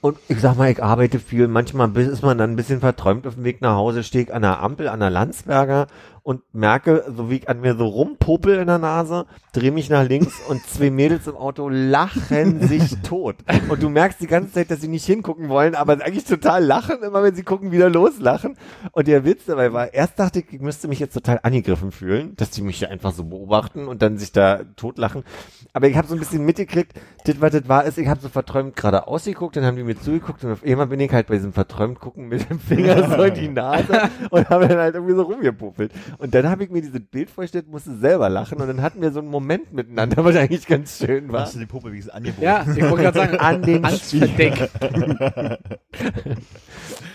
[0.00, 1.48] und ich sag mal, ich arbeite viel.
[1.48, 4.42] Manchmal ist man dann ein bisschen verträumt auf dem Weg nach Hause, stehe ich an
[4.42, 5.86] der Ampel, an der Landsberger
[6.28, 9.24] und merke, so wie ich an mir so rumpopel in der Nase,
[9.54, 13.36] drehe mich nach links und zwei Mädels im Auto lachen sich tot.
[13.70, 17.02] Und du merkst die ganze Zeit, dass sie nicht hingucken wollen, aber eigentlich total lachen,
[17.02, 18.58] immer wenn sie gucken, wieder loslachen.
[18.92, 22.36] Und der Witz dabei war, erst dachte ich, ich müsste mich jetzt total angegriffen fühlen,
[22.36, 25.24] dass die mich ja einfach so beobachten und dann sich da totlachen.
[25.72, 26.92] Aber ich habe so ein bisschen mitgekriegt,
[27.24, 29.98] das, was das war, ist, ich habe so verträumt gerade ausgeguckt, dann haben die mir
[29.98, 33.22] zugeguckt und auf einmal bin ich halt bei diesem verträumt gucken mit dem Finger so
[33.22, 35.90] in die Nase und habe dann halt irgendwie so rumgepuppelt.
[36.18, 39.12] Und dann habe ich mir dieses Bild vorgestellt, musste selber lachen und dann hatten wir
[39.12, 41.42] so einen Moment miteinander, was eigentlich ganz schön war.
[41.42, 42.42] Hast du die Puppe wenigstens angeboten?
[42.42, 44.68] Ja, ich wollte gerade sagen, An den ans Verdeck.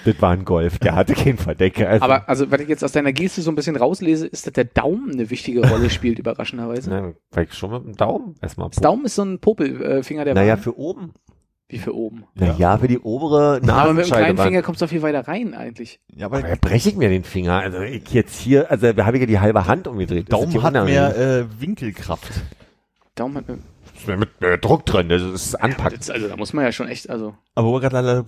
[0.05, 1.79] Das war ein Golf, der hatte kein Verdeck.
[1.79, 4.51] Also, Aber also, was ich jetzt aus deiner Geste so ein bisschen rauslese, ist, dass
[4.53, 6.89] der Daumen eine wichtige Rolle spielt, überraschenderweise.
[6.89, 8.69] na, vielleicht schon mit dem Daumen erstmal.
[8.69, 10.61] Das Daumen ist so ein Popelfinger der Naja, Wahl.
[10.61, 11.13] für oben.
[11.73, 12.25] Wie für oben.
[12.35, 14.37] Naja, für die obere Aber mit dem kleinen.
[14.37, 15.99] Finger kommst du viel weiter rein eigentlich.
[16.15, 17.59] Ja, aber Aber da breche ich mir den Finger.
[17.59, 20.31] Also ich jetzt hier, also da habe ich ja die halbe Hand umgedreht.
[20.31, 22.29] Daumen hat mehr äh, Winkelkraft.
[23.15, 25.99] Daumen hat mehr mit äh, Druck drin, das ist anpacken.
[26.09, 28.23] also da muss man ja schon echt, also Aber wo wir gerade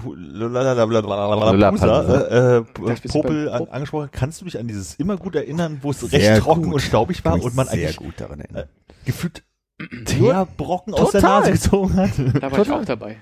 [2.72, 6.41] äh, Popel an, angesprochen, kannst du dich an dieses immer gut erinnern, wo es recht
[6.41, 8.69] trocken und staubig war mich und man sehr eigentlich gut daran erinnern.
[9.05, 9.43] gefühlt
[10.05, 11.22] Teerbrocken aus der.
[11.22, 12.11] Nase gezogen hat?
[12.41, 13.17] da war ich auch dabei.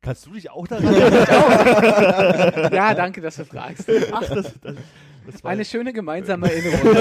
[0.00, 2.72] Kannst du dich auch daran erinnern?
[2.72, 3.88] Ja, danke, dass du fragst.
[4.12, 4.74] Ach, das, das,
[5.26, 6.84] das war Eine schöne gemeinsame Erinnerung.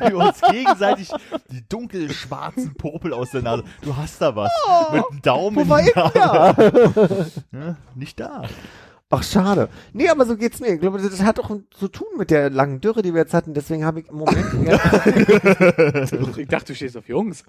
[0.00, 1.10] wir uns gegenseitig
[1.50, 3.64] die dunkel-schwarzen Popel aus der Nase.
[3.82, 4.52] Du hast da was.
[4.92, 7.30] Mit dem Daumen Wo war ich Nase.
[7.52, 8.42] Ja, nicht da.
[9.10, 9.70] Ach, schade.
[9.94, 10.74] Nee, aber so geht's mir.
[10.74, 13.54] Ich glaube, das hat auch zu tun mit der langen Dürre, die wir jetzt hatten.
[13.54, 14.46] Deswegen habe ich im Moment...
[16.36, 17.42] ich dachte, du stehst auf Jungs.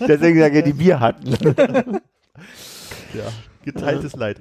[0.00, 2.00] deswegen sage ich, die wir hatten.
[3.14, 3.26] Ja,
[3.64, 4.40] geteiltes Leid.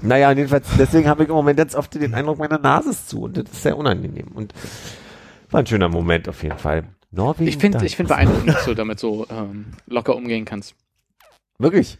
[0.00, 3.22] naja, jedenfalls, deswegen habe ich im Moment ganz oft den Eindruck, meine Nase ist zu.
[3.22, 4.28] Und das ist sehr unangenehm.
[4.32, 4.54] Und
[5.50, 6.84] war ein schöner Moment auf jeden Fall.
[7.16, 7.48] Norwegen.
[7.48, 10.74] Ich finde ich finde beeindruckend, dass du damit so ähm, locker umgehen kannst.
[11.58, 11.98] Wirklich?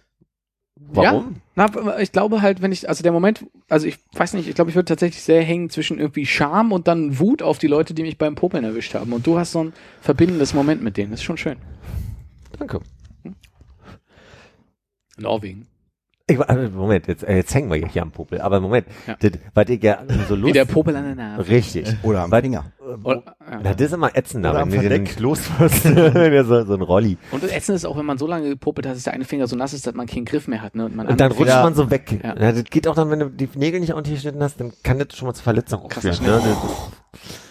[0.78, 1.40] Warum?
[1.56, 4.54] Ja, na, ich glaube halt, wenn ich, also der Moment, also ich weiß nicht, ich
[4.54, 7.94] glaube, ich würde tatsächlich sehr hängen zwischen irgendwie Scham und dann Wut auf die Leute,
[7.94, 9.14] die mich beim Popeln erwischt haben.
[9.14, 9.72] Und du hast so ein
[10.02, 11.12] verbindendes Moment mit denen.
[11.12, 11.56] Das ist schon schön.
[12.58, 12.80] Danke.
[15.16, 15.66] Norwegen.
[16.28, 18.40] Ich, äh, Moment, jetzt, äh, jetzt hängen wir hier am Popel.
[18.40, 19.14] Aber Moment, Ja.
[19.20, 20.52] das, was ich ja so Wie lustig...
[20.54, 21.48] der Popel an der Nase.
[21.48, 21.86] Richtig.
[22.02, 22.64] Oder am Finger.
[23.04, 23.74] Oder, Na, ja.
[23.74, 25.84] das ist immer ätzender, Oder wenn du den nicht los wirst.
[25.84, 27.16] wenn du so, so ein Rolli.
[27.30, 29.46] Und das Ätzende ist auch, wenn man so lange gepopelt hat, dass der eine Finger
[29.46, 30.74] so nass ist, dass man keinen Griff mehr hat.
[30.74, 30.86] Ne?
[30.86, 32.18] Und, man Und dann rutscht Finger- man so weg.
[32.20, 32.34] Ja.
[32.36, 32.50] Ja.
[32.52, 35.16] das geht auch dann, wenn du die Nägel nicht ordentlich geschnitten hast, dann kann das
[35.16, 36.16] schon mal zu Verletzungen aufführen.
[36.24, 36.26] Ne?
[36.32, 37.45] Das ist-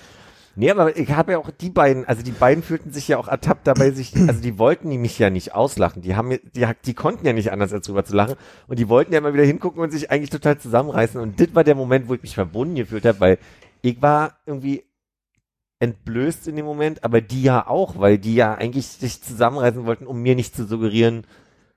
[0.58, 3.28] Nee, aber ich habe ja auch die beiden, also die beiden fühlten sich ja auch
[3.28, 6.02] ertappt dabei, sich, also die wollten die mich ja nicht auslachen.
[6.02, 8.36] Die haben, die, die konnten ja nicht anders als drüber zu lachen.
[8.68, 11.20] Und die wollten ja immer wieder hingucken und sich eigentlich total zusammenreißen.
[11.20, 13.38] Und das war der Moment, wo ich mich verbunden gefühlt habe, weil
[13.82, 14.84] ich war irgendwie
[15.80, 20.08] entblößt in dem Moment, aber die ja auch, weil die ja eigentlich sich zusammenreißen wollten,
[20.08, 21.28] um mir nicht zu suggerieren,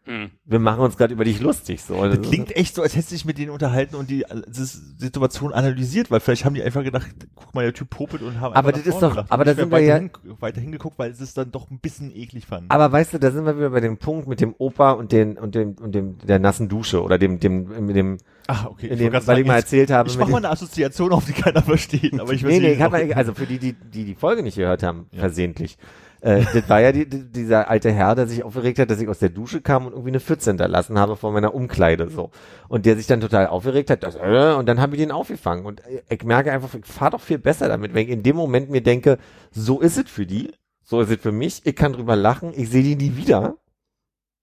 [0.08, 0.30] Hm.
[0.46, 1.82] wir machen uns gerade über dich lustig.
[1.82, 2.02] So.
[2.02, 4.72] Das klingt echt so, als hättest du dich mit denen unterhalten und die äh, das
[4.96, 8.54] Situation analysiert, weil vielleicht haben die einfach gedacht, guck mal, der Typ popelt und haben
[8.54, 10.10] Aber einfach das ist doch- aber da sind wir ja- weiter, hin,
[10.40, 12.70] weiter hingeguckt, weil sie es dann doch ein bisschen eklig fanden.
[12.70, 15.36] Aber weißt du, da sind wir wieder bei dem Punkt mit dem Opa und den
[15.36, 18.16] und dem und dem der nassen Dusche oder dem dem mit dem,
[18.46, 18.86] Ach, okay.
[18.86, 20.08] in dem weil ich mal erzählt habe.
[20.08, 22.60] Ich mit mach dem- mal eine Assoziation auf, die keiner versteht, aber ich weiß nee,
[22.60, 22.76] nee, nicht.
[22.78, 25.76] ich hab, mal- also für die, die die die Folge nicht gehört haben, versehentlich.
[26.20, 29.08] Äh, das war ja die, die, dieser alte Herr, der sich aufgeregt hat, dass ich
[29.08, 32.30] aus der Dusche kam und irgendwie eine Pfütze hinterlassen habe vor meiner Umkleide so.
[32.68, 35.64] Und der sich dann total aufgeregt hat, das, äh, und dann habe ich den aufgefangen.
[35.64, 38.36] Und äh, ich merke einfach, ich fahre doch viel besser damit, wenn ich in dem
[38.36, 39.18] Moment mir denke,
[39.50, 42.70] so ist es für die, so ist es für mich, ich kann drüber lachen, ich
[42.70, 43.56] sehe die nie wieder.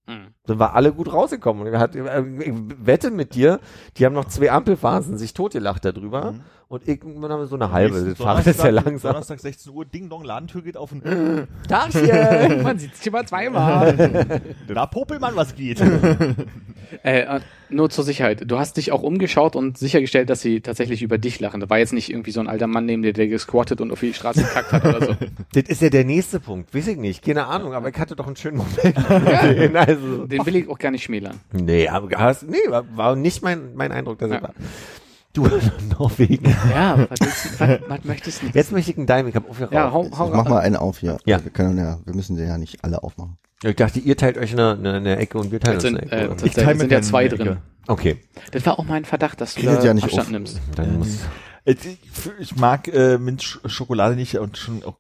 [0.07, 0.35] Hm.
[0.45, 1.68] Dann war alle gut rausgekommen.
[1.68, 3.60] Und hat, äh, ich wette mit dir,
[3.97, 6.34] die haben noch zwei Ampelphasen sich totgelacht darüber.
[6.34, 6.41] Mhm.
[6.76, 8.02] Und ich dann haben wir so eine halbe.
[8.03, 9.11] Das Fahrrad ist ja langsam.
[9.14, 11.03] Donnerstag 16 Uhr, Ding Dong, Ladentür geht auf und
[11.69, 12.64] Tagchen!
[12.64, 14.41] Man sieht sich immer zweimal.
[14.68, 15.81] da Popelmann, was geht.
[17.03, 17.39] Äh, äh,
[17.69, 18.43] nur zur Sicherheit.
[18.45, 21.60] Du hast dich auch umgeschaut und sichergestellt, dass sie tatsächlich über dich lachen.
[21.60, 23.99] Da war jetzt nicht irgendwie so ein alter Mann neben dir, der gesquattet und auf
[23.99, 25.15] die Straße gekackt hat oder so.
[25.53, 26.73] Das ist ja der nächste Punkt.
[26.73, 27.23] Weiß ich nicht.
[27.23, 28.76] Keine Ahnung, aber ich hatte doch einen schönen Moment.
[28.84, 29.76] gesehen.
[29.76, 31.39] also, Den will ich auch gar nicht schmälern.
[31.53, 34.35] nee, aber hast, nee, war, war nicht mein, mein Eindruck, dass Ja.
[34.38, 34.53] er war.
[35.36, 35.48] Du,
[35.99, 36.56] Norwegen.
[36.72, 38.48] Ja, was, willst was, was möchtest du?
[38.53, 39.74] Jetzt möchte ich einen Daim, ich habe aufgeraucht.
[39.74, 41.18] Ja, hau, hau Ich mach mal einen auf hier.
[41.26, 41.44] Ja.
[41.44, 43.38] Wir können ja, wir müssen sie ja nicht alle aufmachen.
[43.64, 46.12] Ich dachte, ihr teilt euch eine, eine, eine Ecke und wir teilen Jetzt uns eine
[46.12, 46.32] äh, Ecke.
[46.34, 46.45] oder?
[46.45, 47.36] Ich teile sind mit ja der zwei Ecke.
[47.38, 47.57] drin.
[47.88, 48.18] okay.
[48.52, 50.32] Das war auch mein Verdacht, dass du Geht da ja nicht Abstand auf.
[50.32, 50.60] nimmst.
[50.76, 51.20] Dann muss,
[51.66, 51.78] Ich,
[52.40, 54.95] ich mag äh, Minzschokolade nicht und schon auch.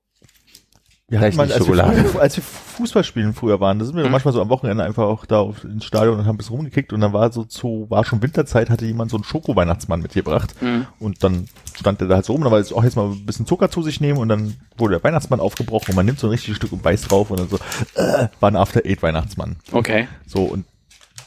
[1.07, 4.11] Wir hatten mal, als, wir, als wir Fußball spielen früher waren, da sind wir Mhm.
[4.11, 6.93] manchmal so am Wochenende einfach auch da auf, ins Stadion und haben ein bisschen rumgekickt
[6.93, 10.87] und dann war so zu, war schon Winterzeit, hatte jemand so einen Schoko-Weihnachtsmann mitgebracht Mhm.
[10.97, 13.23] und dann stand der da halt so rum, da war jetzt auch jetzt mal ein
[13.23, 16.25] bisschen Zucker zu sich nehmen und dann wurde der Weihnachtsmann aufgebrochen und man nimmt so
[16.25, 17.57] ein richtiges Stück und beißt drauf und dann so,
[18.01, 19.57] äh, war ein After-Eight-Weihnachtsmann.
[19.73, 20.07] Okay.
[20.25, 20.65] So, und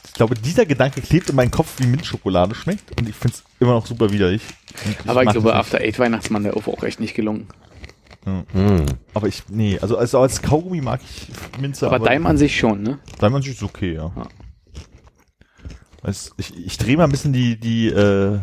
[0.05, 3.43] ich glaube, dieser Gedanke klebt in meinem Kopf, wie Minzschokolade schmeckt und ich finde es
[3.61, 4.41] immer noch super widerlich.
[4.85, 5.55] Und Aber ich glaube.
[5.55, 7.47] After Eight Weihnachtsmann, der ist auch echt nicht gelungen.
[8.25, 8.85] Hm.
[9.13, 11.87] Aber ich, nee, also als, als Kaugummi mag ich Minze.
[11.87, 12.99] Aber Daim an sich schon, ne?
[13.19, 14.11] Daim ist okay, ja.
[14.15, 14.27] Ja.
[16.01, 18.39] Weiß, ich ich drehe mal ein bisschen die, die, äh,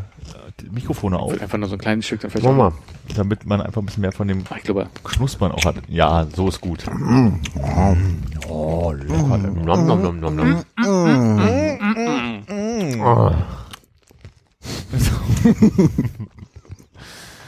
[0.61, 2.73] die Mikrofone auf, Einfach nur so ein kleines Stück, dann vielleicht Mach mal.
[3.15, 5.77] damit man einfach ein bisschen mehr von dem Ah, Ich glaube, Knuspern auch hat.
[5.89, 6.85] Ja, so ist gut.
[8.48, 9.39] Oh, lecker.
[9.39, 10.65] Nom, nom, nom, nom, nom.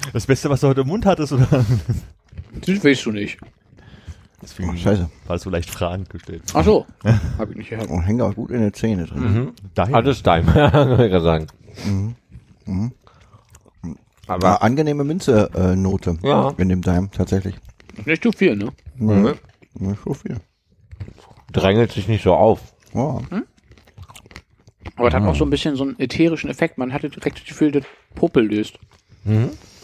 [0.09, 0.11] Oh.
[0.13, 1.47] Das Beste, was du heute im Mund hattest, oder?
[1.47, 3.39] das weißt du nicht.
[4.41, 5.09] Deswegen Oh, scheiße.
[5.27, 6.43] war es so leicht fragend gestellt.
[6.55, 6.87] Ach so.
[7.39, 7.89] Hab ich nicht gehört.
[7.91, 9.21] Und hängt auch gut in den Zähnen drin.
[9.35, 9.53] Mhm.
[9.75, 9.97] Daher.
[9.97, 11.47] Alles Daim, kann ich gerade sagen.
[14.27, 16.53] Aber Aber angenehme Minze-Note Ja.
[16.59, 17.57] in dem Daim, tatsächlich.
[18.05, 18.69] Nicht zu viel, ne?
[18.97, 19.35] Mhm.
[19.75, 20.37] Nicht so viel.
[21.53, 22.61] drängelt sich nicht so auf.
[22.95, 23.21] Oh.
[24.97, 26.79] Aber es hat auch so ein bisschen so einen ätherischen Effekt.
[26.79, 28.79] Man hatte direkt das Gefühl, das Popel löst.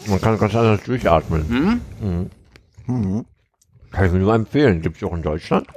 [0.07, 1.45] Man kann ganz anders durchatmen.
[1.47, 1.81] Mhm.
[2.87, 3.25] Mhm.
[3.91, 4.81] Kann ich mir nur empfehlen.
[4.81, 5.67] Gibt es auch in Deutschland?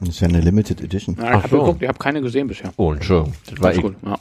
[0.00, 1.16] Das ist ja eine Limited Edition.
[1.18, 1.58] Ja, ich habe so.
[1.60, 2.72] geguckt, ich habe keine gesehen bisher.
[2.76, 3.34] Oh, Entschuldigung.
[3.46, 4.18] Das war gut, ja.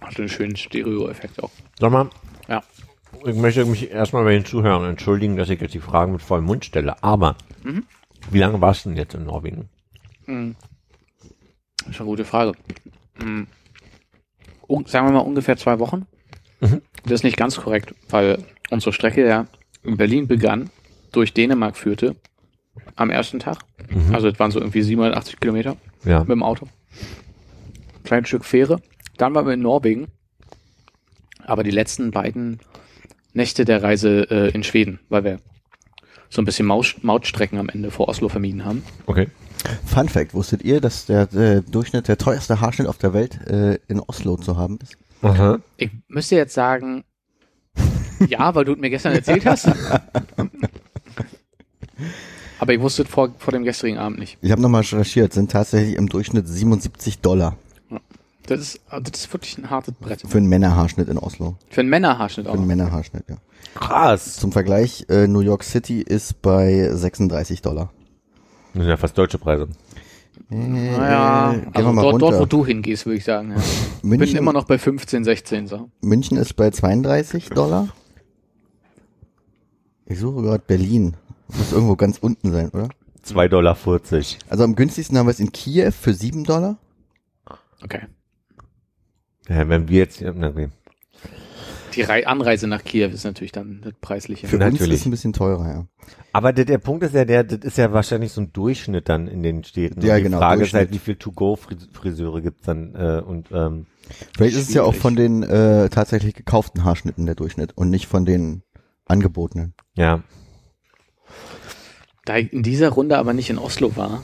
[0.00, 1.50] Hatte einen schönen Stereo-Effekt auch.
[1.78, 2.10] Sag mal,
[2.48, 2.62] Ja.
[3.24, 6.44] ich möchte mich erstmal bei den Zuhörern entschuldigen, dass ich jetzt die Fragen mit vollem
[6.44, 7.02] Mund stelle.
[7.02, 7.36] Aber,
[8.30, 9.68] wie lange warst du denn jetzt in Norwegen?
[10.26, 12.52] Das ist eine gute Frage.
[13.20, 13.46] Hm.
[14.68, 16.06] Un sagen wir mal ungefähr zwei Wochen.
[17.04, 17.08] Mhm.
[17.10, 18.38] Das ist nicht ganz korrekt, weil
[18.70, 19.46] unsere Strecke ja
[19.82, 20.70] in Berlin begann,
[21.12, 22.16] durch Dänemark führte,
[22.96, 23.58] am ersten Tag.
[24.12, 26.20] Also es waren so irgendwie 780 Kilometer Ja.
[26.20, 26.66] mit dem Auto.
[28.02, 28.80] Kleines Stück Fähre.
[29.16, 30.08] Dann waren wir in Norwegen.
[31.46, 32.58] Aber die letzten beiden
[33.32, 35.38] Nächte der Reise äh, in Schweden, weil wir
[36.30, 38.82] so ein bisschen Maus Mautstrecken am Ende vor Oslo vermieden haben.
[39.06, 39.28] Okay.
[39.84, 43.78] Fun Fact, wusstet ihr, dass der, äh, Durchschnitt, der teuerste Haarschnitt auf der Welt äh,
[43.88, 44.96] in Oslo zu haben ist?
[45.22, 45.58] Aha.
[45.76, 47.04] Ich müsste jetzt sagen,
[48.28, 49.68] ja, weil du es mir gestern erzählt hast.
[52.58, 54.38] Aber ich wusste es vor, vor dem gestrigen Abend nicht.
[54.40, 57.56] Ich habe nochmal recherchiert, sind tatsächlich im Durchschnitt 77 Dollar
[58.46, 60.22] Das ist, also das ist wirklich ein hartes Brett.
[60.26, 61.56] für einen Männerhaarschnitt in Oslo.
[61.70, 62.54] Für einen Männerhaarschnitt Für auch.
[62.54, 62.68] einen noch.
[62.68, 63.36] Männerhaarschnitt, ja.
[63.74, 64.36] Krass.
[64.36, 67.90] Zum Vergleich, äh, New York City ist bei 36 Dollar.
[68.72, 69.68] Das sind ja fast deutsche Preise.
[70.48, 72.46] Naja, Äh, gehen also wir mal dort, dort, wo runter.
[72.46, 73.50] du hingehst, würde ich sagen.
[73.52, 73.56] Ja.
[74.04, 75.88] Ich bin München, immer noch bei 15, 16 so.
[76.02, 77.88] München ist bei 32 Dollar.
[80.06, 81.16] Ich suche gerade Berlin.
[81.48, 82.88] Muss irgendwo ganz unten sein, oder?
[83.26, 83.76] 2,40 Dollar.
[84.50, 86.76] Also am günstigsten haben wir es in Kiew für 7 Dollar.
[87.82, 88.02] Okay.
[89.48, 90.68] Ja, wenn wir jetzt, okay.
[91.96, 94.46] Die Rei Anreise nach Kiew ist natürlich dann das preisliche.
[94.46, 95.00] Für uns Natürlich.
[95.00, 95.86] ist ein bisschen teurer, ja.
[96.32, 99.28] Aber der, der Punkt ist ja der, das ist ja wahrscheinlich so ein Durchschnitt dann
[99.28, 100.00] in den Städten.
[100.00, 103.86] Ja, und die genau, Frage ist halt, wie viel To-Go-Friseure gibt's dann, äh, und, ähm,
[104.36, 108.06] Vielleicht ist es ja auch von den äh, tatsächlich gekauften Haarschnitten der Durchschnitt und nicht
[108.06, 108.62] von den
[109.06, 109.74] angebotenen.
[109.94, 110.22] ja.
[112.26, 114.22] Da ich in dieser Runde aber nicht in Oslo war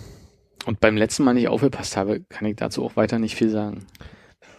[0.65, 3.85] und beim letzten Mal nicht aufgepasst habe, kann ich dazu auch weiter nicht viel sagen.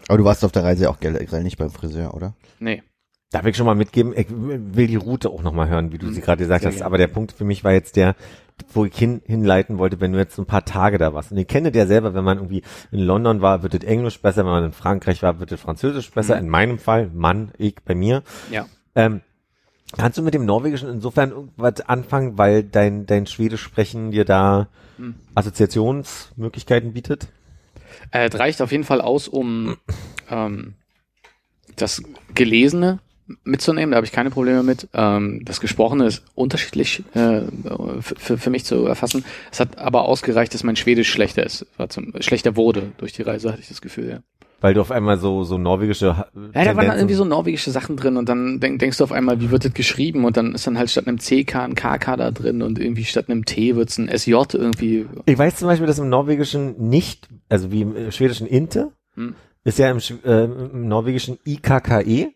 [0.08, 2.36] Aber du warst auf der Reise auch generell nicht beim Friseur, oder?
[2.60, 2.84] Nee.
[3.32, 4.14] Darf ich schon mal mitgeben?
[4.16, 6.14] Ich will die Route auch nochmal hören, wie du Mhm.
[6.14, 6.76] sie gerade gesagt Sehr hast.
[6.78, 6.86] gerne.
[6.86, 8.16] Aber der Punkt für mich war jetzt der,
[8.74, 11.32] wo ich hin, hinleiten wollte, wenn du jetzt so ein paar Tage da warst.
[11.32, 14.44] Und ihr kennt ja selber, wenn man irgendwie in London war, wird es Englisch besser.
[14.46, 16.36] Wenn man in Frankreich war, wird es Französisch besser.
[16.36, 16.42] Mhm.
[16.44, 18.22] In meinem Fall, Mann, ich, bei mir.
[18.52, 18.66] Ja.
[18.96, 19.22] Ähm,
[19.98, 24.68] kannst du mit dem Norwegischen insofern irgendwas anfangen, weil dein, dein Schwedisch sprechen dir da
[24.98, 25.16] Mhm.
[25.36, 27.30] Assoziationsmöglichkeiten bietet?
[28.12, 29.78] Äh, es reicht auf jeden Fall aus, um
[30.30, 30.76] ähm,
[31.78, 32.04] das
[32.36, 33.00] Gelesene
[33.44, 34.88] mitzunehmen, da habe ich keine Probleme mit.
[34.94, 37.42] Ähm, das Gesprochene ist unterschiedlich äh,
[38.02, 39.24] für, mich zu erfassen.
[39.52, 43.22] Es hat aber ausgereicht, dass mein Schwedisch schlechter ist, war zum, schlechter wurde durch die
[43.22, 44.20] Reise, hatte ich das Gefühl, ja.
[44.64, 47.72] Weil du auf einmal so, so norwegische Ha- Ja, da waren dann irgendwie so norwegische
[47.72, 50.24] Sachen drin und dann denk, denkst du auf einmal, wie wird das geschrieben?
[50.24, 53.26] Und dann ist dann halt statt einem CK ein KK da drin und irgendwie statt
[53.28, 55.08] einem T wird's ein SJ irgendwie.
[55.26, 59.34] Ich weiß zum Beispiel, dass im Norwegischen nicht, also wie im äh, Schwedischen Inte, Hm.
[59.64, 62.30] ist ja im, äh, im Norwegischen IKKE.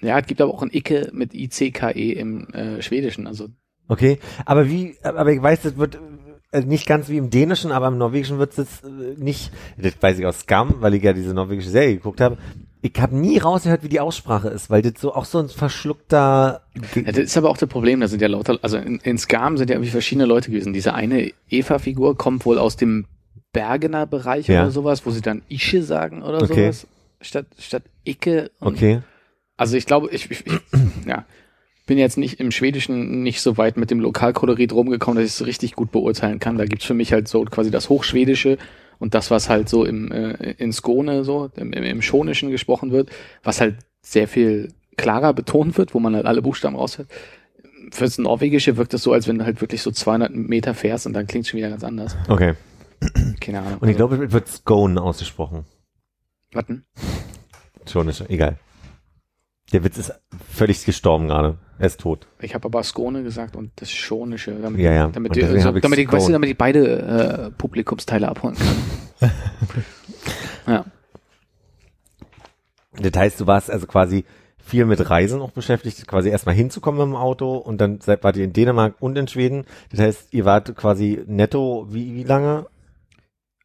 [0.00, 3.26] Ja, es gibt aber auch ein Icke mit ICKE im äh, Schwedischen.
[3.26, 3.48] Also
[3.88, 5.98] Okay, aber wie, aber ich weiß, das wird
[6.52, 10.18] äh, nicht ganz wie im Dänischen, aber im Norwegischen wird es äh, nicht, das weiß
[10.18, 12.36] ich aus Scam, weil ich ja diese norwegische Serie geguckt habe.
[12.82, 16.62] Ich habe nie rausgehört, wie die Aussprache ist, weil das so auch so ein verschluckter.
[16.94, 19.56] Ja, das ist aber auch das Problem, da sind ja lauter, also in, in Skam
[19.56, 20.72] sind ja irgendwie verschiedene Leute gewesen.
[20.72, 23.06] Diese eine Eva-Figur kommt wohl aus dem
[23.52, 24.62] Bergener Bereich Ja.
[24.62, 26.64] oder sowas, wo sie dann Ische sagen oder Okay.
[26.72, 26.86] sowas.
[27.20, 28.50] Statt, statt Icke.
[28.60, 29.00] Und, Okay.
[29.56, 30.60] Also ich glaube, ich, ich, ich
[31.06, 31.24] ja,
[31.86, 35.46] bin jetzt nicht im Schwedischen nicht so weit mit dem Lokalkolorit rumgekommen, dass ich es
[35.46, 36.58] richtig gut beurteilen kann.
[36.58, 38.58] Da gibt's für mich halt so quasi das Hochschwedische
[38.98, 43.10] und das, was halt so im äh, in Skåne so, im, im, Schonischen gesprochen wird,
[43.42, 47.08] was halt sehr viel klarer betont wird, wo man halt alle Buchstaben raushört.
[47.92, 51.12] Fürs Norwegische wirkt es so, als wenn du halt wirklich so 200 Meter fährst und
[51.12, 52.16] dann klingt schon wieder ganz anders.
[52.28, 52.54] Okay.
[53.40, 53.78] Keine Ahnung.
[53.78, 55.64] Und ich glaube, es wird Scone ausgesprochen.
[56.52, 56.84] Warten.
[57.86, 58.58] Schon ist egal.
[59.72, 60.12] Der Witz ist
[60.48, 61.58] völlig gestorben gerade.
[61.78, 62.26] Er ist tot.
[62.40, 65.08] Ich habe aber Skåne gesagt und das Schonische, damit, Ja, ja.
[65.08, 68.28] damit, die, deswegen so, hab ich damit, ich, weißt du, damit ich beide äh, Publikumsteile
[68.28, 69.30] abholen kann.
[70.66, 70.84] ja.
[72.98, 74.24] Das heißt, du warst also quasi
[74.58, 78.36] viel mit Reisen auch beschäftigt, quasi erstmal hinzukommen mit dem Auto und dann seid, wart
[78.36, 79.64] ihr in Dänemark und in Schweden.
[79.90, 82.66] Das heißt, ihr wart quasi netto wie, wie lange?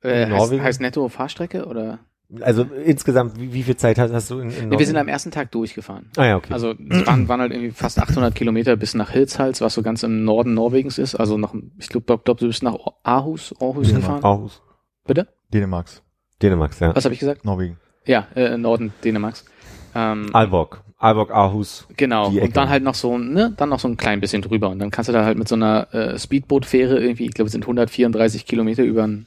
[0.02, 0.64] Äh, heißt, Norwegen?
[0.64, 2.00] heißt netto Fahrstrecke oder?
[2.40, 5.08] Also insgesamt, wie, wie viel Zeit hast, hast du in, in Nee, wir sind am
[5.08, 6.10] ersten Tag durchgefahren.
[6.16, 6.54] Ah ja, okay.
[6.54, 10.04] Also es waren, waren halt irgendwie fast 800 Kilometer bis nach Hilshals, was so ganz
[10.04, 11.16] im Norden Norwegens ist.
[11.16, 14.24] Also noch, ich glaube, glaub, du bist nach Aarhus, Aarhus gefahren.
[14.24, 14.62] Aarhus.
[15.06, 15.28] Bitte?
[15.54, 16.02] Dänemarks,
[16.42, 16.96] Dänemark, ja.
[16.96, 17.44] Was habe ich gesagt?
[17.44, 17.78] Norwegen.
[18.06, 19.46] Ja, äh, Norden Dänemarks.
[19.94, 20.84] Ähm, Aalborg.
[20.98, 21.88] Aalborg, Aarhus.
[21.98, 24.70] Genau, und dann halt noch so, ne, dann noch so ein klein bisschen drüber.
[24.70, 27.54] Und dann kannst du da halt mit so einer äh, Speedboot-Fähre irgendwie, ich glaube, es
[27.54, 29.26] sind 134 Kilometer über einen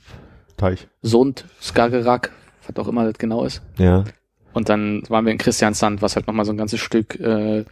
[0.57, 0.87] Teich.
[1.03, 2.31] Sund, Skagerrak,
[2.67, 3.63] was auch immer das genau ist.
[3.79, 4.05] Ja.
[4.53, 7.65] Und dann waren wir in Christiansand, was halt nochmal so ein ganzes Stück äh,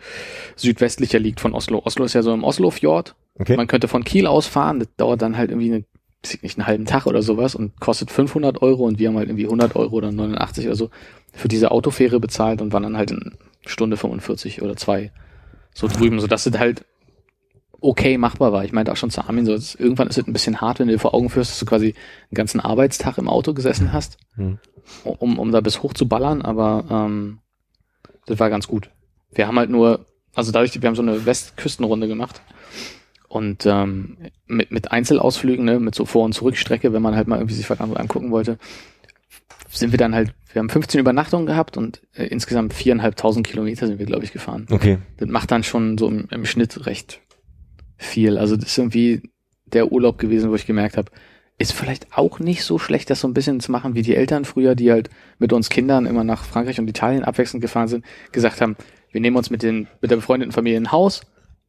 [0.56, 1.80] südwestlicher liegt von Oslo.
[1.84, 3.14] Oslo ist ja so im Oslo-Fjord.
[3.38, 3.56] Okay.
[3.56, 5.84] Man könnte von Kiel aus fahren, das dauert dann halt irgendwie eine,
[6.42, 9.44] nicht, einen halben Tag oder sowas und kostet 500 Euro und wir haben halt irgendwie
[9.44, 10.90] 100 Euro oder 89 oder so
[11.32, 15.12] für diese Autofähre bezahlt und waren dann halt in Stunde 45 oder zwei
[15.72, 16.84] so drüben, so dass es halt
[17.82, 18.64] okay machbar war.
[18.64, 20.86] Ich meinte auch schon zu Armin, so, es- irgendwann ist es ein bisschen hart, wenn
[20.88, 24.16] du dir vor Augen führst, dass du quasi einen ganzen Arbeitstag im Auto gesessen hast,
[24.36, 24.58] Hm.
[25.04, 27.38] um, um da bis hoch zu ballern, aber ähm,
[28.26, 28.90] das war ganz gut.
[29.32, 32.40] Wir haben halt nur, also dadurch, wir haben so eine Westküstenrunde gemacht
[33.28, 37.36] und ähm, mit, mit Einzelausflügen, ne, mit so Vor- und Zurückstrecke, wenn man halt mal
[37.36, 38.58] irgendwie sich was anderes angucken wollte,
[39.70, 43.98] sind wir dann halt, wir haben 15 Übernachtungen gehabt und äh, insgesamt viereinhalbtausend Kilometer sind
[43.98, 44.66] wir, glaube ich, gefahren.
[44.70, 44.98] Okay.
[45.16, 47.20] Das macht dann schon so im, im Schnitt recht
[48.02, 48.38] viel.
[48.38, 49.22] Also das ist irgendwie
[49.66, 51.10] der Urlaub gewesen, wo ich gemerkt habe,
[51.58, 54.44] ist vielleicht auch nicht so schlecht, das so ein bisschen zu machen wie die Eltern
[54.44, 58.60] früher, die halt mit uns Kindern immer nach Frankreich und Italien abwechselnd gefahren sind, gesagt
[58.60, 58.76] haben,
[59.10, 61.22] wir nehmen uns mit den mit der befreundeten Familie ein Haus,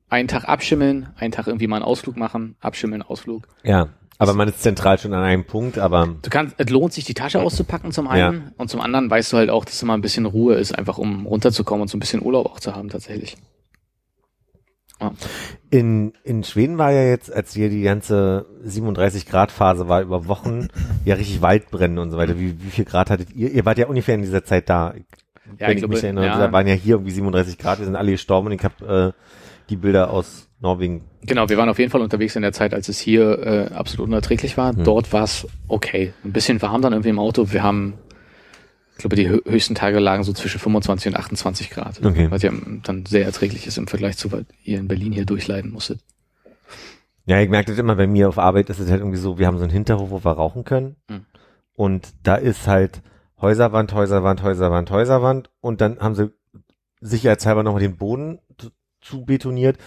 [0.09, 3.47] einen Tag abschimmeln, einen Tag irgendwie mal einen Ausflug machen, abschimmeln, Ausflug.
[3.63, 3.89] Ja.
[4.19, 7.15] Aber man ist zentral schon an einem Punkt, aber Du kannst, es lohnt sich, die
[7.15, 10.25] Tasche auszupacken zum einen und zum anderen weißt du halt auch, dass immer ein bisschen
[10.25, 13.35] Ruhe ist, einfach um runterzukommen und so ein bisschen Urlaub auch zu haben tatsächlich.
[15.69, 20.27] In, in Schweden war ja jetzt, als hier die ganze 37 Grad Phase war über
[20.27, 20.67] Wochen,
[21.05, 22.39] ja richtig Waldbrennen und so weiter.
[22.39, 23.51] Wie, wie viel Grad hattet ihr?
[23.51, 24.93] Ihr wart ja ungefähr in dieser Zeit da.
[25.59, 26.37] Ja, wenn ich ich mich glaube, erinnere, ja.
[26.39, 29.21] da waren ja hier irgendwie 37 Grad, wir sind alle gestorben und ich habe äh,
[29.69, 31.03] die Bilder aus Norwegen.
[31.21, 34.07] Genau, wir waren auf jeden Fall unterwegs in der Zeit, als es hier äh, absolut
[34.07, 34.73] unerträglich war.
[34.73, 34.83] Hm.
[34.83, 36.13] Dort war es okay.
[36.23, 37.51] Ein bisschen warm dann irgendwie im Auto.
[37.51, 37.95] Wir haben,
[38.93, 42.03] ich glaube, die hö- höchsten Tage lagen so zwischen 25 und 28 Grad.
[42.05, 42.29] Okay.
[42.29, 42.51] Was ja
[42.83, 45.99] dann sehr erträglich ist im Vergleich zu, was ihr in Berlin hier durchleiden musstet.
[47.25, 49.47] Ja, ich merke das immer bei mir auf Arbeit, ist es halt irgendwie so, wir
[49.47, 50.97] haben so einen Hinterhof, wo wir rauchen können.
[51.09, 51.25] Hm.
[51.73, 53.01] Und da ist halt
[53.41, 55.49] Häuserwand, Häuserwand, Häuserwand, Häuserwand.
[55.59, 56.31] Und dann haben sie
[57.01, 58.39] sicherheitshalber nochmal den Boden
[59.01, 59.77] zu betoniert.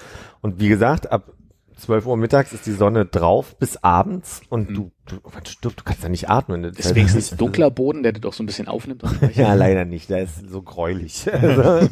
[0.40, 1.32] Und wie gesagt, ab
[1.76, 4.74] 12 Uhr mittags ist die Sonne drauf bis abends und Hm.
[4.74, 5.16] du, du,
[5.60, 6.62] du, du kannst ja nicht atmen.
[6.62, 9.02] Das Ist halt- wenigstens dunkler Boden, der das doch so ein bisschen aufnimmt.
[9.04, 10.08] und Ja, leider nicht.
[10.10, 11.26] Der ist so gräulich.
[11.42, 11.88] Also,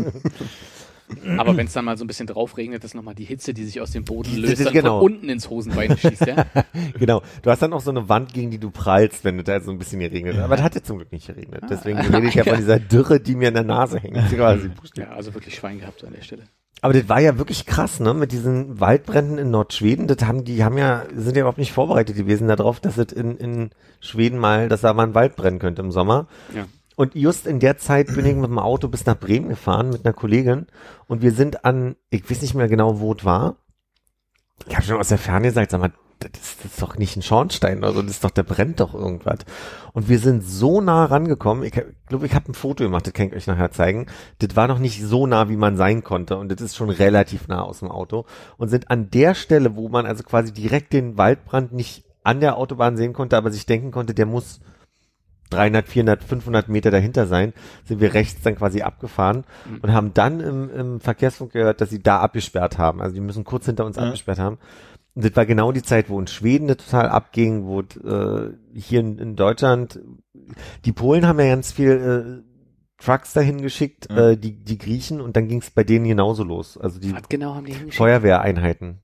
[1.36, 3.65] Aber wenn es dann mal so ein bisschen drauf regnet, ist nochmal die Hitze, die
[3.65, 5.01] sich aus dem Boden Das löst, ist dann genau.
[5.01, 6.47] von unten ins Hosenbein schießt, ja?
[6.98, 7.20] Genau.
[7.43, 9.70] Du hast dann auch so eine Wand, gegen die du prallst, wenn du da so
[9.70, 10.39] ein bisschen geregnet.
[10.39, 11.62] Aber das hat ja zum Glück nicht geregnet.
[11.69, 14.16] Deswegen rede ich ja von dieser Dürre, die mir in der Nase hängt.
[14.32, 16.44] Ja, also wirklich Schwein gehabt an der Stelle.
[16.85, 18.12] Aber das war ja wirklich krass, ne?
[18.12, 20.06] Mit diesen Waldbränden in Nordschweden.
[20.06, 23.39] Das haben die haben ja sind ja überhaupt nicht vorbereitet gewesen darauf, dass es in,
[23.39, 23.70] in
[24.01, 26.27] Schweden mal, dass da mal ein Wald brennen könnte im Sommer.
[26.55, 26.66] Ja.
[26.94, 30.05] Und just in der Zeit bin ich mit dem Auto bis nach Bremen gefahren mit
[30.05, 30.66] einer Kollegin
[31.06, 33.56] und wir sind an, ich weiß nicht mehr genau, wo es war.
[34.69, 35.93] Ich habe schon aus der Ferne gesagt, sag mal,
[36.24, 38.80] das ist, das ist doch nicht ein Schornstein oder so, das ist doch, der brennt
[38.80, 39.40] doch irgendwas.
[39.92, 41.72] Und wir sind so nah rangekommen, ich
[42.09, 44.06] glaube, ich habe ein Foto gemacht, das kann ich euch nachher zeigen.
[44.38, 47.48] Das war noch nicht so nah, wie man sein konnte und das ist schon relativ
[47.48, 48.24] nah aus dem Auto
[48.56, 52.56] und sind an der Stelle, wo man also quasi direkt den Waldbrand nicht an der
[52.56, 54.60] Autobahn sehen konnte, aber sich denken konnte, der muss
[55.51, 57.52] 300, 400, 500 Meter dahinter sein,
[57.84, 59.44] sind wir rechts dann quasi abgefahren
[59.82, 63.01] und haben dann im, im Verkehrsfunk gehört, dass sie da abgesperrt haben.
[63.01, 64.05] Also die müssen kurz hinter uns Ja.
[64.05, 64.59] abgesperrt haben.
[65.15, 69.01] Und das war genau die Zeit, wo in Schweden das total abging, wo äh, hier
[69.01, 70.01] in, in Deutschland,
[70.85, 74.31] die Polen haben ja ganz viel äh, Trucks dahin geschickt, Ja.
[74.31, 76.77] äh, die, die Griechen, und dann ging es bei denen genauso los.
[76.78, 77.97] Also die Was genau haben die hingeschickt?
[77.97, 79.01] Feuerwehreinheiten.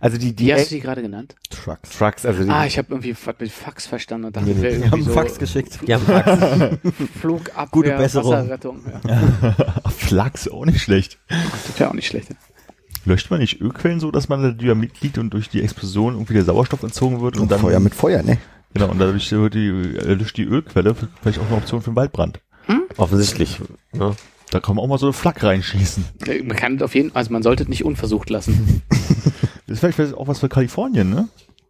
[0.00, 1.36] Also die, die Wie hast du die gerade genannt?
[1.50, 1.90] Trucks.
[1.96, 5.02] Trucks, also die, Ah, ich habe irgendwie mit Fax verstanden und dachte, Nee, Die haben
[5.04, 5.78] so Fax geschickt.
[5.86, 6.78] die haben Trucks.
[7.20, 8.32] Flugabwehr, Gute Besserung.
[8.32, 8.80] Wasserrettung.
[9.06, 9.54] Ja.
[9.90, 11.18] Flachs auch nicht schlecht.
[11.28, 12.30] Das wäre auch nicht schlecht.
[12.30, 12.36] ja.
[13.08, 16.34] Löscht man nicht Ölquellen so, dass man da Dynamit liegt und durch die Explosion irgendwie
[16.34, 18.38] der Sauerstoff entzogen wird und, Und dann Feuer mit Feuer, ne?
[18.74, 22.40] genau und dadurch wird die durch die Ölquelle vielleicht auch eine Option für einen Waldbrand.
[22.98, 23.58] Offensichtlich.
[23.92, 24.14] Ne?
[24.50, 26.04] Da kann man auch mal so eine Flak reinschießen.
[26.26, 28.82] Äh, Man kann auf jeden also man sollte es nicht unversucht lassen.
[29.66, 31.28] Das ist vielleicht, vielleicht auch was für Kalifornien, ne?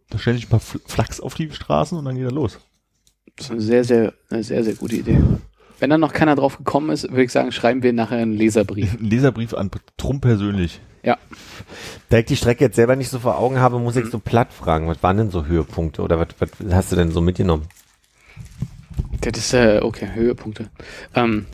[0.09, 2.57] Da stellen sich ein paar Fl- Flachs auf die Straßen und dann geht er los.
[3.35, 5.19] Das ist eine sehr, sehr, eine sehr, sehr gute Idee.
[5.79, 8.99] Wenn dann noch keiner drauf gekommen ist, würde ich sagen, schreiben wir nachher einen Leserbrief.
[8.99, 10.81] Ein Leserbrief an Trump persönlich.
[11.03, 11.17] Ja.
[12.09, 14.51] Da ich die Strecke jetzt selber nicht so vor Augen habe, muss ich so platt
[14.51, 14.87] fragen.
[14.87, 17.67] Was waren denn so Höhepunkte oder was, was hast du denn so mitgenommen?
[19.21, 20.69] Das ist, äh, okay, Höhepunkte.
[21.15, 21.45] Ähm,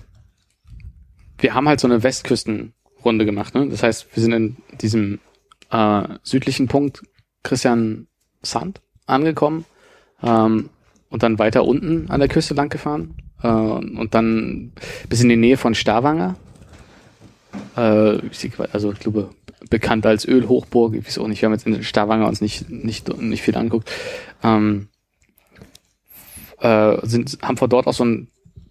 [1.38, 3.68] wir haben halt so eine Westküstenrunde gemacht, ne?
[3.70, 5.20] Das heißt, wir sind in diesem
[5.70, 7.04] äh, südlichen Punkt
[7.44, 8.08] Christian
[8.42, 9.66] Sand angekommen
[10.24, 10.70] ähm,
[11.16, 14.74] und dann weiter unten an der Küste lang gefahren äh, und dann
[15.08, 16.36] bis in die Nähe von Stavanger.
[17.78, 18.20] Äh,
[18.74, 19.30] also ich glaube
[19.70, 23.18] bekannt als Ölhochburg, ich weiß auch nicht, wir haben jetzt in Stavanger uns nicht nicht
[23.22, 23.90] nicht viel angeguckt.
[24.44, 24.90] Ähm,
[26.60, 28.28] äh, sind, haben von dort auch so einen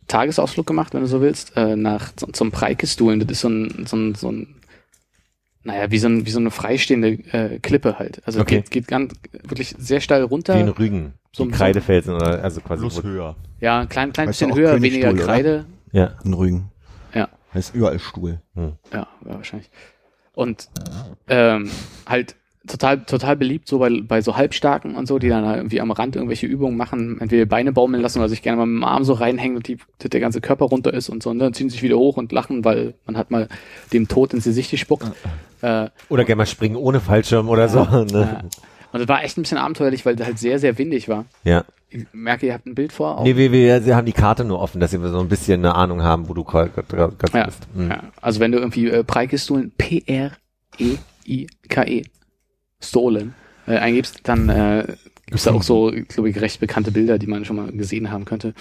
[0.07, 3.21] Tagesausflug gemacht, wenn du so willst, äh, nach zum, Preikestuhlen.
[3.21, 4.57] Das ist so ein, so ein, so ein
[5.63, 8.21] naja, wie so, ein, wie so eine freistehende äh, Klippe halt.
[8.27, 8.57] Also Okay.
[8.57, 10.59] geht, geht ganz wirklich sehr steil runter.
[10.59, 12.81] Den Rügen, So- die Kreidefelsen oder also quasi.
[12.83, 13.37] Plus höher.
[13.61, 15.25] Ja, ein klein, klein ja bisschen höher, Königstuhl, weniger oder?
[15.25, 15.65] Kreide.
[15.93, 16.11] Ja.
[16.25, 16.71] In Rügen.
[17.15, 17.29] Ja.
[17.53, 18.41] Heißt überall Stuhl.
[18.57, 19.71] Ja, ja, wahrscheinlich.
[20.35, 20.69] Und
[21.29, 21.71] ähm,
[22.07, 22.35] halt
[22.67, 25.91] total, total beliebt so bei, bei so Halbstarken und so, die dann halt irgendwie am
[25.91, 29.05] Rand irgendwelche Übungen machen, entweder Beine baumeln lassen oder sich gerne mal mit dem Arm
[29.05, 31.69] so reinhängen und die, dass der ganze Körper runter ist und so, und dann ziehen
[31.71, 33.49] sich wieder hoch und lachen, weil man hat mal
[33.93, 35.07] dem Tod ins Gesicht gespuckt.
[35.61, 37.81] Äh, Oder gerne mal springen ohne Fallschirm oder so.
[37.81, 38.43] ja.
[38.95, 41.25] Und es war echt ein bisschen abenteuerlich, weil es halt sehr, sehr windig war.
[41.43, 41.65] Ja.
[41.89, 43.19] Ich merke, ihr habt ein Bild vor.
[43.19, 43.25] auch.
[43.25, 45.75] Nee, wir, wir, wir haben die Karte nur offen, dass wir so ein bisschen eine
[45.75, 47.67] Ahnung haben, wo du gerade gerade Ja, bist.
[47.75, 47.91] Mhm.
[47.91, 48.05] ja.
[48.21, 50.33] Also wenn du irgendwie äh, Preikestolen P-R-E-I-K-E
[52.81, 53.35] Stolen
[53.67, 54.87] äh, eingibst, dann äh,
[55.27, 58.27] gibt's da auch so, glaube ich, recht bekannte Bilder, die man schon mal gesehen haben
[58.27, 58.55] könnte.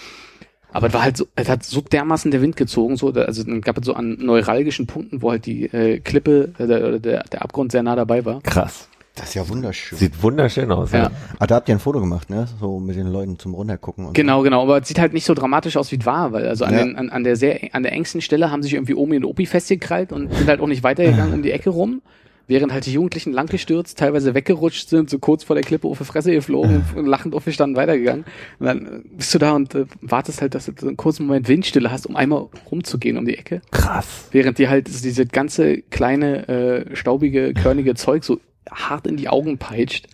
[0.72, 3.62] Aber es war halt so, es hat so dermaßen der Wind gezogen, so, also dann
[3.62, 7.42] gab es so an neuralgischen Punkten, wo halt die äh, Klippe, äh, der, der, der
[7.44, 8.42] Abgrund sehr nah dabei war.
[8.42, 8.90] Krass.
[9.16, 9.98] Das ist ja wunderschön.
[10.00, 10.92] Sieht wunderschön aus.
[10.92, 11.12] Ja.
[11.38, 12.48] Ah, da habt ihr ein Foto gemacht, ne?
[12.60, 14.08] So mit den Leuten zum Runtergucken.
[14.08, 16.48] Und Genau, genau, aber es sieht halt nicht so dramatisch aus, wie es war, weil
[16.48, 16.80] also an, Ja.
[16.84, 19.46] den, an, an der sehr, an der engsten Stelle haben sich irgendwie Omi und Opi
[19.46, 22.02] festgekrallt und sind halt auch nicht weitergegangen um die Ecke rum,
[22.48, 26.06] während halt die Jugendlichen langgestürzt, teilweise weggerutscht sind, so kurz vor der Klippe auf die
[26.06, 28.26] Fresse geflogen und lachend aufgestanden weitergegangen.
[28.58, 31.48] Und dann bist du da und äh, wartest halt, dass du so einen kurzen Moment
[31.48, 34.30] Windstille hast, um einmal rumzugehen um die Ecke, Krass.
[34.32, 38.40] während dir halt diese ganze kleine, äh, staubige, körnige Zeug so
[38.72, 40.08] hart in die Augen peitscht.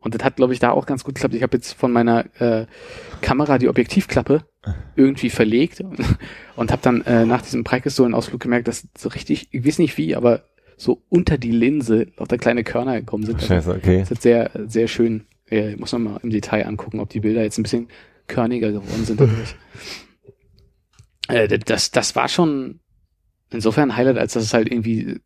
[0.00, 1.34] Und das hat, glaube ich, da auch ganz gut geklappt.
[1.34, 2.66] Ich habe jetzt von meiner äh,
[3.22, 4.44] Kamera die Objektivklappe
[4.96, 5.80] irgendwie verlegt
[6.56, 10.14] und, habe dann äh, nach diesem Preikestolen-Ausflug gemerkt, dass so richtig, ich weiß nicht wie,
[10.14, 10.44] aber
[10.76, 13.42] so unter die Linse lauter kleine Körner gekommen sind.
[13.42, 14.00] Scheiße, okay.
[14.00, 15.24] Das ist sehr, sehr schön.
[15.50, 17.88] Ja, muss man mal im Detail angucken, ob die Bilder jetzt ein bisschen
[18.26, 19.56] körniger geworden sind oder nicht.
[21.28, 22.80] Äh, das, das war schon
[23.50, 25.20] insofern ein Highlight, als dass es halt irgendwie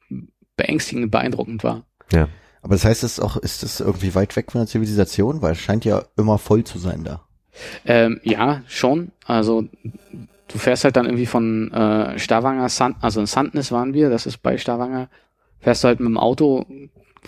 [0.57, 1.87] beängstigend beeindruckend war.
[2.13, 2.29] Ja.
[2.69, 5.41] Aber das heißt, ist auch, ist das irgendwie weit weg von der Zivilisation?
[5.41, 7.23] Weil es scheint ja immer voll zu sein da.
[7.87, 9.11] Ähm, ja, schon.
[9.25, 9.65] Also
[10.49, 14.27] du fährst halt dann irgendwie von äh, Stavanger, San, also in Sandnes waren wir, das
[14.27, 15.09] ist bei Stavanger,
[15.61, 16.67] fährst du halt mit dem Auto,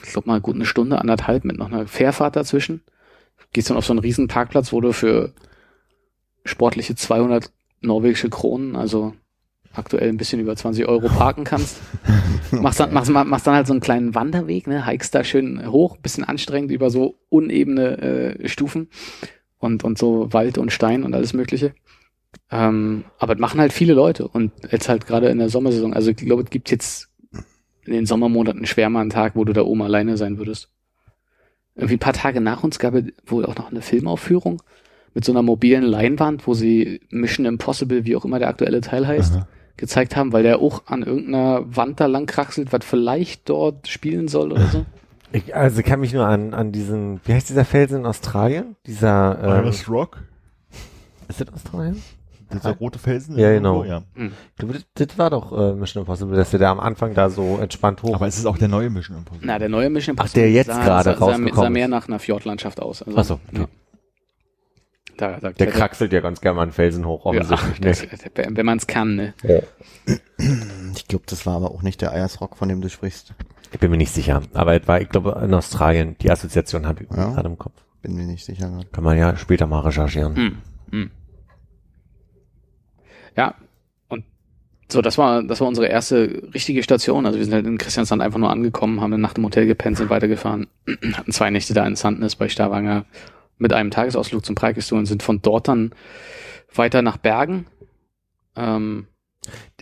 [0.02, 2.82] ich glaube mal gut eine Stunde, anderthalb mit noch einer Fährfahrt dazwischen.
[3.54, 5.32] Gehst dann auf so einen riesen Parkplatz, wo du für
[6.44, 7.50] sportliche 200
[7.80, 9.14] norwegische Kronen, also
[9.72, 11.80] aktuell ein bisschen über 20 Euro parken kannst.
[12.50, 15.96] machst, dann, machst, machst dann halt so einen kleinen Wanderweg, ne, hikest da schön hoch,
[15.96, 18.88] bisschen anstrengend über so unebene äh, Stufen
[19.58, 21.74] und, und so Wald und Stein und alles mögliche.
[22.50, 25.94] Ähm, aber das machen halt viele Leute und jetzt halt gerade in der Sommersaison.
[25.94, 27.08] Also ich glaube, es gibt jetzt
[27.84, 30.68] in den Sommermonaten schwer mal einen Tag, wo du da oben alleine sein würdest.
[31.74, 34.62] Irgendwie ein paar Tage nach uns gab es wohl auch noch eine Filmaufführung
[35.14, 39.06] mit so einer mobilen Leinwand, wo sie Mission Impossible, wie auch immer der aktuelle Teil
[39.06, 39.48] heißt, Aha.
[39.80, 44.28] Gezeigt haben, weil der auch an irgendeiner Wand da lang kraxelt, was vielleicht dort spielen
[44.28, 44.86] soll oder so.
[45.32, 48.74] Ich, also ich kann mich nur an, an diesen, wie heißt dieser Felsen in Australien?
[48.84, 50.24] Dieser, ähm, Iris Rock,
[51.28, 52.02] ist das Australien?
[52.52, 53.38] dieser rote Felsen.
[53.38, 53.84] Ja, genau.
[53.84, 54.02] Ja.
[54.14, 54.32] Hm.
[54.52, 57.30] Ich glaube, das, das war doch äh, Mission Impossible, dass der da am Anfang da
[57.30, 58.14] so entspannt hoch.
[58.14, 59.46] Aber es ist auch der neue Mission Impossible.
[59.46, 61.88] Na, der neue Mission Ach, Impossible der jetzt sah, gerade sah, sah, rausgekommen sah mehr
[61.88, 63.02] nach einer Fjordlandschaft aus.
[63.02, 63.60] Also, Ach so, okay.
[63.60, 63.68] ja.
[65.20, 68.08] Da, da, der da- kraxelt ja ganz gerne mal einen Felsen hoch, Ja, offensichtlich.
[68.10, 68.30] das, ne?
[68.34, 69.34] wenn wenn man es kann, ne?
[70.94, 73.34] Ich glaube, das war aber auch nicht der Eiersrock, von dem du sprichst.
[73.72, 74.40] Ich bin mir nicht sicher.
[74.54, 76.16] Aber es war, ich glaube, in Australien.
[76.22, 77.30] Die Assoziation habe ich Ja.
[77.34, 77.74] gerade im Kopf.
[78.02, 78.70] Bin mir nicht sicher.
[78.70, 78.86] gerade.
[78.86, 80.34] Kann man ja später mal recherchieren.
[80.36, 80.56] Hm.
[80.90, 81.10] Hm.
[83.36, 83.54] Ja,
[84.08, 84.24] und
[84.90, 87.26] so, das war, das war unsere erste richtige Station.
[87.26, 89.98] Also wir sind halt in Christiansand einfach nur angekommen, haben eine Nacht im Hotel gepennt,
[89.98, 90.66] sind weitergefahren,
[91.12, 93.04] hatten zwei Nächte da in Sandnes bei Stavanger
[93.60, 95.92] mit einem Tagesausflug zum Preikestuhl und sind von dort dann
[96.74, 97.66] weiter nach Bergen.
[98.56, 99.06] Ähm,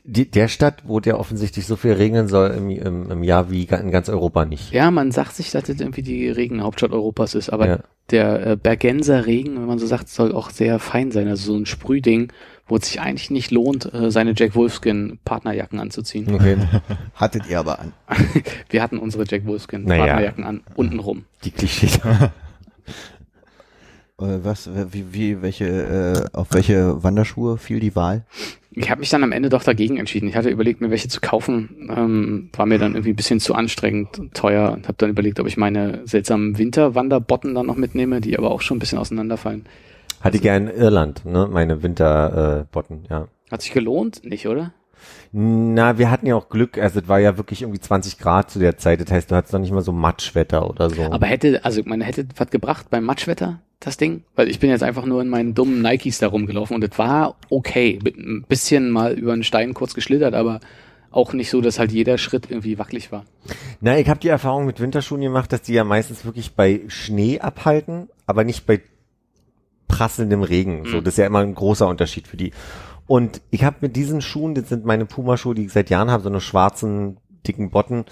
[0.05, 3.65] Die, der Stadt, wo der offensichtlich so viel regnen soll im, im, im Jahr wie
[3.65, 4.73] in ganz Europa nicht.
[4.73, 7.79] ja, man sagt sich, dass das irgendwie die Regenhauptstadt Europas ist, aber Ja.
[8.11, 11.29] der äh, Bergenser Regen, wenn man so sagt, soll auch sehr fein sein.
[11.29, 12.33] Also so ein Sprühding,
[12.67, 16.33] wo es sich eigentlich nicht lohnt, äh, seine Jack Wolfskin Partnerjacken anzuziehen.
[16.35, 16.57] Okay.
[17.15, 17.93] Hattet ihr aber an.
[18.71, 20.05] Wir hatten unsere Jack Wolfskin Naja.
[20.05, 21.25] Partnerjacken an, untenrum.
[21.45, 21.89] Die Klischee.
[24.21, 28.25] Äh, was, wie, wie, welche, äh, auf welche Wanderschuhe fiel die Wahl?
[28.73, 30.29] Ich habe mich dann am Ende doch dagegen entschieden.
[30.29, 31.91] Ich hatte überlegt, mir welche zu kaufen.
[31.95, 35.41] Ähm, war mir dann irgendwie ein bisschen zu anstrengend und teuer und habe dann überlegt,
[35.41, 39.67] ob ich meine seltsamen Winterwanderbotten dann noch mitnehme, die aber auch schon ein bisschen auseinanderfallen.
[40.21, 41.49] Hatte ich gern in Irland, ne?
[41.51, 43.29] Meine Winterbotten, äh, ja.
[43.51, 44.25] Hat sich gelohnt?
[44.25, 44.73] Nicht, oder?
[45.33, 48.59] Na, wir hatten ja auch Glück, also es war ja wirklich irgendwie 20 Grad zu
[48.59, 51.03] der Zeit, das heißt, du hattest noch nicht mal so Matschwetter oder so.
[51.03, 54.23] Aber hätte, also meine, hätte was gebracht beim Matschwetter, das Ding?
[54.37, 57.37] Weil ich bin jetzt einfach nur in meinen dummen Nikes da rumgelaufen und es war
[57.51, 57.99] okay.
[58.05, 60.61] Ein bisschen mal über einen Stein kurz geschlittert, aber
[61.11, 63.25] auch nicht so, dass halt jeder Schritt irgendwie wackelig war.
[63.81, 67.41] Na, ich habe die Erfahrung mit Winterschuhen gemacht, dass die ja meistens wirklich bei Schnee
[67.41, 68.81] abhalten, aber nicht bei
[69.89, 70.85] prasselndem Regen.
[70.85, 71.05] So, Mhm.
[71.05, 72.53] das ist ja immer ein großer Unterschied für die.
[73.09, 76.23] Und ich habe mit diesen Schuhen, das sind meine Puma-Schuhe, die ich seit Jahren habe,
[76.23, 77.17] so eine schwarzen,
[77.47, 78.05] dicken Botten,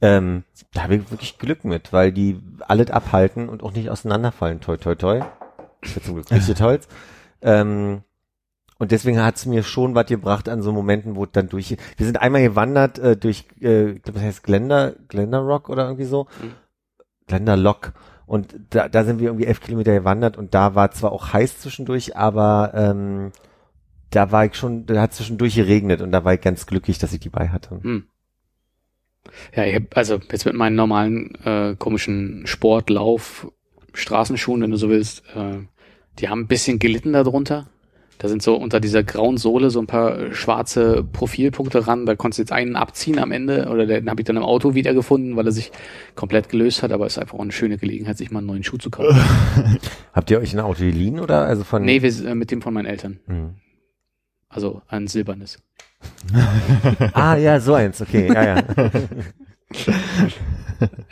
[0.00, 4.60] ähm, da habe ich wirklich Glück mit, weil die alles abhalten und auch nicht auseinanderfallen.
[4.60, 5.22] Toi, toi, toi.
[5.82, 6.88] Ist zum Glück richtig Holz.
[7.42, 8.02] Ähm,
[8.78, 11.76] und deswegen hat es mir schon was gebracht an so Momenten, wo dann durch.
[11.96, 15.84] Wir sind einmal gewandert äh, durch, äh, ich glaub, das heißt Glender, Glender Rock oder
[15.84, 16.26] irgendwie so.
[16.42, 16.52] Mhm.
[17.26, 17.92] Glender Lock.
[18.26, 21.60] Und da, da sind wir irgendwie elf Kilometer gewandert und da war zwar auch heiß
[21.60, 23.32] zwischendurch, aber ähm,
[24.14, 27.12] da war ich schon, da hat zwischendurch geregnet und da war ich ganz glücklich, dass
[27.12, 27.80] ich die bei hatte.
[27.82, 28.04] Hm.
[29.54, 33.50] Ja, ich hab, also jetzt mit meinen normalen äh, komischen Sportlauf
[33.94, 35.58] Straßenschuhen, wenn du so willst, äh,
[36.18, 37.68] die haben ein bisschen gelitten darunter.
[38.18, 42.06] Da sind so unter dieser grauen Sohle so ein paar schwarze Profilpunkte ran.
[42.06, 44.74] Da konntest du jetzt einen abziehen am Ende oder den habe ich dann im Auto
[44.74, 45.72] wiedergefunden, weil er sich
[46.14, 46.92] komplett gelöst hat.
[46.92, 49.20] Aber es ist einfach auch eine schöne Gelegenheit, sich mal einen neuen Schuh zu kaufen.
[50.12, 51.82] Habt ihr euch ein Auto geliehen oder also von?
[51.82, 53.18] nee, wir, äh, mit dem von meinen Eltern.
[53.26, 53.54] Hm.
[54.54, 55.58] Also ein silbernes.
[57.12, 58.62] Ah ja, so eins, okay, ja, ja.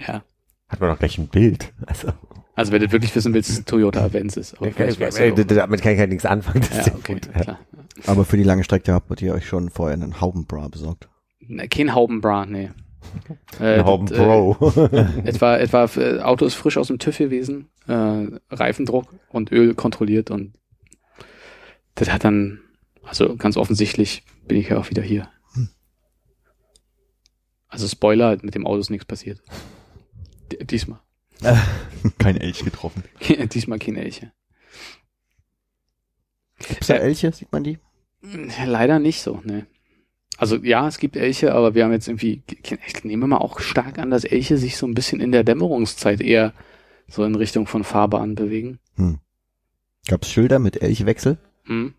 [0.07, 0.23] Ja.
[0.69, 1.73] Hat man doch gleich ein Bild.
[1.87, 2.13] Also,
[2.55, 4.55] Also wenn du wirklich wissen willst, Toyota Avensis.
[4.55, 5.45] Aber du äh, auch.
[5.47, 6.61] damit kann ich halt nichts anfangen.
[6.61, 7.27] Das ist Ja, ja okay, gut.
[7.35, 7.41] Ja.
[7.41, 7.59] klar.
[8.07, 11.09] Aber für die lange Strecke habt ihr euch schon vorher einen Haubenbra besorgt.
[11.41, 12.71] Ne, Kein Haubenbra, nee.
[13.61, 14.57] Äh, Ein Hauben das, Pro.
[14.93, 19.75] Äh, etwa, etwa, äh, Auto ist frisch aus dem TÜV gewesen, äh, Reifendruck und Öl
[19.75, 20.53] kontrolliert und
[21.97, 22.61] das hat dann,
[23.05, 25.29] also ganz offensichtlich bin ich ja auch wieder hier.
[27.69, 29.41] Also Spoiler, mit dem Auto ist nichts passiert.
[30.53, 31.01] D diesmal.
[32.19, 33.03] Kein Elch getroffen.
[33.53, 34.33] diesmal keine Elche.
[36.69, 37.33] Gibt's da Elche?
[37.33, 37.79] Sieht man die?
[38.65, 39.67] Leider nicht so, ne.
[40.37, 42.43] Also ja, es gibt Elche, aber wir haben jetzt irgendwie,
[42.87, 46.21] ich nehme mal auch stark an, dass Elche sich so ein bisschen in der Dämmerungszeit
[46.21, 46.53] eher
[47.09, 48.79] so in Richtung von Fahrbahn bewegen.
[50.07, 51.39] Gab's Schilder mit Elchwechsel?
[51.65, 51.95] Hm.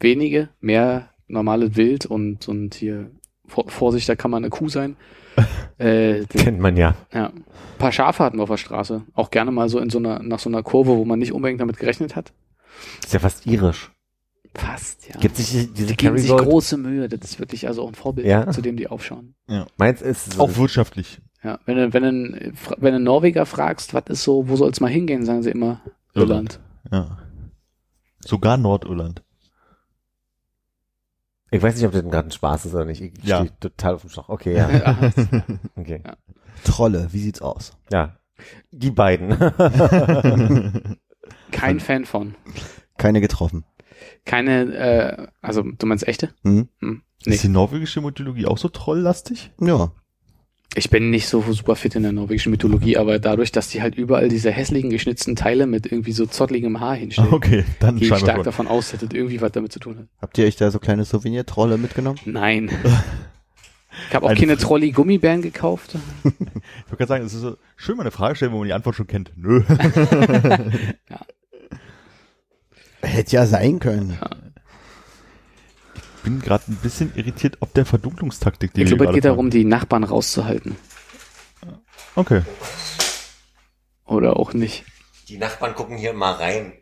[0.00, 3.10] Wenige, mehr normale Wild und, und hier,
[3.46, 4.96] Vor- Vorsicht, da kann man eine Kuh sein.
[5.78, 6.94] äh, den, Kennt man ja.
[7.12, 7.26] ja.
[7.26, 7.44] Ein
[7.78, 9.02] paar Schafe hatten wir auf der Straße.
[9.14, 11.60] Auch gerne mal so in so einer, nach so einer Kurve, wo man nicht unbedingt
[11.60, 12.32] damit gerechnet hat.
[13.04, 13.90] Ist ja fast irisch.
[14.54, 15.20] Fast, ja.
[15.20, 17.08] Gibt sich die- diese die geben sich große Mühe.
[17.10, 18.50] Das ist wirklich also auch ein Vorbild, Ja.
[18.50, 19.34] zu dem die aufschauen.
[19.76, 21.20] Meins ist Auch wirtschaftlich.
[21.44, 24.90] Ja, wenn du, wenn du, wenn du Norweger fragst, was ist so, wo soll's mal
[24.90, 25.80] hingehen, sagen sie immer
[26.14, 26.58] Irland.
[26.90, 27.18] Ja.
[28.20, 29.22] Sogar Nordirland.
[31.50, 33.00] Ich weiß nicht, ob das gerade ein Spaß ist oder nicht.
[33.00, 33.38] Ich Ja.
[33.38, 34.28] stehe total auf dem Schlauch.
[34.28, 34.68] Okay, ja.
[34.70, 35.10] Ja.
[35.76, 36.02] Okay.
[36.64, 37.76] Trolle, wie sieht's aus?
[37.92, 38.16] Ja.
[38.70, 39.30] Die beiden.
[41.52, 42.34] Kein Fan von.
[42.98, 43.64] Keine getroffen.
[44.24, 46.30] Keine, äh, also du meinst echte?
[46.42, 46.68] Hm?
[46.80, 47.02] Hm.
[47.24, 47.34] Nee.
[47.34, 49.52] Ist die norwegische Mythologie auch so trolllastig?
[49.60, 49.90] Ja.
[50.78, 53.94] Ich bin nicht so super fit in der norwegischen Mythologie, aber dadurch, dass die halt
[53.94, 58.14] überall diese hässlichen geschnitzten Teile mit irgendwie so zottligem Haar hinstellen, Okay, dann gehe ich
[58.18, 58.44] stark schon.
[58.44, 60.04] davon aus, dass das irgendwie was damit zu tun hat.
[60.20, 62.18] Habt ihr euch da so kleine Souvenir-Trolle mitgenommen?
[62.24, 62.70] Nein.
[64.10, 65.96] Ich habe auch Ein keine Trolley-Gummibären gekauft.
[66.24, 66.30] Ich
[66.90, 68.94] wollte gerade sagen, es ist so schön, mal eine Frage stellen, wo man die Antwort
[68.94, 69.32] schon kennt.
[69.36, 69.62] Nö.
[73.00, 74.10] Hätte ja sein können.
[74.10, 74.20] Ich
[76.26, 79.34] bin gerade ein bisschen irritiert, ob der Verdunklungstaktik, die Ich glaube, es geht fahren.
[79.34, 80.74] darum, die Nachbarn rauszuhalten.
[82.16, 82.42] Okay.
[84.06, 84.84] Oder auch nicht.
[85.28, 86.72] Die Nachbarn gucken hier mal rein.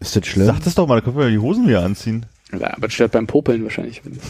[0.00, 0.46] Ist das schlimm?
[0.46, 2.26] Sag das doch mal, da können wir die Hosen wieder anziehen.
[2.50, 4.02] Ja, aber es stört beim Popeln wahrscheinlich.
[4.02, 4.20] Da kommen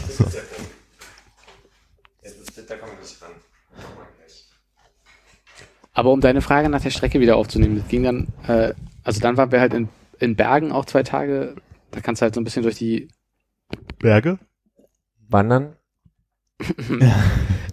[2.91, 3.31] wir nicht ran.
[5.93, 9.35] Aber um deine Frage nach der Strecke wieder aufzunehmen, das ging dann, äh, also dann
[9.37, 9.89] waren wir halt in,
[10.19, 11.55] in Bergen auch zwei Tage,
[11.89, 13.07] da kannst du halt so ein bisschen durch die,
[13.99, 14.39] Berge?
[15.27, 15.75] Wandern?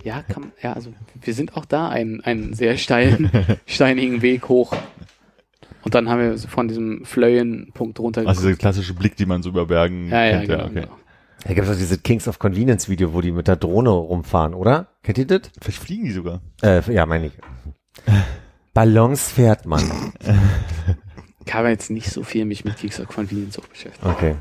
[0.05, 3.31] ja, kann, ja, also wir sind auch da einen, einen sehr steilen,
[3.66, 4.77] steinigen Weg hoch.
[5.82, 9.51] Und dann haben wir von diesem Flöyen-Punkt runter Also dieser klassische Blick, die man so
[9.51, 10.48] über Bergen ja, ja, kennt.
[10.48, 10.65] genau.
[10.65, 10.74] okay.
[10.74, 10.97] genau.
[11.44, 14.53] Da gibt es auch dieses Kings of Convenience Video, wo die mit der Drohne rumfahren,
[14.55, 14.89] oder?
[15.05, 15.43] Kennt ihr das?
[15.61, 16.40] Vielleicht fliegen die sogar.
[16.61, 17.32] Äh, ja, meine ich.
[18.74, 20.12] Ballons fährt man.
[21.44, 24.05] Ich habe jetzt nicht so viel mich mit Geeks of Convenience auch beschäftigt.
[24.05, 24.35] Okay.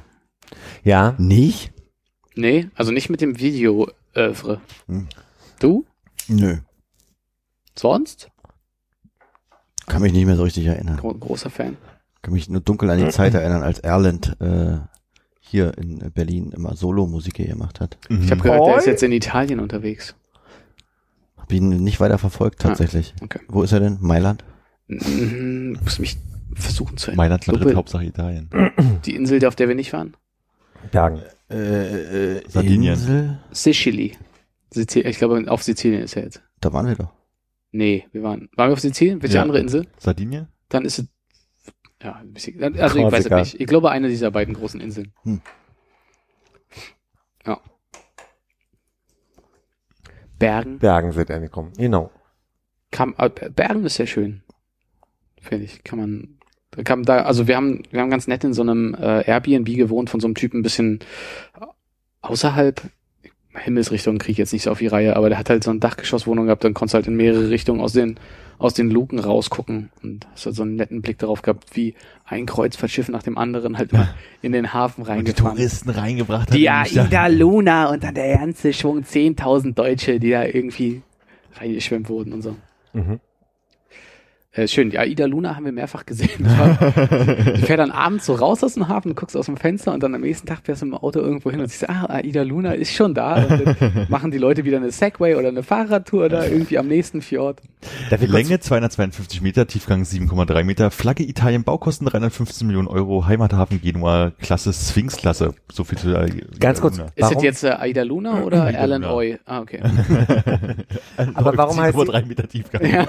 [0.84, 1.75] Ja, Nicht?
[2.36, 4.34] Nee, also nicht mit dem Video, äh,
[4.88, 5.08] Hm.
[5.60, 5.86] Du?
[6.28, 6.58] Nö.
[7.78, 8.30] Sonst?
[9.88, 10.98] Kann mich nicht mehr so richtig erinnern.
[10.98, 11.78] Gro großer Fan.
[12.22, 14.78] Kann mich nur dunkel an die Zeit erinnern, als Erland äh,
[15.40, 17.98] hier in Berlin immer Solo-Musik gemacht hat.
[18.10, 20.16] Ich habe gehört, der ist jetzt in Italien unterwegs.
[21.38, 23.14] Hab ihn nicht weiter verfolgt tatsächlich.
[23.22, 23.40] Okay.
[23.48, 23.98] Wo ist er denn?
[24.02, 24.44] Mailand?
[24.88, 26.18] Mhm, muss mich
[26.56, 27.76] versuchen zu Mailand, Madrid.
[27.76, 28.50] Hauptsache Italien.
[29.06, 30.16] Die Insel, auf der wir nicht waren?
[30.92, 31.22] Bergen.
[31.50, 32.94] Äh, äh, Sardinien.
[32.94, 33.40] Insel?
[33.52, 34.18] Sicily.
[34.76, 36.42] Ich glaube, auf Sizilien ist er jetzt.
[36.60, 37.14] Da waren wir doch.
[37.72, 38.50] Nee, wir waren.
[38.56, 39.22] Waren wir auf Sizilien?
[39.22, 39.42] Welche Ja.
[39.44, 39.88] andere Insel?
[39.98, 40.48] Sardinien?
[40.70, 41.08] Dann ist es.
[42.02, 42.62] Ja, ein bisschen.
[42.80, 43.62] Also ich weiß es nicht.
[43.62, 45.14] Ich glaube, eine dieser beiden großen Inseln.
[45.24, 45.42] Hm.
[47.46, 47.60] Ja.
[50.38, 50.80] Bergen.
[50.80, 51.72] Bergen sind angekommen.
[51.78, 52.12] Genau.
[52.92, 54.44] Kam, äh, Bergen ist sehr schön.
[55.42, 55.84] Finde ich.
[55.84, 56.38] Kann man.
[56.76, 59.68] Da kam da, also wir haben, wir haben ganz nett in so einem äh, Airbnb
[59.76, 61.00] gewohnt von so einem Typen ein bisschen
[62.22, 62.82] außerhalb.
[63.58, 65.80] Himmelsrichtung kriege ich jetzt nicht so auf die Reihe, aber der hat halt so eine
[65.80, 68.20] Dachgeschosswohnung gehabt, dann konntest du halt in mehrere Richtungen aus den,
[68.58, 71.96] aus den Luken rausgucken und hast halt so einen netten Blick darauf gehabt, wie
[72.26, 75.86] ein Kreuzfahrtschiff nach dem anderen halt immer in den Hafen Und die reingefahren ist.
[75.86, 76.92] Touristen reingebracht Die hat.
[76.92, 81.02] und Aida Luna und dann der ganze Schwung 10.000 Deutsche, die da irgendwie
[81.56, 82.58] reingeschwemmt wurden und so.
[82.92, 83.22] Mhm.
[84.56, 86.30] Äh, schön, die Aida Luna haben wir mehrfach gesehen.
[87.58, 90.02] Die fährt dann abends so raus aus dem Hafen, du guckst aus dem Fenster und
[90.02, 92.72] dann am nächsten Tag fährst du dem Auto irgendwo hin und siehst, ah, Aida Luna
[92.72, 93.44] ist schon da.
[93.44, 97.22] Und dann machen die Leute wieder eine Segway oder eine Fahrradtour da irgendwie am nächsten
[97.22, 97.62] Fjord.
[98.10, 104.72] Länge 252 Meter, Tiefgang 7,3 Meter, Flagge Italien, Baukosten 315 Millionen Euro, Heimathafen Genua, Klasse
[104.72, 105.54] Sphinx-Klasse.
[105.70, 106.30] So viel zu der
[106.60, 106.98] Ganz kurz.
[106.98, 107.10] Luna.
[107.16, 107.34] Ist Warum?
[107.36, 109.14] das jetzt äh, Aida Luna oder Aida Alan Luna.
[109.14, 109.38] Oy?
[109.46, 109.82] Ah, okay.
[111.34, 112.86] Aber warum heißt 7,3 Meter Tiefgang.
[112.86, 113.06] ja.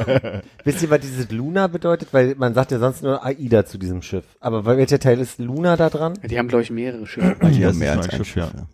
[0.65, 2.13] Wisst ihr, was dieses Luna bedeutet?
[2.13, 4.25] Weil man sagt ja sonst nur AIDA zu diesem Schiff.
[4.41, 6.15] Aber welcher Teil ist Luna da dran?
[6.25, 7.37] Die haben, glaube ich, mehrere Schiffe.
[7.51, 8.67] Die Ja, haben mehr ist als ein Schiff, Schiff, ja.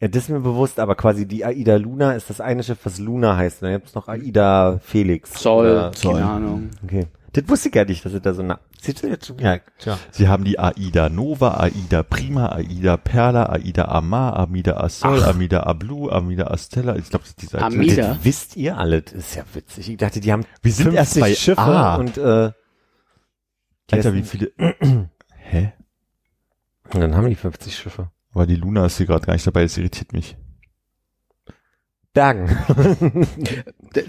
[0.00, 2.98] Ja, das ist mir bewusst, aber quasi die AIDA Luna ist das eine Schiff, was
[2.98, 3.62] Luna heißt.
[3.62, 5.32] Dann gibt es noch AIDA Felix.
[5.32, 6.14] Zoll, Oder- Zoll.
[6.14, 6.70] keine Ahnung.
[6.84, 7.06] Okay.
[7.34, 8.60] Das wusste ich gar nicht, dass es da so nah.
[8.80, 9.38] Siehst du jetzt schon?
[9.38, 9.98] Ja, tja.
[10.12, 15.28] Sie haben die AIDA Nova, AIDA Prima, AIDA Perla, AIDA Amar, Amida Asol, Ach.
[15.28, 16.94] Amida Ablu, Amida Astella.
[16.96, 17.64] Ich glaube, das ist die Seite.
[17.64, 18.08] Amida.
[18.08, 19.02] Das wisst ihr alle.
[19.02, 19.90] Das ist ja witzig.
[19.90, 21.96] Ich dachte, die haben Wir sind erst 50 bei Schiffe A.
[21.96, 22.52] und äh,
[23.90, 24.52] Alter, wie viele?
[25.36, 25.72] Hä?
[26.92, 28.10] und dann haben die 50 Schiffe.
[28.32, 30.36] Aber die Luna ist hier gerade gar nicht dabei, das irritiert mich.
[32.14, 32.48] Bergen.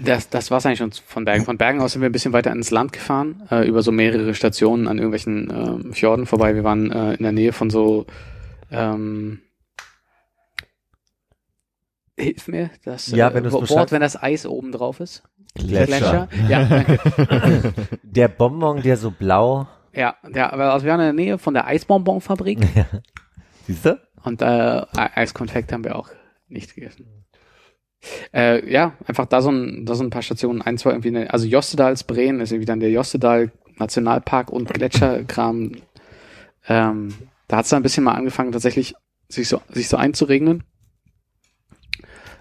[0.04, 1.44] Das, das war's eigentlich schon von Bergen.
[1.44, 4.32] Von Bergen aus sind wir ein bisschen weiter ins Land gefahren, äh, über so mehrere
[4.34, 6.54] Stationen an irgendwelchen ähm, Fjorden vorbei.
[6.54, 8.06] Wir waren äh, in der Nähe von so
[8.70, 9.40] ähm,
[12.18, 13.70] Hilf mir, das Ja, äh, wenn beschreibst.
[13.72, 15.22] Wort, wenn das Eis oben drauf ist.
[15.54, 16.28] Gletscher.
[16.48, 16.98] Ja, danke.
[18.02, 19.66] Der Bonbon, der so blau.
[19.92, 22.60] ja, ja, aber also wir waren in der Nähe von der Eisbonbonfabrik
[23.66, 23.98] Siehst du?
[24.24, 26.08] und äh, E- Eiskonfekt haben wir auch
[26.48, 27.15] nicht gegessen.
[28.34, 31.32] Äh, ja, einfach da so ein, da so ein paar Stationen, ein, zwei irgendwie, eine,
[31.32, 35.72] also Jostedalsbreen ist irgendwie dann der Jostedal Nationalpark und Gletscherkram.
[36.68, 37.14] Ähm,
[37.48, 38.94] da hat's dann ein bisschen mal angefangen, tatsächlich
[39.28, 40.64] sich so, sich so einzuregnen.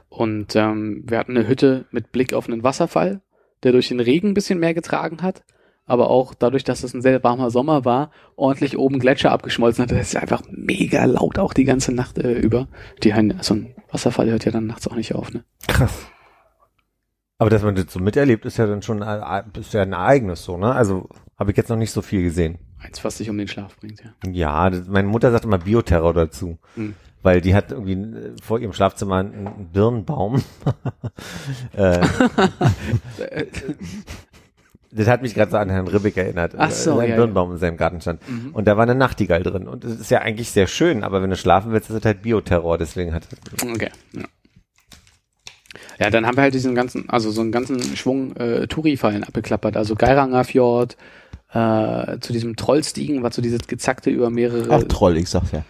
[0.10, 3.22] Und ähm, wir hatten eine Hütte mit Blick auf einen Wasserfall,
[3.64, 5.44] der durch den Regen ein bisschen mehr getragen hat,
[5.86, 9.92] aber auch dadurch, dass es ein sehr warmer Sommer war, ordentlich oben Gletscher abgeschmolzen hat.
[9.92, 12.68] Das ist einfach mega laut auch die ganze Nacht äh, über.
[13.04, 15.44] Die ein, so ein Wasserfall hört ja dann nachts auch nicht auf, ne?
[15.68, 16.08] Krass.
[17.38, 20.44] Aber dass man das so miterlebt, ist ja dann schon ein, ist ja ein Ereignis
[20.44, 20.74] so, ne?
[20.74, 22.58] Also habe ich jetzt noch nicht so viel gesehen.
[22.80, 24.32] Eins, was dich um den Schlaf bringt, ja.
[24.32, 26.58] Ja, das, meine Mutter sagt immer Bioterror dazu.
[26.76, 26.96] Hm.
[27.22, 30.44] Weil die hat irgendwie äh, vor ihrem Schlafzimmer einen einen Birnbaum.
[31.74, 32.02] äh,
[34.96, 36.54] das hat mich gerade so an Herrn Ribbeck erinnert.
[36.58, 38.22] Ach so, Ein ja, Birnbaum in seinem Garten stand.
[38.54, 39.68] Und da war eine Nachtigall drin.
[39.68, 42.22] Und das ist ja eigentlich sehr schön, aber wenn du schlafen willst, ist es halt
[42.22, 42.78] Bioterror.
[42.78, 43.28] Deswegen hat
[43.62, 44.24] Okay, ja.
[45.98, 49.78] Ja, dann haben wir halt diesen ganzen, also so einen ganzen Schwung äh, Touri-Fallen abgeklappert.
[49.78, 50.98] Also Geiranger Fjord,
[51.54, 55.64] äh, zu diesem Trollstiegen war zu dieses gezackte über mehrere Ach, Troll, ich sag's ja.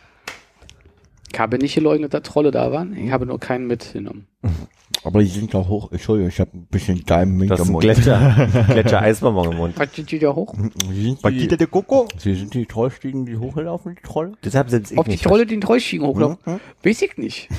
[1.32, 2.96] Ich habe nicht geleugnet, dass Trolle da waren.
[2.98, 4.28] Ich habe nur keinen mitgenommen.
[5.04, 5.92] Aber die sind doch hoch.
[5.92, 7.84] Entschuldigung, ich habe ein bisschen Geimen das ist ein Mund.
[7.84, 9.78] Gletscher, Gletscher-Eisbonbon im Mund.
[9.78, 10.56] Was geht die da hoch?
[10.92, 12.08] Sie sind Bagita die, de Coco?
[12.18, 14.34] sie sind die Trollstiegen, die hochgelaufen, die Trolle?
[14.44, 16.38] Deshalb selbst ich Ob die nicht Trolle den Trollstiegen hochlaufen?
[16.46, 16.60] Mhm.
[16.84, 17.50] Weiß ich nicht.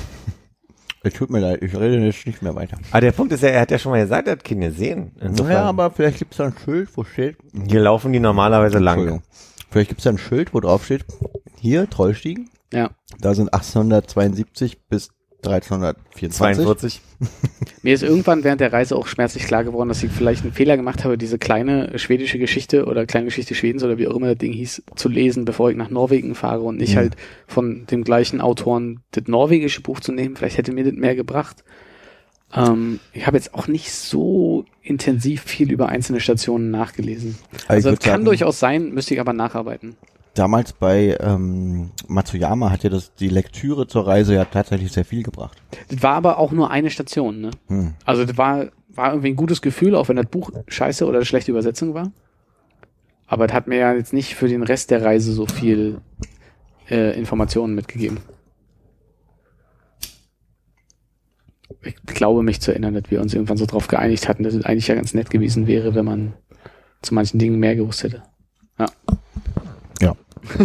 [1.03, 2.77] Es tut mir leid, ich rede jetzt nicht mehr weiter.
[2.91, 5.11] Aber der Punkt ist ja, er hat ja schon mal gesagt, er hat keine sehen.
[5.21, 7.37] Insofern, Ja, aber vielleicht gibt's da ein Schild, wo steht.
[7.69, 8.99] hier laufen die normalerweise lang.
[8.99, 9.23] Entschuldigung.
[9.69, 11.05] Vielleicht gibt's da ein Schild, wo drauf steht,
[11.59, 12.49] hier, Trollstiegen.
[12.73, 12.91] Ja.
[13.19, 15.09] Da sind 1872 bis
[15.45, 16.37] 1324.
[16.37, 17.01] 42.
[17.83, 20.75] Mir ist irgendwann während der Reise auch schmerzlich klar geworden, dass ich vielleicht einen Fehler
[20.77, 24.37] gemacht habe, diese kleine schwedische Geschichte oder kleine Geschichte Schwedens oder wie auch immer das
[24.39, 26.97] Ding hieß, zu lesen, bevor ich nach Norwegen fahre und nicht Mhm.
[26.97, 27.15] halt
[27.45, 30.35] von dem gleichen Autoren das norwegische Buch zu nehmen.
[30.35, 31.63] Vielleicht hätte mir das mehr gebracht.
[32.53, 37.37] Ähm, ich habe jetzt auch nicht so intensiv viel über einzelne Stationen nachgelesen.
[37.67, 39.97] Also Also kann sagen, durchaus sein, müsste ich aber nacharbeiten.
[40.37, 45.23] Damals bei ähm, Matsuyama hat ja das, die Lektüre zur Reise ja tatsächlich sehr viel
[45.23, 45.57] gebracht.
[45.89, 47.51] Das war aber auch nur eine Station, ne?
[47.69, 47.95] Hm.
[48.05, 51.25] Also das war, war irgendwie ein gutes Gefühl, auch wenn das Buch scheiße oder eine
[51.25, 52.11] schlechte Übersetzung war.
[53.25, 56.01] Aber das hat mir ja jetzt nicht für den Rest der Reise so viel
[56.87, 58.19] äh, Informationen mitgegeben.
[61.81, 64.65] Ich glaube mich zu erinnern, dass wir uns irgendwann so drauf geeinigt hatten, dass es
[64.65, 66.33] eigentlich ja ganz nett gewesen wäre, wenn man
[67.01, 68.21] zu manchen Dingen mehr gewusst hätte.
[68.77, 68.85] Ja.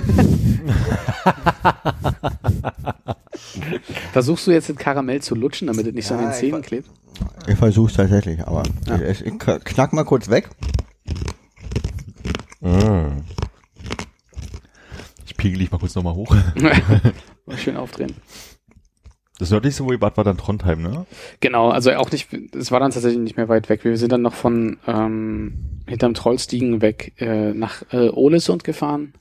[4.12, 6.88] Versuchst du jetzt den Karamell zu lutschen, damit es nicht so an den Zähnen klebt?
[7.46, 9.00] Ich versuch's tatsächlich, aber Ja.
[9.00, 10.48] ich, ich knack mal kurz weg.
[12.60, 13.22] Mm.
[15.26, 16.34] Ich pegel dich mal kurz nochmal hoch.
[17.46, 18.14] Mal Schön aufdrehen.
[19.40, 21.04] Das nördlichste, wo ihr wart, war dann Trondheim, ne?
[21.40, 23.82] Genau, also auch nicht, es war dann tatsächlich nicht mehr weit weg.
[23.82, 29.14] Wir sind dann noch von ähm, hinterm Trollstiegen weg äh, nach äh, Ålesund gefahren.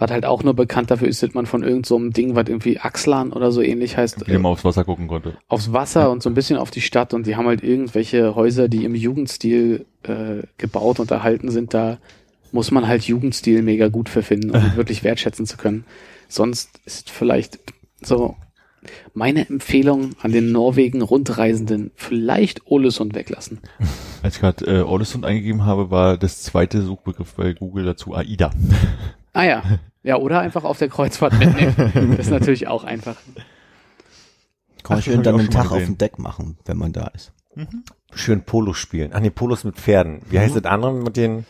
[0.00, 2.46] Was halt auch nur bekannt dafür ist, dass man von irgendeinem so einem Ding, was
[2.48, 5.36] irgendwie Axlan oder so ähnlich heißt, Wie äh, aufs Wasser gucken konnte.
[5.48, 8.68] aufs Wasser und so ein bisschen auf die Stadt und die haben halt irgendwelche Häuser,
[8.68, 11.74] die im Jugendstil äh, gebaut und erhalten sind.
[11.74, 11.98] Da
[12.52, 15.84] muss man halt Jugendstil mega gut für finden, um wirklich wertschätzen zu können.
[16.28, 17.58] Sonst ist vielleicht
[18.00, 18.36] so
[19.12, 23.58] meine Empfehlung an den Norwegen Rundreisenden vielleicht Ålesund weglassen.
[24.22, 28.52] Als ich gerade äh, Ålesund eingegeben habe, war das zweite Suchbegriff bei Google dazu AIDA.
[29.32, 29.62] Ah ja,
[30.02, 32.16] ja oder einfach auf der Kreuzfahrt mitnehmen.
[32.16, 33.16] Das ist natürlich auch einfach.
[34.82, 37.32] Kann man schön dann einen Tag auf dem Deck machen, wenn man da ist.
[38.12, 39.10] Schön Polo spielen.
[39.12, 40.22] Ach nee, Polos mit Pferden.
[40.30, 41.44] Wie heißt das andere mit den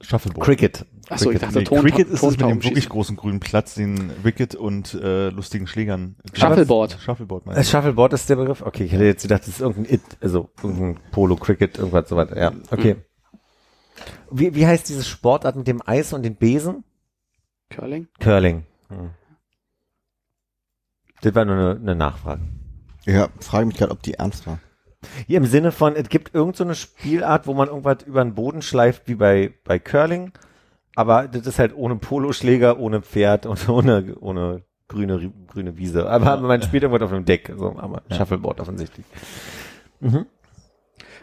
[0.00, 0.44] Shuffleboard.
[0.44, 0.86] Cricket?
[1.08, 1.42] Achso, ich Cricket.
[1.42, 4.94] dachte Nee, Ton Cricket ist es mit dem wirklich großen grünen Platz, den Wicket und
[4.94, 6.16] äh, lustigen Schlägern.
[6.32, 6.98] Shuffleboard.
[7.00, 7.70] Shuffleboard, meine Das ich.
[7.70, 8.62] Shuffleboard ist der Begriff?
[8.62, 12.16] Okay, ich hätte jetzt gedacht, das ist irgendein It, also irgendein Polo, Cricket, irgendwas so
[12.16, 12.38] weiter.
[12.38, 12.96] Ja, okay.
[14.30, 16.84] Wie, wie heißt dieses Sportart mit dem Eis und den Besen?
[17.70, 18.08] Curling?
[18.18, 18.64] Curling.
[18.88, 19.10] Hm.
[21.22, 22.42] Das war nur eine, eine Nachfrage.
[23.06, 24.58] Ja, frage mich gerade, ob die ernst war.
[25.26, 28.34] Hier im Sinne von, es gibt irgendeine so eine Spielart, wo man irgendwas über den
[28.34, 30.32] Boden schleift, wie bei, bei Curling,
[30.94, 36.08] aber das ist halt ohne Poloschläger, ohne Pferd und ohne, ohne grüne, grüne Wiese.
[36.08, 39.06] Aber man spielt irgendwas auf dem Deck, so, aber Shuffleboard offensichtlich.
[40.00, 40.26] Mhm.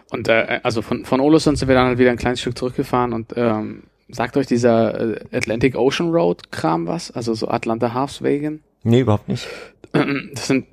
[0.09, 3.13] Und äh, also von, von Ålesund sind wir dann halt wieder ein kleines Stück zurückgefahren
[3.13, 7.11] und ähm, sagt euch dieser äh, Atlantic Ocean Road Kram was?
[7.11, 8.61] Also so Atlanta Halfswagen?
[8.83, 9.47] Nee, überhaupt nicht.
[10.33, 10.65] Das sind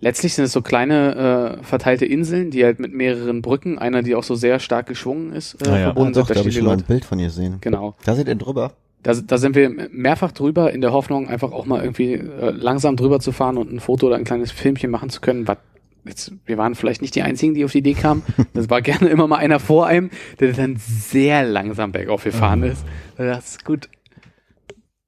[0.00, 4.14] letztlich sind es so kleine äh, verteilte Inseln, die halt mit mehreren Brücken, einer, die
[4.14, 5.84] auch so sehr stark geschwungen ist, äh, Ah ja.
[5.84, 6.30] verbunden Und doch, sind.
[6.30, 6.82] da Da habe ich schon mal ein.
[6.84, 7.58] Bild von ihr sehen.
[7.60, 7.94] Genau.
[8.04, 8.72] Da seid ihr drüber.
[9.02, 12.96] Da, da sind wir mehrfach drüber, in der Hoffnung, einfach auch mal irgendwie äh, langsam
[12.96, 15.48] drüber zu fahren und ein Foto oder ein kleines Filmchen machen zu können.
[15.48, 15.56] Was
[16.04, 18.22] jetzt, wir waren vielleicht nicht die Einzigen, die auf die Idee kamen.
[18.54, 22.84] Das war gerne immer mal einer vor einem, der dann sehr langsam bergauf gefahren ist.
[23.16, 23.88] Das ist gut.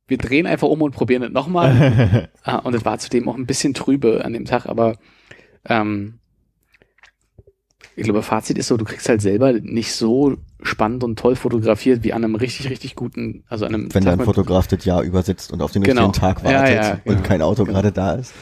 [0.06, 2.28] Wir drehen einfach um und probieren es nochmal.
[2.43, 4.97] ah, und es war zudem auch ein bisschen trübe an dem Tag, aber
[5.66, 6.19] ähm,
[7.94, 12.02] ich glaube, Fazit ist so, du kriegst halt selber nicht so spannend und toll fotografiert
[12.05, 15.02] wie an einem richtig, richtig guten, also an einem Wenn Tag dein Fotograf das Jahr
[15.02, 16.06] übersetzt und auf den Genau.
[16.06, 17.23] richtigen Tag Ja, wartet ja, und genau.
[17.23, 17.74] kein Auto Genau.
[17.74, 18.32] gerade da ist.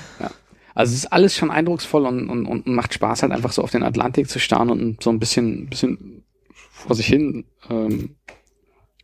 [0.75, 3.71] Also es ist alles schon eindrucksvoll und, und, und macht Spaß halt einfach so auf
[3.71, 6.23] den Atlantik zu starren und so ein bisschen, bisschen
[6.53, 8.17] vor sich hin ähm,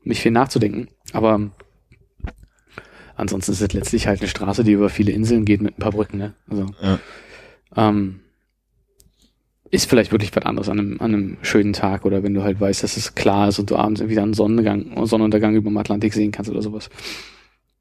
[0.05, 0.89] nicht viel nachzudenken.
[1.13, 1.51] Aber
[3.17, 5.93] ansonsten ist es letztlich halt eine Straße, die über viele Inseln geht mit ein paar
[5.93, 6.19] Brücken.
[6.19, 6.35] Ne?
[6.49, 6.99] Also Ja.
[7.77, 8.21] ähm,
[9.71, 12.61] ist vielleicht wirklich was anderes an einem, an einem schönen Tag oder wenn du halt
[12.61, 16.15] weißt, dass es klar ist und du abends wieder einen Sonnengang, Sonnenuntergang über dem Atlantik
[16.15, 16.89] sehen kannst oder sowas.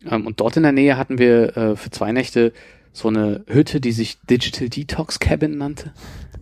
[0.09, 2.53] Ähm, und dort in der Nähe hatten wir äh, für zwei Nächte
[2.95, 5.91] so eine Hütte, die sich Digital Detox Cabin nannte.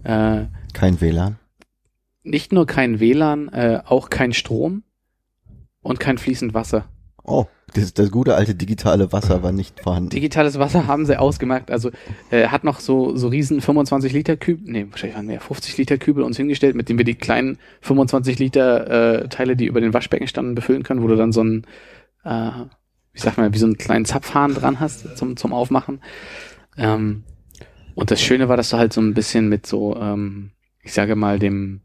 [0.03, 1.37] Äh, Kein WLAN.
[2.23, 4.83] nicht nur kein WLAN, äh, auch kein Strom
[5.81, 6.85] und kein fließend Wasser.
[7.23, 10.09] Oh, das, das gute alte digitale Wasser war nicht vorhanden.
[10.09, 11.71] Digitales Wasser haben sie ausgemacht.
[11.71, 11.89] Also
[12.29, 15.97] äh, hat noch so so riesen 25 Liter Kübel, nee, wahrscheinlich waren mehr 50 Liter
[15.97, 19.93] Kübel uns hingestellt, mit denen wir die kleinen 25 Liter äh, Teile, die über den
[19.93, 21.65] Waschbecken standen, befüllen können, wo du dann so ein
[22.25, 22.51] äh,
[23.13, 26.01] wie sagt man, wie so einen kleinen Zapfhahn dran hast zum zum Aufmachen.
[26.77, 27.23] Ähm,
[27.95, 31.15] und das Schöne war, dass du halt so ein bisschen mit so, ähm, ich sage
[31.15, 31.81] mal, dem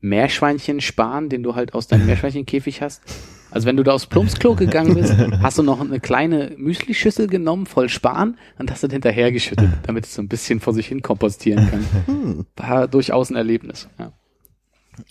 [0.00, 3.02] Meerschweinchen sparen, den du halt aus deinem Meerschweinchenkäfig hast.
[3.50, 7.66] Also wenn du da aufs Plumpsklo gegangen bist, hast du noch eine kleine Müslischüssel genommen,
[7.66, 11.02] voll Span, und hast das hinterher geschüttet, damit es so ein bisschen vor sich hin
[11.02, 11.84] kompostieren kann.
[12.06, 12.46] Hm.
[12.56, 13.88] War durchaus ein Erlebnis.
[13.98, 14.12] Ja.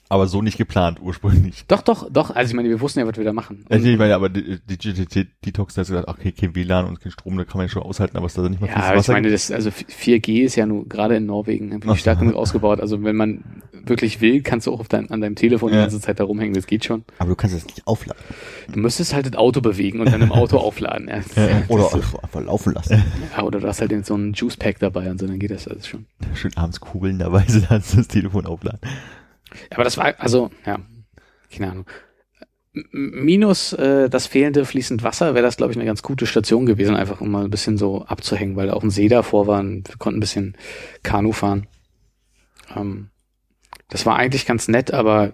[0.10, 1.66] Aber so nicht geplant ursprünglich.
[1.68, 2.32] Doch, doch, doch.
[2.36, 3.66] Also ich meine, wir wussten ja, was wir da machen.
[3.70, 7.00] Also ich meine, aber die- Digital Detox, da hast du gesagt, okay, kein WLAN und
[7.00, 8.86] kein Strom, da kann man ja schon aushalten, aber es da nicht mal Ja, fließendes
[8.90, 11.74] aber ich Wasser meine, das, also 4G ist ja nur gerade in Norwegen so.
[11.84, 12.80] wirklich stark genug ausgebaut.
[12.82, 13.44] Also wenn man
[13.86, 15.82] wirklich will, kannst du auch auf dein, an deinem Telefon die Ja.
[15.84, 16.54] ganze Zeit da rumhängen.
[16.54, 17.06] Das geht schon.
[17.20, 18.22] Aber du kannst es nicht aufladen.
[18.72, 21.08] Du müsstest halt das Auto bewegen und dann im Auto aufladen.
[21.08, 21.36] Ja, das-
[21.70, 23.02] Oder einfach einfach laufen lassen.
[23.36, 25.68] ja, oder du hast halt so einen Juice Pack dabei und so, dann geht das
[25.68, 26.06] alles schon.
[26.34, 28.80] Schön abends kugelnderweise dann das Telefon aufladen.
[29.52, 30.80] Ja, aber das war, also, ja,
[31.52, 31.86] keine Ahnung.
[32.92, 36.96] Minus äh, das fehlende fließend Wasser wäre das, glaube ich, eine ganz gute Station gewesen,
[36.96, 39.90] einfach um mal ein bisschen so abzuhängen, weil da auch ein See davor war und
[39.90, 40.56] wir konnten ein bisschen
[41.02, 41.66] Kanu fahren.
[42.76, 43.10] Ähm,
[43.90, 45.34] das war eigentlich ganz nett, aber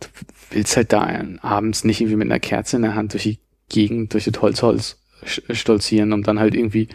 [0.00, 0.08] du
[0.50, 4.12] willst halt da abends nicht irgendwie mit einer Kerze in der Hand durch die Gegend,
[4.12, 6.88] durch das Holzholz stolzieren, um dann halt irgendwie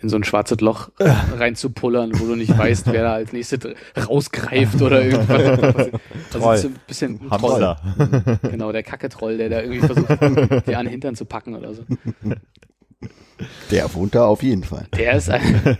[0.00, 3.60] in so ein schwarzes Loch reinzupullern, wo du nicht weißt, wer da als nächstes
[3.96, 5.90] rausgreift oder irgendwas.
[6.32, 6.56] Also Troll.
[6.58, 7.64] so ein bisschen ein Troll.
[7.64, 8.38] Hamster.
[8.50, 10.08] Genau, der Kacke-Troll, der da irgendwie versucht,
[10.66, 11.82] dir an den Hintern zu packen oder so.
[13.70, 14.86] Der wohnt da auf jeden Fall.
[14.96, 15.76] Der ist ein,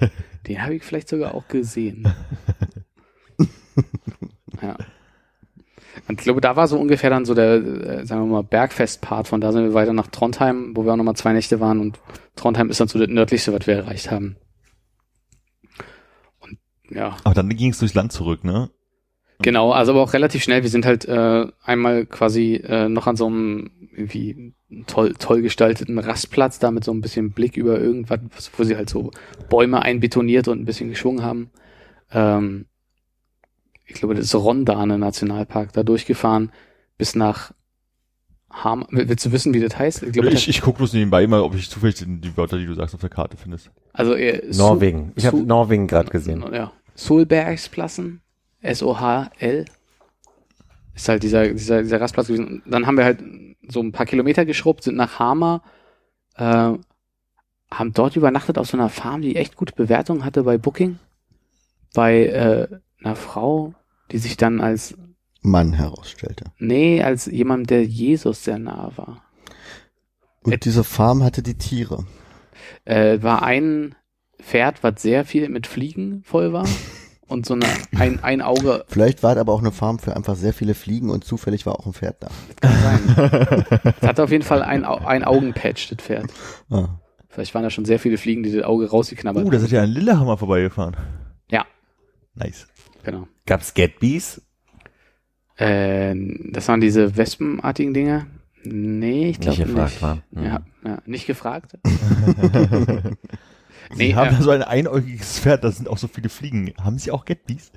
[0.48, 2.12] den habe ich vielleicht sogar auch gesehen.
[4.60, 4.76] Ja.
[6.08, 9.28] Und ich glaube, da war so ungefähr dann so der, äh, sagen wir mal, Bergfest-Part.
[9.28, 11.80] Von da sind wir weiter nach Trondheim, wo wir auch nochmal zwei Nächte waren.
[11.80, 11.98] Und
[12.36, 14.36] Trondheim ist dann so das nördlichste, was wir erreicht haben.
[16.40, 16.58] Und
[16.90, 18.70] ja, Aber dann ging es durchs Land zurück, ne?
[19.42, 20.62] Genau, also aber auch relativ schnell.
[20.62, 24.54] Wir sind halt äh, einmal quasi äh, noch an so einem irgendwie
[24.86, 28.20] toll, toll gestalteten Rastplatz, da mit so ein bisschen Blick über irgendwas,
[28.56, 29.10] wo sie halt so
[29.48, 31.50] Bäume einbetoniert und ein bisschen geschwungen haben.
[32.12, 32.66] Ähm,
[33.90, 36.52] ich glaube, das ist Rondane Nationalpark, da durchgefahren
[36.96, 37.52] bis nach
[38.50, 38.86] Ham.
[38.90, 40.02] Willst du wissen, wie das heißt?
[40.02, 42.66] Ich glaube, Ich, ich gucke bloß nebenbei mal, ob ich zufällig die, die Wörter, die
[42.66, 43.70] du sagst, auf der Karte findest.
[43.92, 45.12] also äh, Norwegen.
[45.16, 46.44] Ich habe Norwegen gerade gesehen.
[46.52, 46.72] Ja.
[46.94, 48.20] Solbergsplassen,
[48.60, 49.64] S-O-H-L.
[50.94, 52.62] Ist halt dieser, dieser, dieser Rastplatz gewesen.
[52.66, 53.22] Dann haben wir halt
[53.68, 55.62] so ein paar Kilometer geschrubbt, sind nach Hamar,
[56.36, 56.72] äh,
[57.70, 60.98] haben dort übernachtet auf so einer Farm, die echt gute Bewertungen hatte bei Booking.
[61.94, 62.68] Bei äh,
[63.02, 63.74] einer Frau,
[64.12, 64.94] die sich dann als,
[65.42, 66.44] Mann herausstellte.
[66.58, 69.22] nee, als jemand, der Jesus sehr nahe war.
[70.42, 72.04] Und Äh, diese Farm hatte die Tiere.
[72.84, 73.94] Äh, war ein
[74.40, 76.66] Pferd, was sehr viel mit Fliegen voll war.
[77.28, 77.66] Und so eine,
[77.96, 81.10] ein, ein Auge Vielleicht war es aber auch eine Farm für einfach sehr viele Fliegen
[81.10, 82.28] und zufällig war auch ein Pferd da.
[82.60, 83.64] Kann sein.
[84.00, 86.26] Es hatte auf jeden Fall ein, ein Augenpatch, das Pferd.
[86.70, 86.88] Ah.
[87.28, 89.80] Vielleicht waren da schon sehr viele Fliegen, die das Auge rausgeknabbert Uh, da seid ihr
[89.80, 90.96] an Lillehammer vorbeigefahren.
[91.52, 91.66] Ja.
[92.34, 92.66] Nice.
[93.04, 93.26] Genau.
[93.46, 94.42] Gab's Getbees?
[95.56, 96.14] Äh,
[96.50, 98.26] das waren diese wespenartigen Dinge.
[98.62, 99.74] Nee, ich glaube Nicht nicht.
[99.74, 100.22] gefragt war.
[100.34, 100.44] Hm.
[100.44, 101.78] Ja, ja, nicht gefragt.
[103.92, 106.72] Sie Nee, haben äh, ja so ein einäugiges Pferd, da sind auch so viele Fliegen.
[106.80, 107.72] Haben Sie auch Getbies?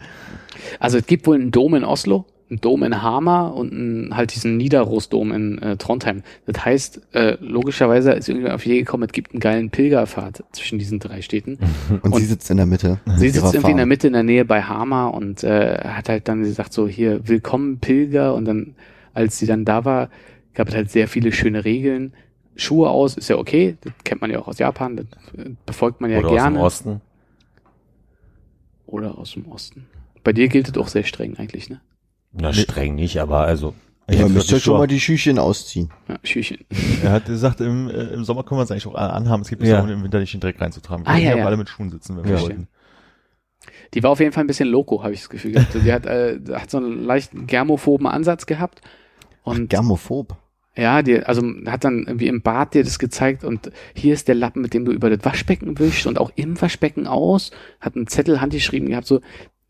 [0.80, 4.34] Also es gibt wohl einen Dom in Oslo, einen Dom in Hamar und einen, halt
[4.36, 6.24] diesen Nidarosdom in äh, Trondheim.
[6.46, 10.44] Das heißt, äh, logischerweise ist irgendwie auf die Idee gekommen, es gibt einen geilen Pilgerpfad
[10.52, 11.58] zwischen diesen drei Städten.
[11.90, 13.00] Und, Und sie sitzt in der Mitte.
[13.18, 13.90] Sie sitzt irgendwie in der Farm.
[13.90, 17.80] Mitte in der Nähe bei Hamar und äh, hat halt dann gesagt so hier willkommen
[17.80, 18.76] Pilger und dann
[19.14, 20.10] als sie dann da war
[20.54, 22.14] gab es halt sehr viele schöne Regeln
[22.56, 25.06] Schuhe aus ist ja okay das kennt man ja auch aus Japan das
[25.38, 27.02] äh, befolgt man ja Oder aus gerne dem Osten.
[28.86, 29.86] oder aus dem Osten
[30.24, 31.82] bei dir gilt es auch sehr streng eigentlich ne
[32.34, 33.74] Na, streng nicht, aber also.
[34.10, 35.90] Ja, Jetzt müsst ihr die schon mal die Schüchchen ausziehen.
[36.10, 36.58] ja, Schüchen
[37.04, 39.44] Er hat gesagt, im, äh, im Sommer können wir es eigentlich auch anhaben.
[39.44, 39.82] Es gibt Ja.
[39.82, 41.06] auch im Winter nicht den Dreck reinzutragen.
[41.06, 41.44] Wir Ah, können ja, ja.
[41.44, 42.42] auch alle mit Schuhen sitzen, wenn wir Ja.
[42.42, 42.68] wollten.
[43.94, 46.06] die war auf jeden Fall ein bisschen loco habe ich das Gefühl gehabt die hat
[46.06, 48.82] äh, hat so einen leichten germophoben Ansatz gehabt
[49.44, 50.36] und Germophob.
[50.76, 54.34] Ja, die, also hat dann irgendwie im Bad dir das gezeigt und hier ist der
[54.36, 57.52] Lappen, mit dem du über das Waschbecken wischst und auch im Waschbecken aus.
[57.80, 59.22] Hat einen Zettel handgeschrieben gehabt, so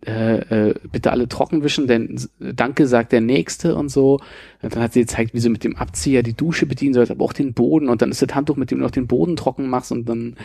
[0.06, 4.20] äh, äh, bitte alle trocken wischen, denn s- Danke sagt der Nächste und so.
[4.62, 7.24] Und dann hat sie gezeigt, wie sie mit dem Abzieher die Dusche bedienen sollst, aber
[7.26, 9.68] auch den Boden und dann ist das Handtuch, mit dem du noch den Boden trocken
[9.70, 10.36] machst und dann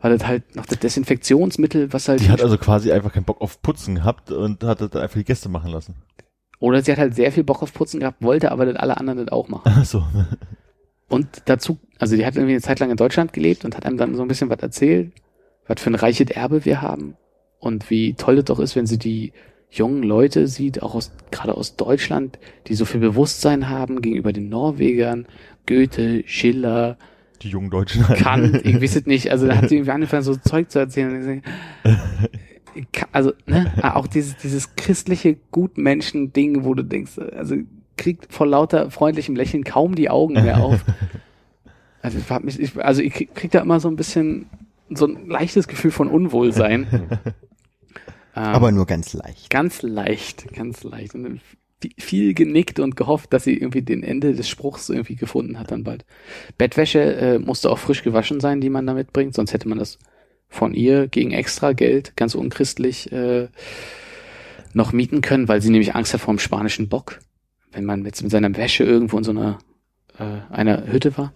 [0.00, 3.40] war das halt noch das Desinfektionsmittel, was halt Die hat also quasi einfach keinen Bock
[3.40, 5.94] auf Putzen gehabt und hat das einfach die Gäste machen lassen.
[6.58, 9.18] oder sie hat halt sehr viel Bock auf Putzen gehabt, wollte aber, dass alle anderen
[9.18, 9.62] das auch machen.
[9.74, 10.04] Ach so.
[11.08, 13.98] Und dazu, also die hat irgendwie eine Zeit lang in Deutschland gelebt und hat einem
[13.98, 15.12] dann so ein bisschen was erzählt,
[15.66, 17.14] was für ein reiches Erbe wir haben
[17.62, 19.32] und wie toll es doch ist, wenn sie die
[19.70, 24.48] jungen Leute sieht, auch aus, gerade aus Deutschland, die so viel Bewusstsein haben gegenüber den
[24.48, 25.26] Norwegern,
[25.66, 26.98] Goethe, Schiller,
[27.40, 28.18] Die jungen Deutschen halt.
[28.18, 31.40] Kant, ich weiß es nicht, also da hat sie irgendwie angefangen, so Zeug zu erzählen.
[33.12, 37.54] Also, ne, auch dieses, dieses christliche Gutmenschen-Ding, wo du denkst, also
[37.96, 40.84] kriegt vor lauter freundlichem Lächeln kaum die Augen mehr auf.
[42.04, 44.46] Also, ich, hab mich, ich, also ich krieg da immer so ein bisschen
[44.90, 47.08] so ein leichtes Gefühl von Unwohlsein.
[48.34, 49.50] ähm, Aber nur ganz leicht.
[49.50, 51.14] Ganz leicht, ganz leicht.
[51.14, 51.40] Und
[51.98, 55.84] viel genickt und gehofft, dass sie irgendwie den Ende des Spruchs irgendwie gefunden hat dann
[55.84, 56.04] bald.
[56.58, 59.98] Bettwäsche äh, musste auch frisch gewaschen sein, die man da mitbringt, sonst hätte man das
[60.48, 63.48] von ihr gegen extra Geld, ganz unchristlich, äh,
[64.74, 67.20] noch mieten können, weil sie nämlich Angst hat vor dem spanischen Bock.
[67.72, 69.58] Wenn man jetzt mit seiner Wäsche irgendwo in so einer,
[70.18, 71.32] äh, einer Hütte war.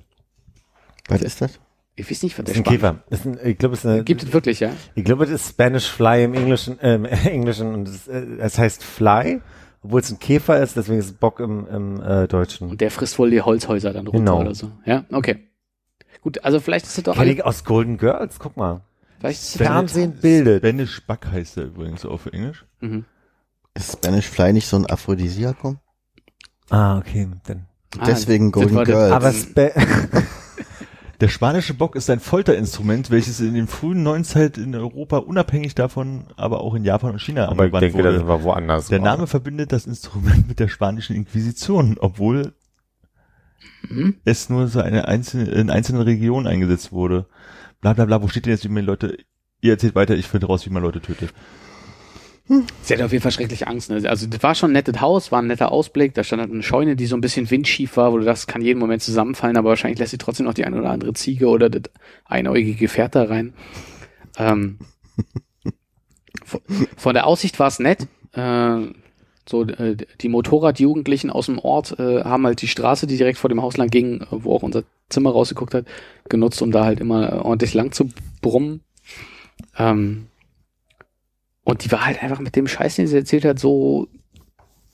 [1.08, 1.58] Was ist das?
[1.98, 3.02] Ich weiß nicht, was Das ist ein Käfer.
[3.08, 4.70] Das ist ein, ich glaube, es ist eine, Gibt es wirklich, ja?
[4.94, 8.58] ich glaube, das ist Spanish Fly im Englischen, äh, im Englischen und es, äh, es
[8.58, 9.40] heißt Fly,
[9.82, 12.68] obwohl es ein Käfer ist, deswegen ist es Bock im, im äh, Deutschen.
[12.68, 14.40] Und der frisst wohl die Holzhäuser dann runter Genau.
[14.42, 14.70] oder so.
[14.84, 15.48] Ja, okay.
[16.20, 18.82] Gut, also vielleicht ist es doch Kenn aus Golden Girls, guck mal.
[19.20, 20.58] vielleicht Fernsehen bildet.
[20.62, 22.66] Spanish Back heißt der übrigens auf Englisch.
[22.80, 23.04] Mhm.
[23.74, 25.78] Ist Spanish Fly nicht so ein Aphrodisiakum?
[26.68, 27.66] Ah, okay, dann.
[27.98, 29.12] Ah, Deswegen Golden Girls.
[29.12, 29.70] Aber Spa
[31.20, 36.26] Der spanische Bock ist ein Folterinstrument, welches in den frühen Neuzeit in Europa unabhängig davon,
[36.36, 38.28] aber auch in Japan und China aber ich angewandt denke, das wurde.
[38.28, 38.88] war woanders.
[38.88, 42.52] Der Name verbindet das Instrument mit der spanischen Inquisition, obwohl
[43.88, 44.16] Mhm.
[44.24, 47.26] es nur so eine einzelne, in einzelnen Regionen eingesetzt wurde.
[47.80, 49.16] Bla bla bla, wo steht denn jetzt, wie man Leute,
[49.60, 51.32] ihr erzählt weiter, ich finde raus, wie man Leute tötet.
[52.48, 53.90] Sie hatte auf jeden Fall schrecklich Angst.
[53.90, 54.08] Ne?
[54.08, 56.14] Also das war schon ein nettes Haus, war ein netter Ausblick.
[56.14, 58.62] Da stand halt eine Scheune, die so ein bisschen windschief war, wo du das kann
[58.62, 61.68] jeden Moment zusammenfallen, aber wahrscheinlich lässt sie trotzdem noch die eine oder andere Ziege oder
[61.68, 61.90] das
[62.24, 63.52] einäugige Gefährt da rein.
[64.38, 64.78] Ähm,
[66.96, 68.06] von, der Aussicht war es nett.
[68.32, 68.92] Äh,
[69.48, 73.48] so äh, die Motorradjugendlichen aus dem Ort äh, haben halt die Straße, die direkt vor
[73.48, 75.86] dem Haus lang ging, wo auch unser Zimmer rausgeguckt hat,
[76.28, 78.08] genutzt, um da halt immer äh, ordentlich lang zu
[78.40, 78.82] brummen.
[79.78, 80.26] Ähm,
[81.66, 84.06] und die war halt einfach mit dem Scheiß, den sie erzählt hat, so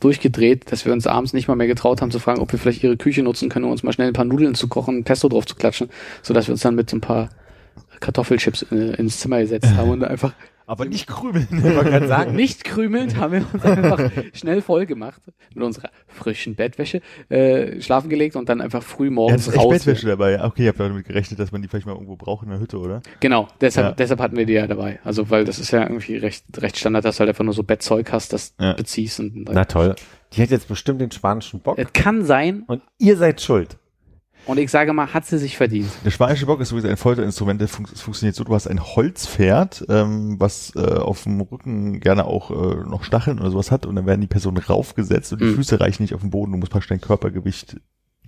[0.01, 2.83] durchgedreht, dass wir uns abends nicht mal mehr getraut haben zu fragen, ob wir vielleicht
[2.83, 5.45] ihre Küche nutzen können, um uns mal schnell ein paar Nudeln zu kochen, Pesto drauf
[5.45, 5.91] zu klatschen,
[6.23, 7.29] sodass wir uns dann mit so ein paar
[8.01, 10.33] Kartoffelchips äh, ins Zimmer gesetzt haben und einfach
[10.67, 11.49] Aber nicht krümeln.
[11.53, 15.21] Ich wollte gerade sagen, nicht krümelnd haben wir uns einfach schnell voll gemacht
[15.55, 19.61] mit unserer frischen Bettwäsche, äh, schlafen gelegt und dann einfach früh Ja, morgens das ist
[19.61, 19.71] raus.
[19.71, 20.43] Bettwäsche dabei.
[20.45, 22.61] Okay, ihr habt ja damit gerechnet, dass man die vielleicht mal irgendwo braucht in der
[22.61, 23.03] Hütte, oder?
[23.21, 23.93] Genau, deshalb, Ja.
[23.93, 25.01] deshalb hatten wir die ja dabei.
[25.05, 27.63] Also weil das ist ja irgendwie recht, recht Standard, dass du halt einfach nur so
[27.63, 28.73] Bettzeug hast, das Ja.
[28.75, 29.95] beziehst und dann na toll.
[30.35, 31.79] Die hat jetzt bestimmt den spanischen Bock.
[31.79, 33.77] Es kann sein, Und ihr seid schuld.
[34.47, 35.91] Und ich sage mal, hat sie sich verdient.
[36.05, 38.81] Der spanische Bock ist übrigens ein Folterinstrument, das fun es funktioniert so, du hast ein
[38.83, 43.87] Holzpferd, ähm, was äh, auf dem Rücken gerne auch äh, noch Stacheln oder sowas hat
[43.87, 45.55] und dann werden die Personen raufgesetzt und die Mhm.
[45.57, 47.77] Füße reichen nicht auf den Boden, du musst praktisch dein Körpergewicht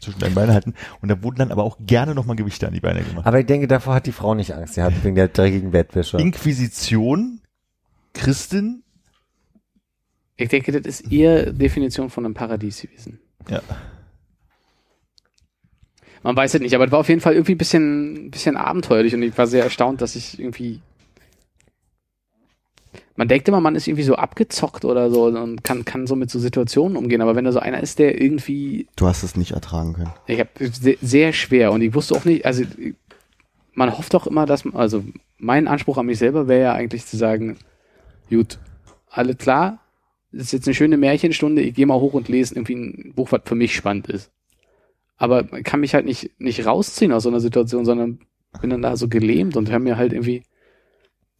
[0.00, 2.80] zwischen deinen Beinen halten und da wurden dann aber auch gerne nochmal Gewichte an die
[2.80, 3.26] Beine gemacht.
[3.26, 4.74] Aber ich denke, davor hat die Frau nicht Angst.
[4.74, 6.18] Sie hat wegen der dreckigen Bettwäsche.
[6.18, 7.40] Inquisition,
[8.12, 8.82] Christin,
[10.36, 13.20] Ich denke, das ist ihr Definition von einem Paradies gewesen.
[13.48, 13.60] ja.
[16.24, 19.14] Man weiß es nicht, aber es war auf jeden Fall irgendwie ein bisschen, bisschen abenteuerlich
[19.14, 20.80] und ich war sehr erstaunt, dass ich irgendwie.
[23.14, 26.30] Man denkt immer, man ist irgendwie so abgezockt oder so und kann, kann so mit
[26.30, 29.52] so Situationen umgehen, aber wenn da so einer ist, der irgendwie Du hast es nicht
[29.52, 30.12] ertragen können.
[30.26, 32.64] ich habe sehr, sehr schwer und ich wusste auch nicht, also
[33.74, 35.04] man hofft doch immer, dass man, also
[35.36, 37.58] mein Anspruch an mich selber wäre ja eigentlich zu sagen,
[38.30, 38.58] gut,
[39.10, 39.78] alles klar,
[40.32, 43.42] ist jetzt eine schöne Märchenstunde, ich gehe mal hoch und lese irgendwie ein Buch, was
[43.44, 44.30] für mich spannend ist.
[45.16, 48.18] Aber man kann mich halt nicht, nicht rausziehen aus so einer Situation, sondern
[48.60, 50.42] bin dann da so gelähmt und höre mir halt irgendwie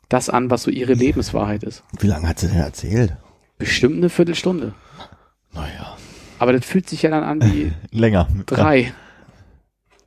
[0.09, 1.83] das an, was so ihre Lebenswahrheit ist.
[1.99, 3.17] Wie lange hat sie denn erzählt?
[3.59, 4.75] Bestimmt eine Viertelstunde.
[5.53, 5.97] Naja.
[6.39, 8.29] Aber das fühlt sich ja dann an wie Länger.
[8.47, 8.93] drei.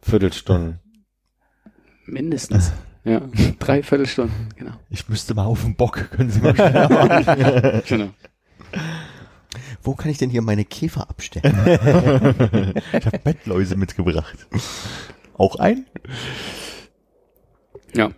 [0.01, 0.79] Viertelstunden.
[2.05, 2.71] Mindestens.
[3.03, 3.21] Ja,
[3.59, 4.73] drei Viertelstunden, genau.
[4.89, 6.09] Ich müsste mal auf den Bock.
[6.11, 6.89] Können Sie mal schneller
[7.23, 7.81] machen?
[7.87, 8.09] genau.
[9.87, 11.55] Wo kann ich denn hier meine Käfer abstellen?
[12.93, 14.45] Ich habe Bettläuse mitgebracht.
[15.37, 15.85] Auch ein?
[17.95, 18.09] Ja.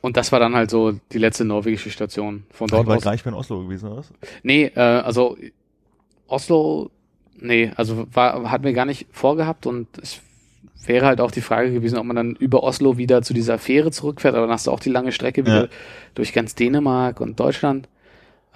[0.00, 2.44] Und das war dann halt so die letzte norwegische Station.
[2.50, 3.02] Von Dort war aus.
[3.02, 4.12] gleich bei in Oslo gewesen, oder was?
[4.44, 5.36] Nee, äh, also
[6.28, 6.90] Oslo,
[7.36, 10.20] nee, also war, hatten wir gar nicht vorgehabt und es
[10.86, 13.90] wäre halt auch die Frage gewesen, ob man dann über Oslo wieder zu dieser Fähre
[13.90, 15.68] zurückfährt, aber dann hast du auch die lange Strecke wieder Ja.
[16.14, 17.88] durch ganz Dänemark und Deutschland.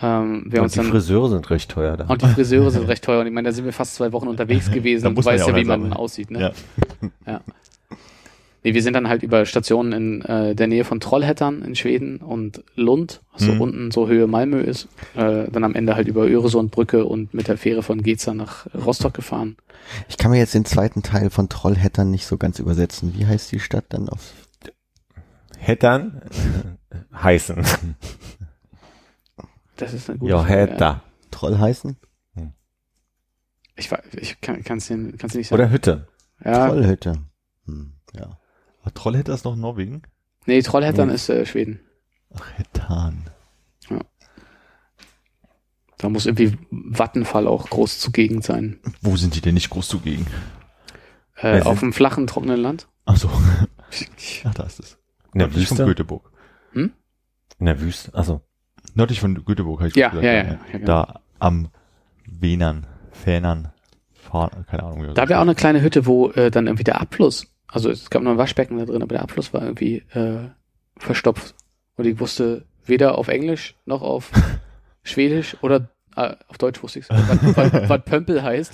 [0.02, 2.04] Ähm, wir Und uns die dann Friseure sind recht teuer da.
[2.06, 4.28] und die Friseure sind recht teuer und ich meine, da sind wir fast zwei Wochen
[4.28, 6.40] unterwegs gewesen und du muss man weißt ja wie man aussieht, ne?
[6.40, 7.10] Ja.
[7.26, 7.40] Ja.
[8.62, 12.16] Nee, wir sind dann halt über Stationen in äh, der Nähe von Trollhättan in Schweden
[12.18, 13.60] und Lund, was so Mhm.
[13.60, 14.88] unten so Höhe Malmö ist.
[15.14, 19.14] Äh, dann am Ende halt über Öresundbrücke und mit der Fähre von Geza nach Rostock
[19.14, 19.56] gefahren.
[20.08, 23.14] Ich kann mir jetzt den zweiten Teil von Trollhättern nicht so ganz übersetzen.
[23.16, 24.32] Wie heißt die Stadt dann auf?
[25.58, 26.22] Hättern
[27.14, 27.64] heißen.
[29.76, 31.02] Das ist eine gute Ja, Frage, Hätter.
[31.30, 31.96] Troll heißen?
[33.78, 35.44] Ich, wa- ich kann es dir, nicht sagen.
[35.52, 36.08] Oder Hütte.
[36.42, 37.12] ja, Trollhütte.
[37.66, 38.38] Hm, ja.
[38.80, 40.02] Aber Trollhätte ist noch Norwegen?
[40.46, 41.14] nee, Trollhättan Nee.
[41.14, 41.80] ist äh, Schweden.
[42.34, 43.28] Ach, Hettan.
[45.98, 48.78] Da muss irgendwie Vattenfall auch groß zugegen sein.
[49.00, 50.26] Wo sind die denn nicht groß zugegen?
[51.36, 52.86] Äh, Ja, auf dem flachen, trockenen Land.
[53.06, 53.30] Ach so.
[54.44, 54.98] Ach, da ist es.
[55.32, 55.86] In der Nördlich von Wüste?
[55.86, 56.30] Göteborg.
[56.74, 56.92] In
[57.64, 58.12] der Wüste.
[58.14, 58.42] Also
[58.96, 60.24] Nördlich von Göteborg, habe ich Ja, gesagt.
[60.24, 60.86] ja, ja, ja, genau.
[60.86, 61.68] Da am
[62.26, 63.68] Venern, Fähnern,
[64.14, 65.02] Fahren, keine Ahnung.
[65.10, 68.10] wie Da wäre auch eine kleine Hütte, wo äh, dann irgendwie der Abfluss, also es
[68.10, 70.48] gab nur ein Waschbecken da drin, aber der Abfluss war irgendwie äh,
[70.96, 71.54] verstopft.
[71.96, 74.30] Und ich wusste weder auf Englisch noch auf
[75.02, 78.72] Schwedisch oder äh, auf Deutsch wusste ich was, was, Pömpel heißt.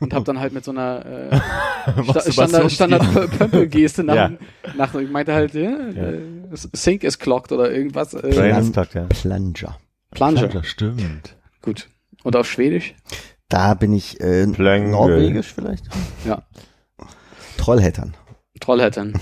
[0.00, 1.36] Und habe dann halt mit so einer äh,
[2.10, 4.30] Sta Standard, Standard Pö- Pömpel-Geste nach, Ja.
[4.76, 6.20] nach, ich meinte halt, ja, äh,
[6.52, 8.14] Sink is clocked oder irgendwas.
[8.14, 9.04] Äh, clocked, ja.
[9.08, 9.78] Plunger.
[10.10, 10.48] Plunger.
[10.48, 11.36] Das stimmt.
[11.62, 11.88] Gut.
[12.22, 12.94] Und auf Schwedisch?
[13.48, 14.90] Da bin ich äh, Plöngel.
[14.90, 15.84] norwegisch vielleicht?
[16.24, 16.42] Ja.
[17.56, 18.14] Trollhättern.
[18.60, 19.12] Trollhättern.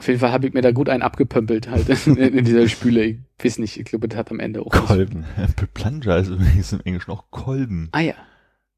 [0.00, 3.04] Auf jeden Fall habe ich mir da gut einen abgepömpelt halt in, in dieser Spüle.
[3.04, 4.86] Ich weiß nicht, ich glaube, das hat am Ende auch nicht.
[4.86, 5.26] Kolben.
[5.74, 7.90] Plunger ist übrigens im Englischen auch Kolben.
[7.92, 8.14] Ah ja.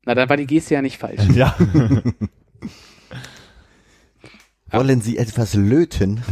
[0.05, 1.23] Na, dann war die Geste ja nicht falsch.
[1.32, 1.55] Ja.
[4.73, 4.81] Ja.
[4.81, 6.24] Wollen Sie etwas löten?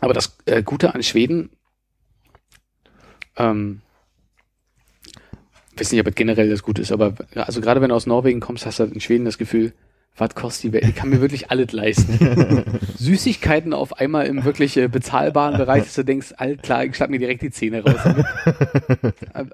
[0.00, 1.50] Aber das äh, Gute an Schweden,
[3.36, 3.82] ähm,
[5.76, 8.40] weiß nicht, ob es generell das Gute ist, aber also gerade wenn du aus Norwegen
[8.40, 9.74] kommst, hast du halt in Schweden das Gefühl,
[10.16, 10.84] was kostet die Welt?
[10.84, 12.64] Ich kann mir wirklich alles leisten.
[12.98, 17.08] Süßigkeiten auf einmal im wirklich äh, bezahlbaren Bereich, dass du denkst, all klar, ich schlag
[17.10, 18.00] mir direkt die Zähne raus.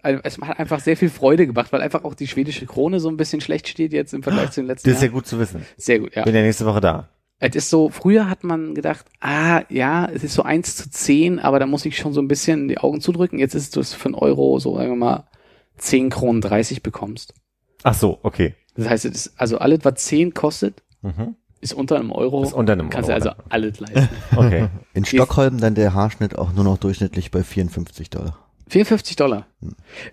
[0.03, 3.09] Äh, es hat einfach sehr viel Freude gemacht, weil einfach auch die schwedische Krone so
[3.09, 5.15] ein bisschen schlecht steht jetzt im Vergleich zu den letzten Das ist ja Jahren.
[5.15, 5.65] gut zu wissen.
[5.77, 6.25] Sehr gut, ja.
[6.25, 7.09] Bin ja nächste Woche da.
[7.39, 11.39] Es ist so, früher hat man gedacht, ah, ja, es ist so eins zu zehn,
[11.39, 13.39] aber da muss ich schon so ein bisschen die Augen zudrücken.
[13.39, 15.29] Jetzt ist es, dass du für einen Euro, so sagen wir mal,
[15.77, 17.35] 10 Kronen 30 bekommst.
[17.83, 18.55] Ach so, okay.
[18.77, 21.37] Das heißt, es ist, also alles, was 10 kostet, Mhm.
[21.61, 22.43] ist unter einem Euro.
[22.43, 24.09] Ist unter einem kannst Euro, du also alles leisten.
[24.37, 24.69] Okay.
[24.95, 28.39] In Stockholm dann der Haarschnitt auch nur noch durchschnittlich bei 54 Dollar.
[28.69, 29.47] 54 Dollar.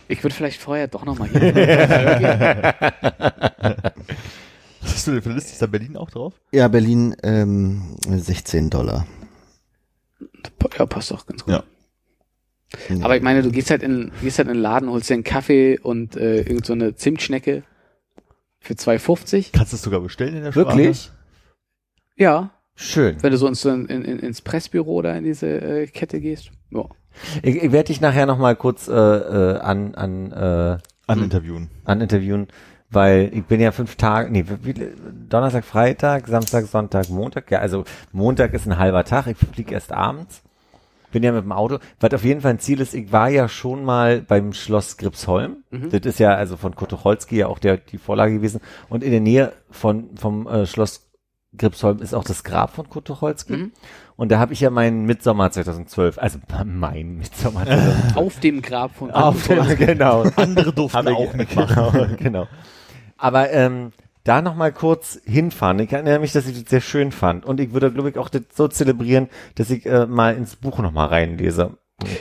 [0.07, 2.73] Ich würde vielleicht vorher doch nochmal hier.
[4.81, 5.51] Was hast du denn für eine Liste?
[5.53, 6.33] Ist da Berlin auch drauf?
[6.51, 9.07] Ja, Berlin ähm, 16 Dollar.
[10.77, 11.53] ja, passt doch ganz gut.
[11.53, 11.63] Ja.
[12.89, 13.05] Ja.
[13.05, 15.23] Aber ich meine, du gehst halt in, gehst halt in den Laden, holst dir einen
[15.23, 17.63] Kaffee und äh, irgend so eine Zimtschnecke
[18.63, 19.49] für 2,50.
[19.51, 21.11] Kannst du es sogar bestellen in der Wirklich?
[22.15, 23.21] Ja, Schön.
[23.21, 26.51] wenn du so ins, in, in, ins Pressbüro da in diese äh, Kette gehst.
[26.71, 26.85] Ja.
[27.41, 30.81] Ich, ich werde dich nachher noch mal kurz äh, äh, an an äh, Sprache?
[31.07, 31.69] An Interviewen.
[31.83, 32.47] an interviewen,
[32.89, 34.73] weil ich bin ja fünf Tage, nee, wie,
[35.27, 37.51] Donnerstag, Freitag, Samstag, Sonntag, Montag.
[37.51, 37.83] Ja, also
[38.13, 39.27] Montag ist ein halber Tag.
[39.27, 40.41] Ich fliege erst abends
[41.13, 41.79] bin ja mit dem Auto.
[42.01, 45.63] Was auf jeden Fall ein Ziel ist, ich war ja schon mal beim Schloss Gripsholm.
[45.89, 48.59] Das ist ja also von Kurt Tucholsky ja auch der, die Vorlage gewesen.
[48.89, 51.09] Und in der Nähe von, vom äh, Schloss
[51.57, 53.53] Gripsholm ist auch das Grab von Kurt Tucholsky.
[53.53, 53.71] Mhm.
[54.15, 58.17] Und da habe ich ja meinen Mitsommer 2012, also mein Mitsommer 2012.
[58.17, 60.23] Auf dem Grab von Auf dem, genau.
[60.35, 61.75] Andere durften auch mitmachen.
[61.93, 62.47] Genau, genau.
[63.17, 63.91] Aber ähm,
[64.23, 65.79] da noch mal kurz hinfahren.
[65.79, 67.45] Ich erinnere mich, dass ich das sehr schön fand.
[67.45, 70.79] Und ich würde, glaube ich, auch das so zelebrieren, dass ich äh, mal ins Buch
[70.79, 71.77] noch mal reinlese.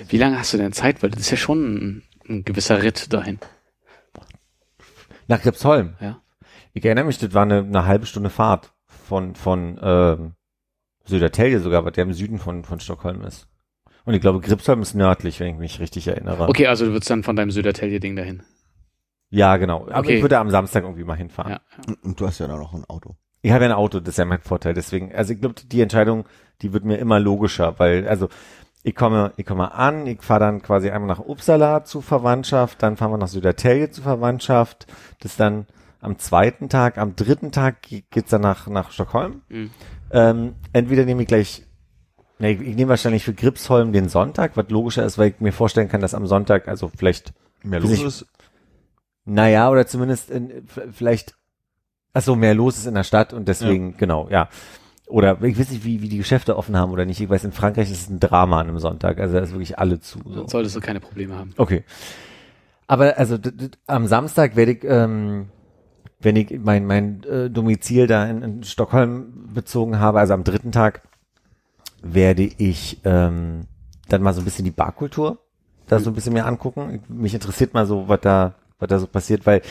[0.09, 1.03] Wie lange hast du denn Zeit?
[1.03, 3.39] Weil das ist ja schon ein, ein gewisser Ritt dahin.
[5.29, 5.95] Nach Gripsholm.
[6.01, 6.21] Ja.
[6.73, 10.33] Ich erinnere mich, das war eine, eine halbe Stunde Fahrt von, von ähm,
[11.05, 13.49] Södertälje sogar, was der im Süden von, von Stockholm ist.
[14.05, 16.49] Und ich glaube, Gripsholm ist nördlich, wenn ich mich richtig erinnere.
[16.49, 18.43] Okay, also du würdest dann von deinem Södertälje-Ding dahin.
[19.35, 19.87] Ja, genau.
[19.89, 20.17] Aber Okay.
[20.17, 21.53] ich würde am Samstag irgendwie mal hinfahren.
[21.53, 21.61] Ja.
[22.03, 23.17] Und, du hast ja dann noch ein Auto.
[23.41, 24.75] Ich habe ja ein Auto, das ist ja mein Vorteil.
[24.75, 26.27] Deswegen, also ich glaube, die Entscheidung,
[26.61, 28.29] die wird mir immer logischer, weil, also
[28.85, 32.97] ich komme, ich komme an, ich fahre dann quasi einmal nach Uppsala zu Verwandtschaft, dann
[32.97, 34.87] fahren wir nach Södertälje zu Verwandtschaft.
[35.21, 35.67] Das dann
[36.01, 39.43] am zweiten Tag, am dritten Tag ge- geht's dann nach, nach Stockholm.
[39.49, 39.71] Mhm.
[40.11, 41.65] Ähm, entweder nehme ich gleich,
[42.39, 45.53] ne, ich, ich nehme wahrscheinlich für Gripsholm den Sonntag, was logischer ist, weil ich mir
[45.53, 47.33] vorstellen kann, dass am Sonntag, also vielleicht
[47.65, 48.27] Mehr los ist.
[49.25, 51.35] Naja, oder zumindest in, vielleicht,
[52.13, 54.49] ach so, mehr los ist in der Stadt und deswegen, genau, ja.
[55.07, 57.21] Oder ich weiß nicht, wie, wie die Geschäfte offen haben oder nicht.
[57.21, 59.21] Ich weiß, in Frankreich ist es ein Drama an einem Sonntag.
[59.21, 60.21] Also da ist wirklich alle zu.
[60.25, 60.49] So.
[60.49, 61.53] Solltest du keine Probleme haben.
[61.59, 61.85] Okay.
[62.87, 63.37] Aber also
[63.87, 65.51] am Samstag werde ich, ähm,
[66.21, 70.73] wenn ich mein, mein äh, Domizil da in, in Stockholm bezogen habe, also am dritten
[70.73, 71.03] Tag,
[72.01, 73.67] werde ich ähm,
[74.09, 75.43] dann mal so ein bisschen die Barkultur
[75.93, 77.03] da so ein bisschen mir angucken.
[77.03, 79.63] Ich, mich interessiert mal so, was da, was da so passiert, weil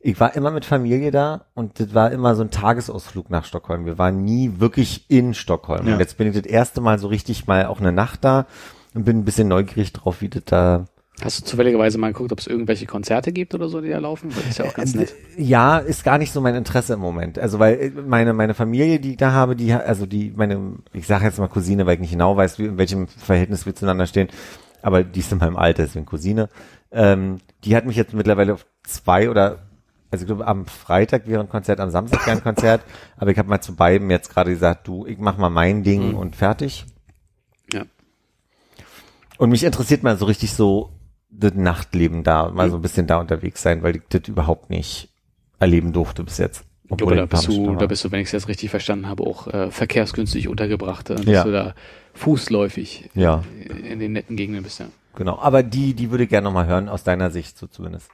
[0.00, 3.86] ich war immer mit Familie da und das war immer so ein Tagesausflug nach Stockholm.
[3.86, 5.86] Wir waren nie wirklich in Stockholm.
[5.86, 5.94] Ja.
[5.94, 8.46] Und jetzt bin ich das erste Mal so richtig mal auch eine Nacht da
[8.94, 10.84] und bin ein bisschen neugierig drauf, wie das da
[11.22, 14.28] Hast du zufälligerweise mal geguckt, ob es irgendwelche Konzerte gibt oder so, die da laufen?
[14.28, 15.14] Das ist ja auch ganz nett.
[15.38, 17.38] Ja, ist gar nicht so mein Interesse im Moment.
[17.38, 21.06] Also weil äh, meine meine Familie, die ich da habe, die also die meine ich
[21.06, 24.06] sage jetzt mal Cousine, weil ich nicht genau weiß, wie, in welchem Verhältnis wir zueinander
[24.06, 24.28] stehen,
[24.82, 26.50] aber die ist in meinem Alter, deswegen Cousine.
[26.92, 29.58] Ähm, die hat mich jetzt mittlerweile auf zwei oder
[30.10, 32.82] also ich glaube am Freitag wäre ein Konzert, am Samstag wäre ein Konzert,
[33.16, 36.10] aber ich habe mal zu beiden jetzt gerade gesagt, du, ich mach mal mein Ding
[36.10, 36.16] Mhm.
[36.16, 36.86] und fertig.
[37.72, 37.82] Ja.
[39.38, 40.90] Und mich interessiert mal so richtig so
[41.28, 45.10] das Nachtleben da, mal so ein bisschen da unterwegs sein, weil ich das überhaupt nicht
[45.58, 46.64] erleben durfte bis jetzt.
[46.88, 49.24] Ich glaube, da bist du, da bist du, wenn ich es jetzt richtig verstanden habe,
[49.24, 51.42] auch äh, verkehrsgünstig untergebracht, äh, dass Ja.
[51.44, 51.74] du da
[52.14, 53.42] fußläufig Ja,
[53.82, 54.78] in den netten Gegenden bist.
[54.78, 54.86] Ja.
[55.16, 55.38] Genau.
[55.40, 58.10] Aber die, die würde ich gerne nochmal hören, aus deiner Sicht so zumindest.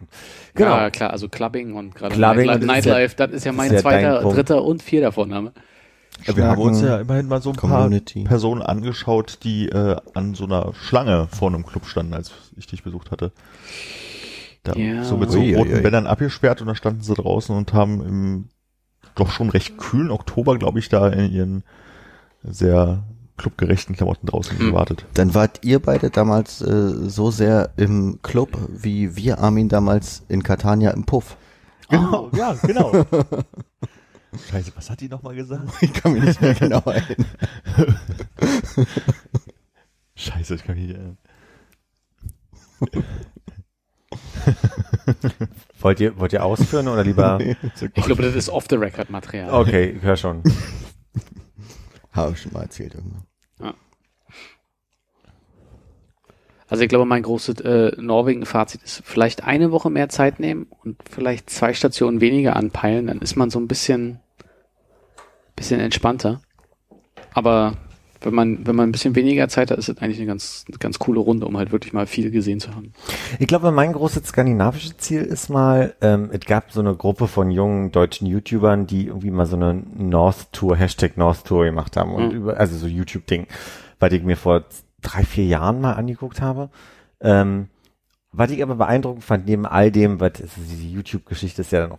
[0.54, 0.70] Genau.
[0.76, 3.44] Ja, klar, also Clubbing und gerade Clubbing, Nightlife, und das ist ja- Nightlife, das ist
[3.44, 5.52] ja mein ist ja zweiter, dritter und vierter Vorname.
[6.24, 8.20] Ja, wir haben uns ja immerhin mal so ein Community.
[8.22, 12.66] paar Personen angeschaut, die äh, an so einer Schlange vor einem Club standen, als ich
[12.66, 13.32] dich besucht hatte.
[14.62, 15.02] Da Ja.
[15.04, 15.80] so mit so ui, roten ui.
[15.80, 18.48] Bändern abgesperrt und da standen sie draußen und haben im
[19.16, 21.64] doch schon recht kühlen Oktober, glaube ich, da in ihren
[22.44, 23.02] sehr
[23.42, 24.66] clubgerechten Klamotten draußen Hm.
[24.68, 25.04] gewartet.
[25.14, 30.42] Dann wart ihr beide damals äh, so sehr im Club, wie wir Armin damals in
[30.44, 31.36] Catania im Puff.
[31.88, 32.92] Genau, ja, genau.
[34.50, 35.68] Scheiße, was hat die nochmal gesagt?
[35.82, 37.26] Ich kann mich nicht mehr genau erinnern.
[40.14, 41.18] Scheiße, ich kann mich nicht erinnern.
[45.80, 47.38] Wollt ihr, wollt ihr ausführen oder lieber?
[47.40, 49.52] Ich glaube, das ist off-the-record-Material.
[49.52, 50.42] Okay, ich höre schon.
[52.12, 53.24] Habe ich schon mal erzählt irgendwann.
[56.72, 60.96] Also ich glaube, mein großes äh, Norwegen-Fazit ist, vielleicht eine Woche mehr Zeit nehmen und
[61.06, 64.20] vielleicht zwei Stationen weniger anpeilen, dann ist man so ein bisschen,
[65.54, 66.40] bisschen entspannter.
[67.34, 67.74] Aber
[68.22, 70.98] wenn man, wenn man ein bisschen weniger Zeit hat, ist es eigentlich eine ganz, ganz
[70.98, 72.94] coole Runde, um halt wirklich mal viel gesehen zu haben.
[73.38, 77.50] Ich glaube, mein großes skandinavisches Ziel ist mal, ähm, es gab so eine Gruppe von
[77.50, 82.14] jungen deutschen YouTubern, die irgendwie mal so eine North Tour, Hashtag North Tour gemacht haben
[82.14, 82.34] und Mhm.
[82.34, 83.46] über, also so YouTube-Ding,
[83.98, 84.64] weil ich mir vor
[85.02, 86.70] drei, vier Jahren mal angeguckt habe.
[87.20, 87.68] Ähm,
[88.32, 91.98] was ich aber beeindruckend fand, neben all dem, was, diese YouTube-Geschichte ist ja dann auch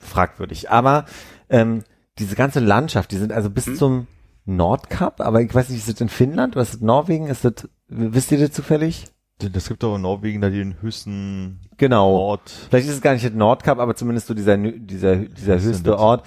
[0.00, 1.04] fragwürdig, aber
[1.48, 1.84] ähm,
[2.18, 3.76] diese ganze Landschaft, die sind also bis Mhm.
[3.76, 4.06] zum
[4.46, 7.28] Nordkap, aber ich weiß nicht, ist das in Finnland oder ist das Norwegen?
[7.28, 9.06] Ist das, wisst ihr das zufällig?
[9.38, 12.10] Das gibt doch in Norwegen da den höchsten Genau.
[12.16, 12.50] Ort.
[12.68, 15.98] Vielleicht ist es gar nicht der Nordkap, aber zumindest so dieser, dieser, dieser höchste das?
[15.98, 16.26] Ort.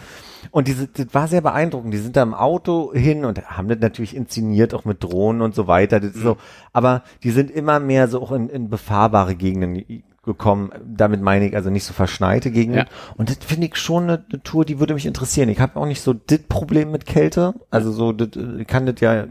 [0.52, 1.94] Und diese, das war sehr beeindruckend.
[1.94, 5.56] Die sind da im Auto hin und haben das natürlich inszeniert, auch mit Drohnen und
[5.56, 6.00] so weiter.
[6.00, 6.38] Das ist so,
[6.74, 10.72] aber die sind immer mehr so auch in, in befahrbare Gegenden gekommen.
[10.86, 12.86] Damit meine ich also nicht so verschneite Gegenden.
[12.86, 13.14] Ja.
[13.16, 15.50] Und das finde ich schon eine, eine Tour, die würde mich interessieren.
[15.50, 17.54] Ich habe auch nicht so das Problem mit Kälte.
[17.72, 19.28] Also so, das, ich kann das ja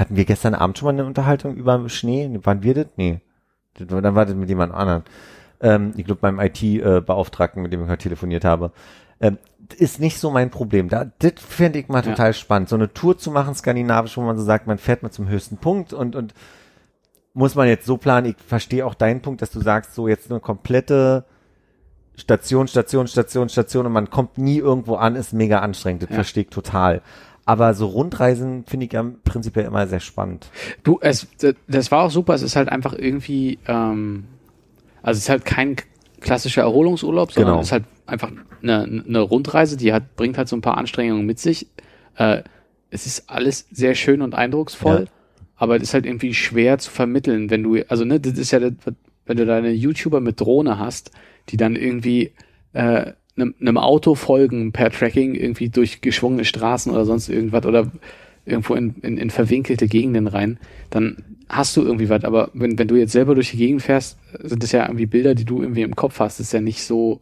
[0.00, 2.30] Hatten wir gestern Abend schon mal eine Unterhaltung über Schnee?
[2.44, 2.86] Waren wir das?
[2.96, 3.20] Nee.
[3.74, 5.02] Das Dann war das mit jemand anderem.
[5.60, 8.72] Ähm, ich glaube, beim IT-Beauftragten, mit dem ich heute telefoniert habe.
[9.20, 9.36] Ähm,
[9.74, 10.88] ist nicht so mein Problem.
[10.88, 12.10] Da, das fände ich mal Ja.
[12.12, 12.68] total spannend.
[12.68, 15.56] So eine Tour zu machen, skandinavisch, wo man so sagt, man fährt mal zum höchsten
[15.58, 16.34] Punkt und, und
[17.34, 18.26] muss man jetzt so planen.
[18.30, 21.24] Ich verstehe auch deinen Punkt, dass du sagst, so jetzt eine komplette
[22.16, 26.02] Station, Station, Station, Station und man kommt nie irgendwo an, ist mega anstrengend.
[26.02, 26.14] Das Ja.
[26.16, 27.00] verstehe ich total.
[27.46, 30.50] Aber so Rundreisen finde ich ja prinzipiell immer sehr spannend.
[30.82, 31.26] Du, es,
[31.66, 32.34] das war auch super.
[32.34, 34.24] Es ist halt einfach irgendwie, ähm,
[35.02, 35.76] also es ist halt kein
[36.20, 37.60] klassischer Erholungsurlaub, sondern Genau.
[37.62, 38.30] es ist halt einfach
[38.62, 41.66] eine, eine Rundreise, die hat, bringt halt so ein paar Anstrengungen mit sich.
[42.16, 42.42] Äh,
[42.90, 45.10] es ist alles sehr schön und eindrucksvoll, Ja.
[45.56, 48.58] aber es ist halt irgendwie schwer zu vermitteln, wenn du, also ne, das ist ja,
[48.60, 48.72] das,
[49.26, 51.12] wenn du deine YouTuber mit Drohne hast,
[51.48, 52.32] die dann irgendwie
[52.72, 57.90] äh, einem, einem Auto folgen per Tracking irgendwie durch geschwungene Straßen oder sonst irgendwas oder
[58.44, 60.58] irgendwo in, in, in verwinkelte Gegenden rein,
[60.90, 61.18] dann
[61.48, 62.24] hast du irgendwie was.
[62.24, 65.34] Aber wenn, wenn du jetzt selber durch die Gegend fährst, sind das ja irgendwie Bilder,
[65.34, 66.40] die du irgendwie im Kopf hast.
[66.40, 67.20] Das ist ja nicht so,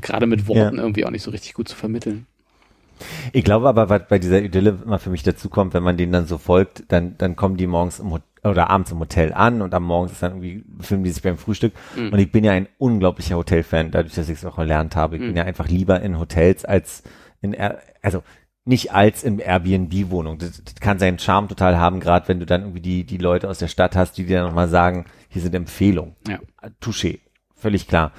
[0.00, 0.82] gerade mit Worten Ja.
[0.82, 2.26] irgendwie auch nicht so richtig gut zu vermitteln.
[3.32, 6.12] Ich glaube aber, was bei dieser Idylle immer für mich dazu kommt, wenn man denen
[6.12, 9.62] dann so folgt, dann, dann kommen die morgens im Hotel oder abends im Hotel an
[9.62, 11.72] und am Morgens ist dann irgendwie, filmen die sich beim Frühstück.
[11.96, 15.14] Und ich bin ja ein unglaublicher Hotelfan, dadurch, dass ich es auch erlernt habe.
[15.16, 17.04] Ich bin ja einfach lieber in Hotels als
[17.40, 18.24] in, Air, also
[18.64, 20.38] nicht als in Airbnb-Wohnung.
[20.38, 23.48] Das, das kann seinen Charme total haben, gerade wenn du dann irgendwie die, die Leute
[23.48, 26.16] aus der Stadt hast, die dir dann nochmal sagen, hier sind Empfehlungen.
[26.26, 26.40] Ja.
[26.80, 27.20] Touché,
[27.54, 28.10] völlig klar.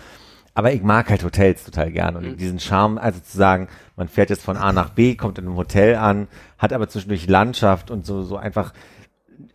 [0.56, 4.30] Aber ich mag halt Hotels total gern und diesen Charme, also zu sagen, man fährt
[4.30, 6.28] jetzt von A nach B, kommt in einem Hotel an,
[6.60, 8.72] hat aber zwischendurch Landschaft und so, so einfach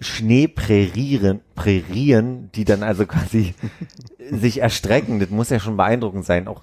[0.00, 3.54] Schneeprärieren, Prärieren, die dann also quasi
[4.30, 5.20] sich erstrecken.
[5.20, 6.48] Das muss ja schon beeindruckend sein.
[6.48, 6.62] Auch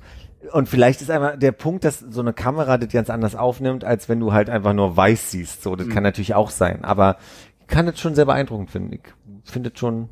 [0.52, 4.10] und vielleicht ist einfach der Punkt, dass so eine Kamera das ganz anders aufnimmt, als
[4.10, 5.64] wenn du halt einfach nur weiß siehst.
[5.64, 6.84] So, das kann natürlich auch sein.
[6.84, 7.18] Aber
[7.62, 8.94] ich kann das schon sehr beeindruckend finden.
[8.94, 10.10] Ich finde das schon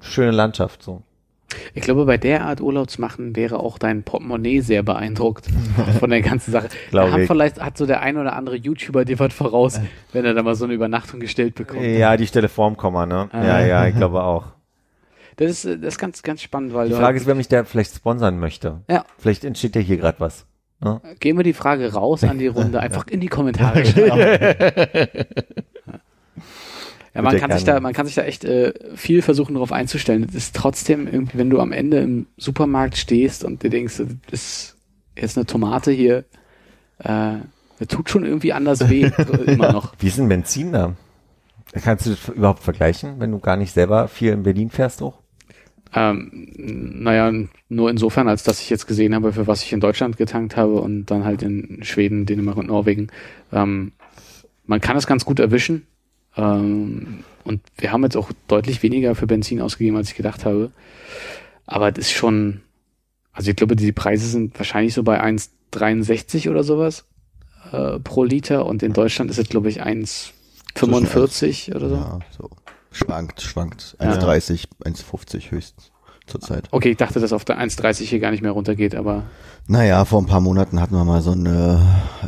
[0.00, 1.02] schöne Landschaft so.
[1.74, 5.46] Ich glaube, bei der Art Urlaub zu machen, wäre auch dein Portemonnaie sehr beeindruckt
[6.00, 6.68] von der ganzen Sache.
[6.90, 7.26] Glaube Da ich.
[7.28, 9.80] vielleicht hat so der ein oder andere YouTuber dir was voraus,
[10.12, 11.82] wenn er da mal so eine Übernachtung gestellt bekommt.
[11.82, 13.28] Ja, die Stelle vorm Komma, ne?
[13.32, 14.46] Ja, ja, ich glaube auch.
[15.36, 17.48] Das ist, äh, das ist ganz, ganz spannend, weil Die Frage halt, ist, wer mich
[17.48, 18.80] da vielleicht sponsern möchte.
[18.88, 20.46] ja, Vielleicht entsteht ja hier gerade was.
[21.20, 25.26] gehen wir die Frage raus an die Runde, einfach in die Kommentare schreiben.
[27.16, 30.26] Ja, man kann sich da, man kann sich da echt äh, viel versuchen, darauf einzustellen.
[30.28, 34.40] Es ist trotzdem irgendwie, wenn du am Ende im Supermarkt stehst und dir denkst, das
[34.40, 34.76] ist
[35.16, 36.24] jetzt eine Tomate hier,
[36.98, 37.36] äh,
[37.78, 39.10] das tut schon irgendwie anders weh,
[39.46, 39.94] immer noch.
[39.98, 40.94] Wie ist ein Benzin da?
[41.72, 45.20] Kannst du das überhaupt vergleichen, wenn du gar nicht selber viel in Berlin fährst auch?
[45.94, 47.32] Ähm, naja,
[47.70, 50.80] nur insofern, als dass ich jetzt gesehen habe, für was ich in Deutschland getankt habe
[50.82, 53.08] und dann halt in Schweden, Dänemark und Norwegen.
[53.52, 53.92] Ähm,
[54.66, 55.86] man kann es ganz gut erwischen.
[56.36, 60.70] Ähm, und wir haben jetzt auch deutlich weniger für Benzin ausgegeben, als ich gedacht habe.
[61.66, 62.62] Aber das ist schon,
[63.32, 67.04] also ich glaube, die Preise sind wahrscheinlich so bei 1,63 oder sowas
[67.72, 71.94] äh, pro Liter und in Deutschland ist es, glaube ich, 1,45 oder so.
[71.94, 72.50] Ja, so.
[72.92, 73.96] Schwankt, schwankt.
[74.00, 74.12] Ja.
[74.14, 75.92] 1,30, 1,50 höchstens
[76.26, 76.68] zurzeit.
[76.70, 79.24] Okay, ich dachte, dass auf der 1,30 hier gar nicht mehr runtergeht, aber
[79.68, 81.80] Naja, vor ein paar Monaten hatten wir mal so eine,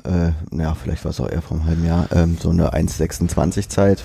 [0.05, 3.69] äh, naja, vielleicht war es auch eher vor einem halben Jahr, ähm, so eine 1,26
[3.69, 4.05] Zeit.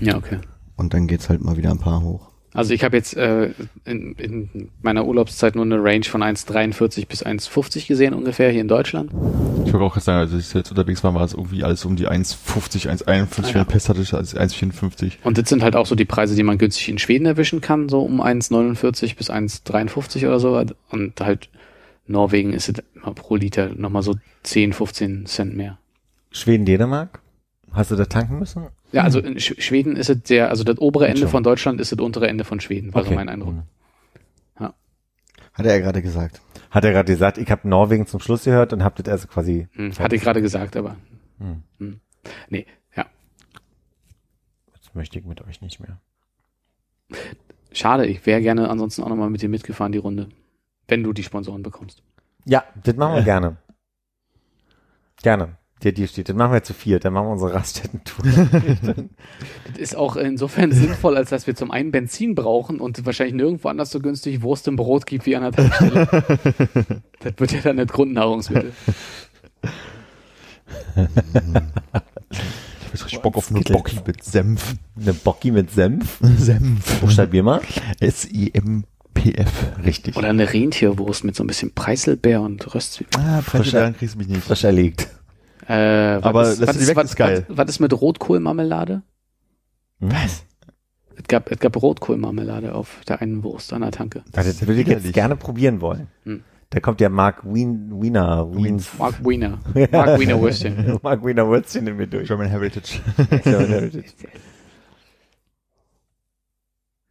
[0.00, 0.38] ja, okay.
[0.76, 2.31] Und dann geht's halt mal wieder ein paar hoch.
[2.54, 3.50] Also ich habe jetzt äh,
[3.84, 8.68] in, in meiner Urlaubszeit nur eine Range von 1,43 bis 1,50 gesehen ungefähr hier in
[8.68, 9.10] Deutschland.
[9.64, 11.84] Ich wollte auch gerade sagen, also als ich jetzt unterwegs war, war es irgendwie alles
[11.86, 13.54] um die 1,50, 1,51, Ah, ja.
[13.54, 15.12] wenn Pest hatte ich als 1,54.
[15.24, 17.88] Und das sind halt auch so die Preise, die man günstig in Schweden erwischen kann,
[17.88, 20.62] so um 1,49 bis 1,53 oder so.
[20.90, 21.48] Und halt
[22.06, 25.78] Norwegen ist es immer pro Liter nochmal so 10, 15 Cent mehr.
[26.32, 27.21] Schweden, Dänemark?
[27.72, 28.68] Hast du da tanken müssen?
[28.92, 31.92] Ja, also in Sch Schweden ist es der, also das obere Ende von Deutschland ist
[31.92, 33.16] das untere Ende von Schweden, war so Okay.
[33.16, 33.54] mein Eindruck.
[35.54, 36.40] Hat er ja gerade gesagt.
[36.70, 39.68] Hat er gerade gesagt, ich habe Norwegen zum Schluss gehört und habt das also quasi.
[39.72, 40.96] Hm, hatte ich gerade gesagt, aber.
[41.38, 41.62] Hm.
[41.78, 42.00] Hm.
[42.48, 42.66] Nee,
[42.96, 43.04] ja.
[44.74, 46.00] Jetzt möchte ich mit euch nicht mehr.
[47.72, 50.30] Schade, ich wäre gerne ansonsten auch nochmal mit dir mitgefahren, die Runde.
[50.88, 52.02] Wenn du die Sponsoren bekommst.
[52.46, 53.56] Ja, das machen wir gerne.
[55.22, 55.58] Gerne.
[55.82, 56.28] Der dir steht.
[56.28, 57.04] Das machen wir zu viert.
[57.04, 58.24] Dann machen wir unsere Raststätten-Tour.
[59.72, 63.68] Das ist auch insofern sinnvoll, als dass wir zum einen Benzin brauchen und wahrscheinlich nirgendwo
[63.68, 66.06] anders so günstig Wurst im Brot gibt wie an der Tankstelle.
[67.20, 68.72] das wird ja dann nicht Grundnahrungsmittel.
[72.92, 73.60] Ich hab richtig Bock auf eine.
[73.60, 74.74] Bocki mit Senf.
[75.00, 76.18] Eine Bocki mit Senf.
[76.38, 77.00] Senf.
[77.00, 77.60] Buchstabier mal.
[78.00, 79.50] S-I-M-P-F.
[79.84, 80.16] Richtig.
[80.16, 83.24] Oder eine Rentierwurst mit so ein bisschen Preiselbeer und Röstzwiebeln.
[83.24, 84.42] Ah, Frische kriegst du mich nicht.
[84.42, 85.08] Frisch erlegt.
[85.66, 87.44] Äh, was Aber ist, das was, ist geil.
[87.48, 89.02] Was, was ist mit Rotkohlmarmelade?
[90.00, 90.44] Was?
[91.16, 94.24] Es gab, es gab Rotkohlmarmelade auf der einen Wurst an der Tanke.
[94.32, 95.12] Also das würde ich jetzt Widerlich.
[95.12, 96.08] gerne probieren wollen.
[96.24, 96.42] Hm.
[96.70, 99.58] Da kommt ja Mark Wien, Wiener, Wiens, Mark Wiener.
[99.92, 100.98] Mark Wiener Würstchen.
[101.02, 102.26] Mark Wiener Würstchen in mir durch.
[102.28, 103.00] German Heritage.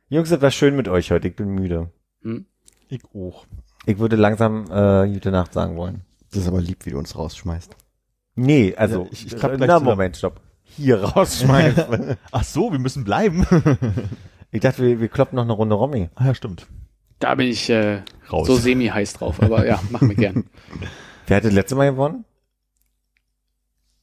[0.09, 1.27] Jungs, es war schön mit euch heute.
[1.27, 1.91] Ich bin müde.
[2.23, 2.45] Hm?
[2.89, 3.45] Ich auch.
[3.85, 6.01] Ich würde langsam äh, gute Nacht sagen wollen.
[6.31, 7.75] Das ist aber lieb, wie du uns rausschmeißt.
[8.35, 9.79] Nee, also Ja, ich- ich klapp gleich na.
[9.79, 10.39] Moment, stopp.
[10.63, 12.15] Hier rausschmeißen.
[12.31, 13.45] Ach so, wir müssen bleiben.
[14.51, 16.09] ich dachte, wir, wir kloppen noch eine Runde Romy.
[16.15, 16.67] ah ja, stimmt.
[17.19, 18.01] Da bin ich äh,
[18.31, 18.47] Raus.
[18.47, 20.45] so semi-heiß drauf, aber ja, machen wir gern.
[21.27, 22.25] Wer hat das letzte Mal gewonnen?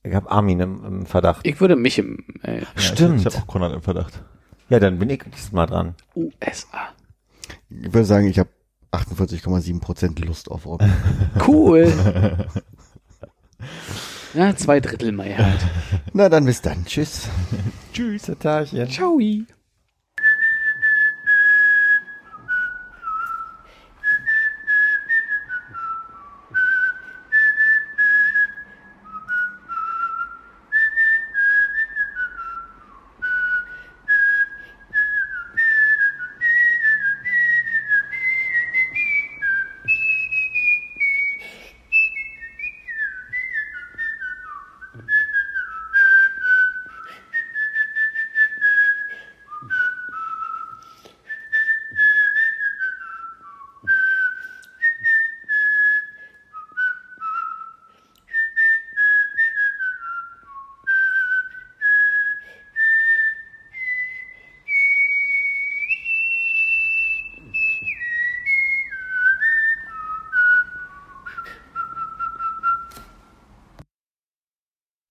[0.05, 1.45] Ich habe Armin im, im Verdacht.
[1.47, 3.21] Ich würde mich im äh, Ja, Stimmt.
[3.21, 4.23] Ich, ich habe auch Konrad im Verdacht.
[4.69, 5.95] Ja, dann bin ich nächstes Mal dran.
[6.15, 6.91] USA.
[7.71, 8.51] Ich würde sagen, ich habe
[8.93, 10.93] 48,7% Lust auf Robben.
[11.47, 11.93] Cool.
[14.35, 15.61] Ja, zwei Drittel Mehrheit.
[16.13, 16.85] Na dann bis dann.
[16.85, 17.29] Tschüss.
[17.93, 18.89] Tschüss, Tatarchen.
[18.91, 19.19] Ciao.